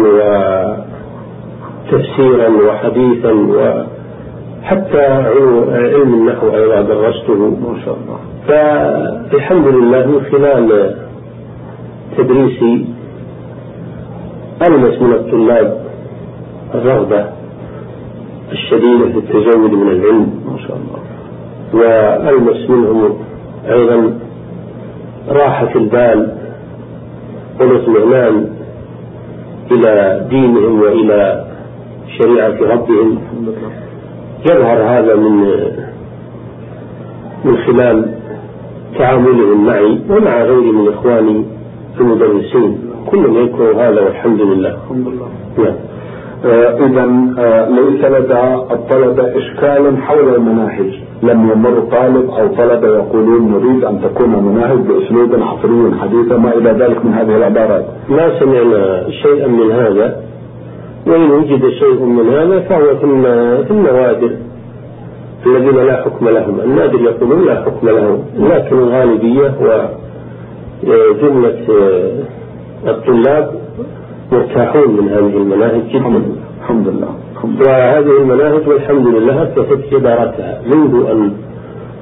وتفسيرا 1.93 2.49
وحديثا 2.49 3.33
وحتى 3.33 5.07
علم 5.67 6.15
النحو 6.15 6.47
أيضا 6.57 6.81
درسته. 6.81 7.35
ما 7.35 7.75
شاء 7.85 7.95
الله. 7.95 8.19
فالحمد 8.49 9.67
لله 9.67 10.07
من 10.07 10.21
خلال 10.33 10.97
تدريسي 12.17 12.85
ألمس 14.69 15.03
من 15.03 15.13
الطلاب 15.13 15.81
الرغبة 16.75 17.27
الشديدة 18.53 19.07
في 19.13 19.19
التزود 19.19 19.73
من 19.73 19.89
العلم. 19.89 20.29
ما 20.53 20.59
شاء 20.59 20.77
الله. 20.77 21.01
وألمس 21.75 22.71
منهم 22.71 23.19
أيضا 23.69 24.19
راحة 25.29 25.75
البال 25.75 26.46
والاطمئنان 27.61 28.49
إلى 29.73 30.27
دينهم 30.31 30.81
وإلى 30.81 31.45
شريعة 32.19 32.57
ربهم. 32.73 33.19
يظهر 34.51 34.83
هذا 34.83 35.15
من 35.15 35.37
من 37.45 37.57
خلال 37.67 38.15
تعاملهم 38.99 39.67
معي 39.67 39.99
ومع 40.11 40.43
غيري 40.43 40.73
من 40.73 40.89
إخواني 40.89 41.45
المدرسين. 42.01 42.79
كلهم 43.11 43.37
يذكروا 43.37 43.75
هذا 43.75 44.01
والحمد 44.01 44.41
لله. 44.41 44.77
الحمد 44.85 45.09
لله 45.09 45.29
نعم. 45.59 45.75
اذا 46.87 47.05
آه 47.39 47.69
ليس 47.69 48.05
لدى 48.05 48.55
الطلبة 48.75 49.39
إشكال 49.39 50.03
حول 50.03 50.35
المناهج. 50.35 51.06
لم 51.23 51.51
يمر 51.51 51.81
طالب 51.81 52.31
أو 52.31 52.47
طلبة 52.47 52.89
يقولون 52.89 53.53
نريد 53.53 53.85
أن 53.85 54.01
تكون 54.03 54.35
المناهج 54.35 54.79
بأسلوب 54.79 55.35
عصري 55.43 55.95
حديث 56.01 56.33
ما 56.33 56.55
إلى 56.55 56.71
ذلك 56.71 57.05
من 57.05 57.13
هذه 57.13 57.37
العبارات. 57.37 57.85
ما 58.09 58.39
سمعنا 58.41 59.11
شيئا 59.11 59.47
من 59.47 59.71
هذا. 59.71 60.23
وإن 61.07 61.31
وجد 61.31 61.69
شيء 61.69 62.03
من 62.03 62.29
هذا 62.29 62.61
فهو 62.61 62.97
في 62.97 63.71
النوادر 63.71 64.31
الذين 65.47 65.77
لا 65.77 66.03
حكم 66.03 66.29
لهم. 66.29 66.61
النادر 66.61 67.01
يقولون 67.01 67.47
لا 67.47 67.63
حكم 67.65 67.89
لهم. 67.89 68.25
لكن 68.39 68.79
الغالبية 68.79 69.55
وجملة 70.85 71.59
الطلاب 72.87 73.51
مرتاحون 74.33 74.91
من 74.97 75.09
هذه 75.09 75.37
المناهج 75.37 75.83
جدا. 75.93 76.23
الحمد 76.61 76.89
لله. 76.89 77.26
وهذه 77.45 78.17
المناهج 78.21 78.69
والحمد 78.69 79.07
لله 79.07 79.43
اثبتت 79.43 79.95
جدارتها 79.95 80.61
منذ 80.67 81.11
أن 81.11 81.33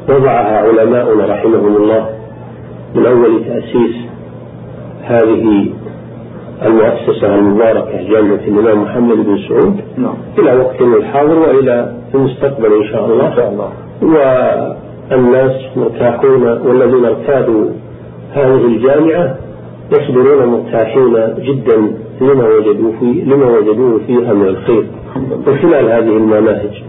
وضعها 0.09 0.59
علماؤنا 0.59 1.27
رحمهم 1.27 1.77
الله 1.77 2.09
من 2.95 3.07
أول 3.07 3.45
تأسيس 3.45 3.97
هذه 5.03 5.67
المؤسسة 6.63 7.35
المباركة 7.35 8.03
جامعة 8.11 8.35
الإمام 8.35 8.83
محمد 8.83 9.17
بن 9.17 9.39
سعود 9.49 9.81
نعم. 9.97 10.15
إلى 10.39 10.57
وقتنا 10.57 10.97
الحاضر 10.97 11.39
وإلى 11.39 11.95
المستقبل 12.15 12.73
إن 12.73 12.89
شاء 12.93 13.07
الله. 13.07 13.27
إن 13.27 13.37
شاء 13.37 13.49
الله. 13.49 13.71
والناس 15.11 15.53
مرتاحون 15.77 16.43
والذين 16.43 17.05
ارتادوا 17.05 17.71
هذه 18.33 18.67
الجامعة 18.67 19.37
يصدرون 19.93 20.47
مرتاحين 20.47 21.13
جدا 21.39 21.77
لما 22.21 22.49
وجدوا 22.49 22.93
في 23.01 23.05
لما 23.27 23.47
وجدوه 23.47 24.01
فيها 24.07 24.33
من 24.33 24.47
الخير. 24.47 24.87
من 25.47 25.59
خلال 25.63 25.89
هذه 25.89 26.17
المناهج. 26.17 26.83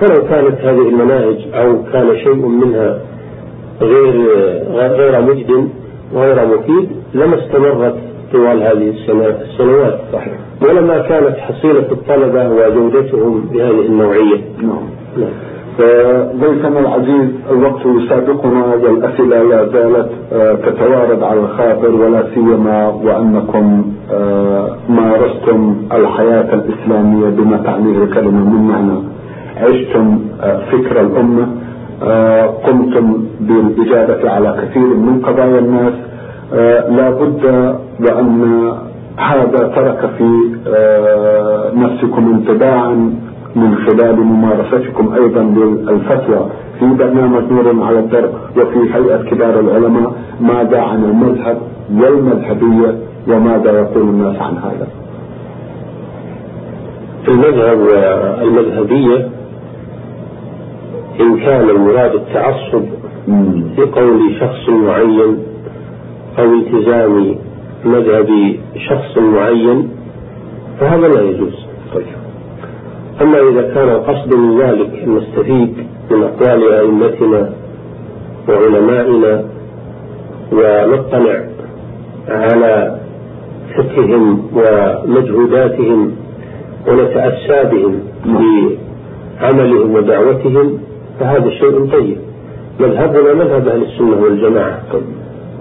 فلو 0.00 0.22
كانت 0.28 0.60
هذه 0.60 0.88
المناهج 0.88 1.36
أو 1.54 1.82
كان 1.92 2.16
شيء 2.18 2.34
منها 2.34 2.98
غير 3.80 4.26
غير 4.72 5.20
مجد 5.20 5.68
وغير 6.14 6.46
مفيد 6.46 6.88
لما 7.14 7.38
استمرت 7.44 7.96
طوال 8.32 8.62
هذه 8.62 8.90
السنوات. 8.90 9.98
صحيح. 10.12 10.34
ولما 10.62 10.98
كانت 10.98 11.36
حصيلة 11.36 11.92
الطلبة 11.92 12.48
وجودتهم 12.48 13.40
بهذه 13.52 13.86
النوعية. 13.86 14.40
نعم. 14.62 15.28
ضيفنا 16.40 16.80
العزيز 16.80 17.30
الوقت 17.50 17.86
يسابقنا 17.86 18.64
والأسئلة 18.74 19.42
لا 19.42 19.66
زالت 19.66 20.10
آه، 20.32 20.54
تتوارد 20.54 21.22
على 21.22 21.40
الخاطر 21.40 21.90
ولا 21.94 22.22
سيما 22.34 22.88
وأنكم 22.88 23.92
آه، 24.12 24.76
مارستم 24.88 25.76
الحياة 25.92 26.54
الإسلامية 26.54 27.28
بما 27.28 27.56
تعنيه 27.56 27.98
الكلمة 27.98 28.50
من 28.50 28.68
معنى. 28.68 28.98
عشتم 29.56 30.18
آه، 30.42 30.60
فكر 30.72 31.00
الأمة 31.00 31.46
قمتم 32.64 33.26
بالإجابة 33.40 34.30
على 34.30 34.56
كثير 34.62 34.86
من 34.86 35.20
قضايا 35.24 35.58
الناس. 35.58 35.92
لا 36.90 37.10
بد 37.10 37.44
وأن 38.00 38.72
هذا 39.16 39.72
ترك 39.76 40.10
في 40.18 40.30
نفسكم 41.76 42.28
انطباعا 42.34 43.14
من 43.56 43.76
خلال 43.76 44.20
ممارستكم 44.20 45.14
أيضا 45.14 45.42
للفتوى 45.42 46.50
في 46.78 46.86
برنامج 46.86 47.52
نور 47.52 47.84
على 47.84 47.98
الدرب 47.98 48.30
وفي 48.56 48.94
هيئة 48.94 49.22
كبار 49.30 49.60
العلماء 49.60 50.12
ماذا 50.40 50.80
عن 50.80 51.04
المذهب 51.04 51.58
والمذهبية 51.94 52.98
وماذا 53.28 53.70
يقول 53.80 54.02
الناس 54.02 54.36
عن 54.36 54.56
هذا؟ 54.56 54.88
المذهب 57.28 57.78
والمذهبية 57.78 59.28
إن 61.20 61.36
كان 61.36 61.70
المراد 61.70 62.14
التعصب 62.14 62.82
لقول 63.78 64.34
شخص 64.40 64.68
معين 64.68 65.38
أو 66.38 66.54
التزام 66.54 67.36
مذهب 67.84 68.56
شخص 68.88 69.18
معين 69.18 69.88
فهذا 70.80 71.08
لا 71.08 71.22
يجوز. 71.22 71.66
طيب. 71.94 72.25
أما 73.22 73.40
إذا 73.40 73.62
كان 73.74 73.88
القصد 73.88 74.34
من 74.34 74.60
ذلك 74.60 75.02
أن 75.04 75.16
نستفيد 75.16 75.86
من 76.10 76.22
أقوال 76.22 76.72
أئمتنا 76.72 77.52
وعلمائنا 78.48 79.44
ونطلع 80.52 81.44
على 82.28 82.98
فقههم 83.76 84.50
ومجهوداتهم 84.54 86.12
ونتأسى 86.88 87.64
بهم 87.72 88.00
في 88.24 88.76
عملهم 89.40 89.94
ودعوتهم 89.94 90.78
فهذا 91.20 91.50
شيء 91.50 91.90
طيب. 91.92 92.16
مذهبنا 92.80 93.34
مذهب 93.34 93.68
أهل 93.68 93.82
السنة 93.82 94.22
والجماعة. 94.22 94.82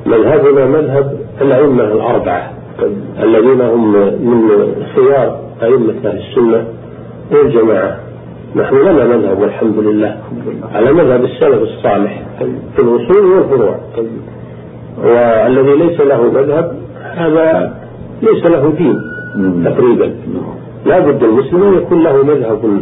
مذهبنا 0.05 0.65
مذهب 0.65 1.19
الأئمة 1.41 1.83
الأربعة 1.83 2.51
الذين 3.23 3.61
هم 3.61 3.91
من 4.21 4.49
خيار 4.95 5.39
أئمة 5.63 5.93
أهل 6.05 6.17
السنة. 6.17 6.65
والجماعة 7.31 7.97
نحن 8.55 8.75
لنا 8.75 9.17
مذهب 9.17 9.39
والحمد 9.39 9.77
لله. 9.77 10.17
على 10.73 10.93
مذهب 10.93 11.23
السلف 11.23 11.61
الصالح 11.61 12.23
في 12.75 12.81
الوصول 12.81 13.25
والفروع. 13.25 13.79
والذي 15.03 15.75
ليس 15.75 16.01
له 16.01 16.31
مذهب 16.31 16.75
هذا 17.01 17.73
ليس 18.21 18.45
له 18.45 18.73
دين 18.77 19.01
تقريبا. 19.65 20.15
لا 20.85 20.99
بد 20.99 21.23
المسلم 21.23 21.63
أن 21.63 21.73
يكون 21.73 22.03
له 22.03 22.23
مذهب 22.23 22.81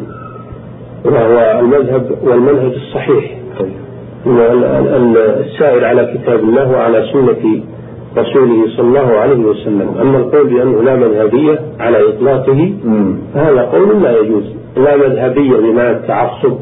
وهو 1.06 1.60
المذهب 1.60 2.18
والمنهج 2.24 2.74
الصحيح. 2.74 3.38
السائر 5.46 5.86
على 5.86 6.14
كتاب 6.14 6.40
الله 6.40 6.72
وعلى 6.72 7.06
سنة 7.14 7.62
رسوله 8.18 8.68
صلى 8.78 8.88
الله 8.88 9.12
عليه 9.14 9.46
وسلم 9.46 9.96
أما 10.02 10.18
القول 10.18 10.48
بأنه 10.48 10.82
لا 10.84 10.96
مذهبية 10.96 11.60
على 11.80 12.10
إطلاقه 12.10 12.74
فهذا 13.34 13.62
قول 13.62 14.04
لا 14.04 14.20
يجوز 14.20 14.44
لا 14.78 14.98
مذهبية 14.98 15.58
بمعنى 15.58 15.92
التعصب 15.92 16.58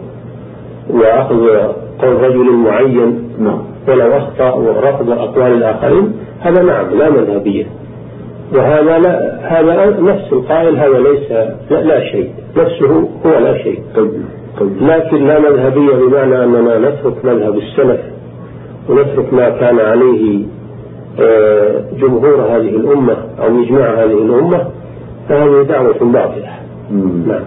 وأخذ 0.90 1.48
قول 2.00 2.24
رجل 2.24 2.52
معين 2.52 3.30
نعم. 3.40 3.62
ولو 3.88 4.18
أخطأ 4.18 4.54
ورفض 4.54 5.12
أقوال 5.12 5.52
الآخرين 5.52 6.14
هذا 6.40 6.64
نعم 6.64 6.90
لا 6.98 7.10
مذهبية 7.10 7.66
وهذا 8.54 9.00
لا 9.00 9.40
هذا 9.44 10.00
نفس 10.00 10.34
القائل 10.34 10.78
هذا 10.78 11.00
ليس 11.00 11.32
لا, 11.72 11.82
لا 11.82 12.12
شيء 12.12 12.30
نفسه 12.58 13.10
هو 13.26 13.40
لا 13.40 13.58
شيء 13.58 13.80
طيب. 13.96 14.12
طيب. 14.60 14.72
لكن 14.82 15.28
لا 15.28 15.40
مذهبية 15.40 15.96
بمعنى 15.96 16.44
أننا 16.44 16.80
نترك 16.80 17.26
مذهب 17.26 17.58
السلف 17.58 18.00
ونترك 18.90 19.34
ما 19.34 19.50
كان 19.50 19.80
عليه 19.80 20.46
جمهور 22.00 22.42
هذه 22.42 22.76
الأمة 22.76 23.18
أو 23.44 23.50
مجمع 23.50 23.86
هذه 23.94 24.18
الأمة 24.26 24.66
فهذه 25.30 25.64
دعوة 25.70 26.00
باطلة. 26.02 26.50
نعم. 27.28 27.44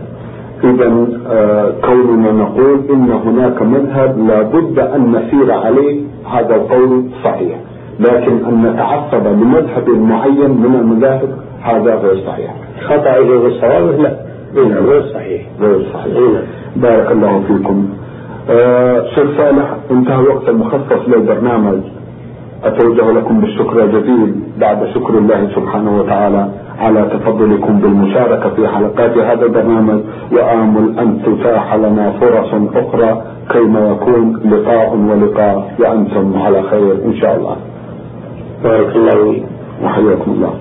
إذا 0.65 1.07
آه، 1.31 1.73
كوننا 1.85 2.33
نقول 2.33 2.81
إن 2.91 3.11
هناك 3.11 3.62
مذهب 3.62 4.29
لابد 4.29 4.79
أن 4.79 5.12
نسير 5.12 5.53
عليه 5.53 6.01
هذا 6.33 6.55
القول 6.55 7.05
صحيح. 7.25 7.59
لكن 8.01 8.45
أن 8.45 8.62
نتعصب 8.67 9.27
لمذهب 9.27 9.89
معين 9.89 10.51
من 10.51 10.75
المذاهب 10.81 11.29
هذا 11.62 11.95
غير 11.95 12.27
صحيح. 12.27 12.55
خطأ 12.85 13.19
وصوابه 13.19 13.97
لا. 13.97 14.17
نعم 14.55 14.87
غير 14.87 15.03
صحيح. 15.15 15.43
غير 15.61 15.87
صحيح. 15.95 16.15
نعم. 16.15 16.43
بارك 16.77 17.12
الله 17.12 17.43
فيكم. 17.49 17.89
آه 18.51 19.05
شيخ 19.15 19.27
صالح 19.37 19.77
انتهى 19.91 20.21
الوقت 20.21 20.49
المخصص 20.49 21.09
للبرنامج. 21.09 21.81
أتوجه 22.65 23.12
لكم 23.12 23.41
بالشكر 23.41 23.85
الجزيل 23.85 24.35
بعد 24.61 24.87
شكر 24.95 25.19
الله 25.19 25.49
سبحانه 25.55 25.99
وتعالى 25.99 26.49
على 26.81 27.03
تفضلكم 27.03 27.79
بالمشاركة 27.79 28.51
في 28.51 28.69
حلقات 28.69 29.19
هذا 29.19 29.47
البرنامج 29.47 30.01
وآمل 30.33 30.99
أن 30.99 31.23
تتاح 31.27 31.75
لنا 31.75 32.12
فرص 32.21 32.55
أخرى 32.77 33.23
كيما 33.51 33.91
يكون 33.91 34.41
لقاء 34.45 34.97
ولقاء 34.97 35.75
وأنتم 35.79 36.43
على 36.43 36.62
خير 36.62 36.93
إن 37.05 37.15
شاء 37.21 37.37
الله. 37.37 37.57
بارك 38.65 38.97
الله 38.97 39.43
وحياكم 39.85 40.31
الله. 40.31 40.55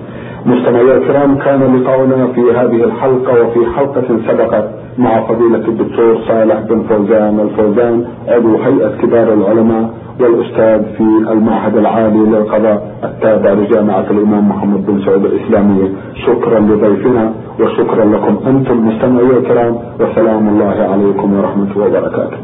مستمعي 0.46 0.96
الكرام 0.96 1.38
كان 1.38 1.76
لقاؤنا 1.76 2.26
في 2.26 2.40
هذه 2.40 2.84
الحلقة 2.84 3.42
وفي 3.42 3.60
حلقة 3.76 4.08
سبقت. 4.28 4.70
مع 4.98 5.20
فضيلة 5.20 5.68
الدكتور 5.68 6.18
صالح 6.28 6.60
بن 6.60 6.82
فوزان. 6.82 7.40
الفوزان 7.40 8.04
عضو 8.28 8.56
هيئة 8.56 8.92
كبار 9.02 9.32
العلماء 9.32 9.90
والأستاذ 10.20 10.82
في 10.96 11.06
المعهد 11.32 11.76
العالي 11.76 12.18
للقضاء 12.18 12.78
التابع 13.04 13.52
لجامعة 13.52 14.06
الإمام 14.10 14.48
محمد 14.48 14.86
بن 14.86 15.00
سعود 15.04 15.24
الإسلامية. 15.24 15.88
شكرا 16.26 16.60
لضيفنا 16.60 17.32
وشكرا 17.60 18.04
لكم 18.04 18.38
أنتم 18.46 18.88
مستمعي 18.88 19.30
الكرام 19.38 19.76
وسلام 20.00 20.48
الله 20.48 20.88
عليكم 20.92 21.38
ورحمة 21.38 21.70
وبركاته. 21.76 22.36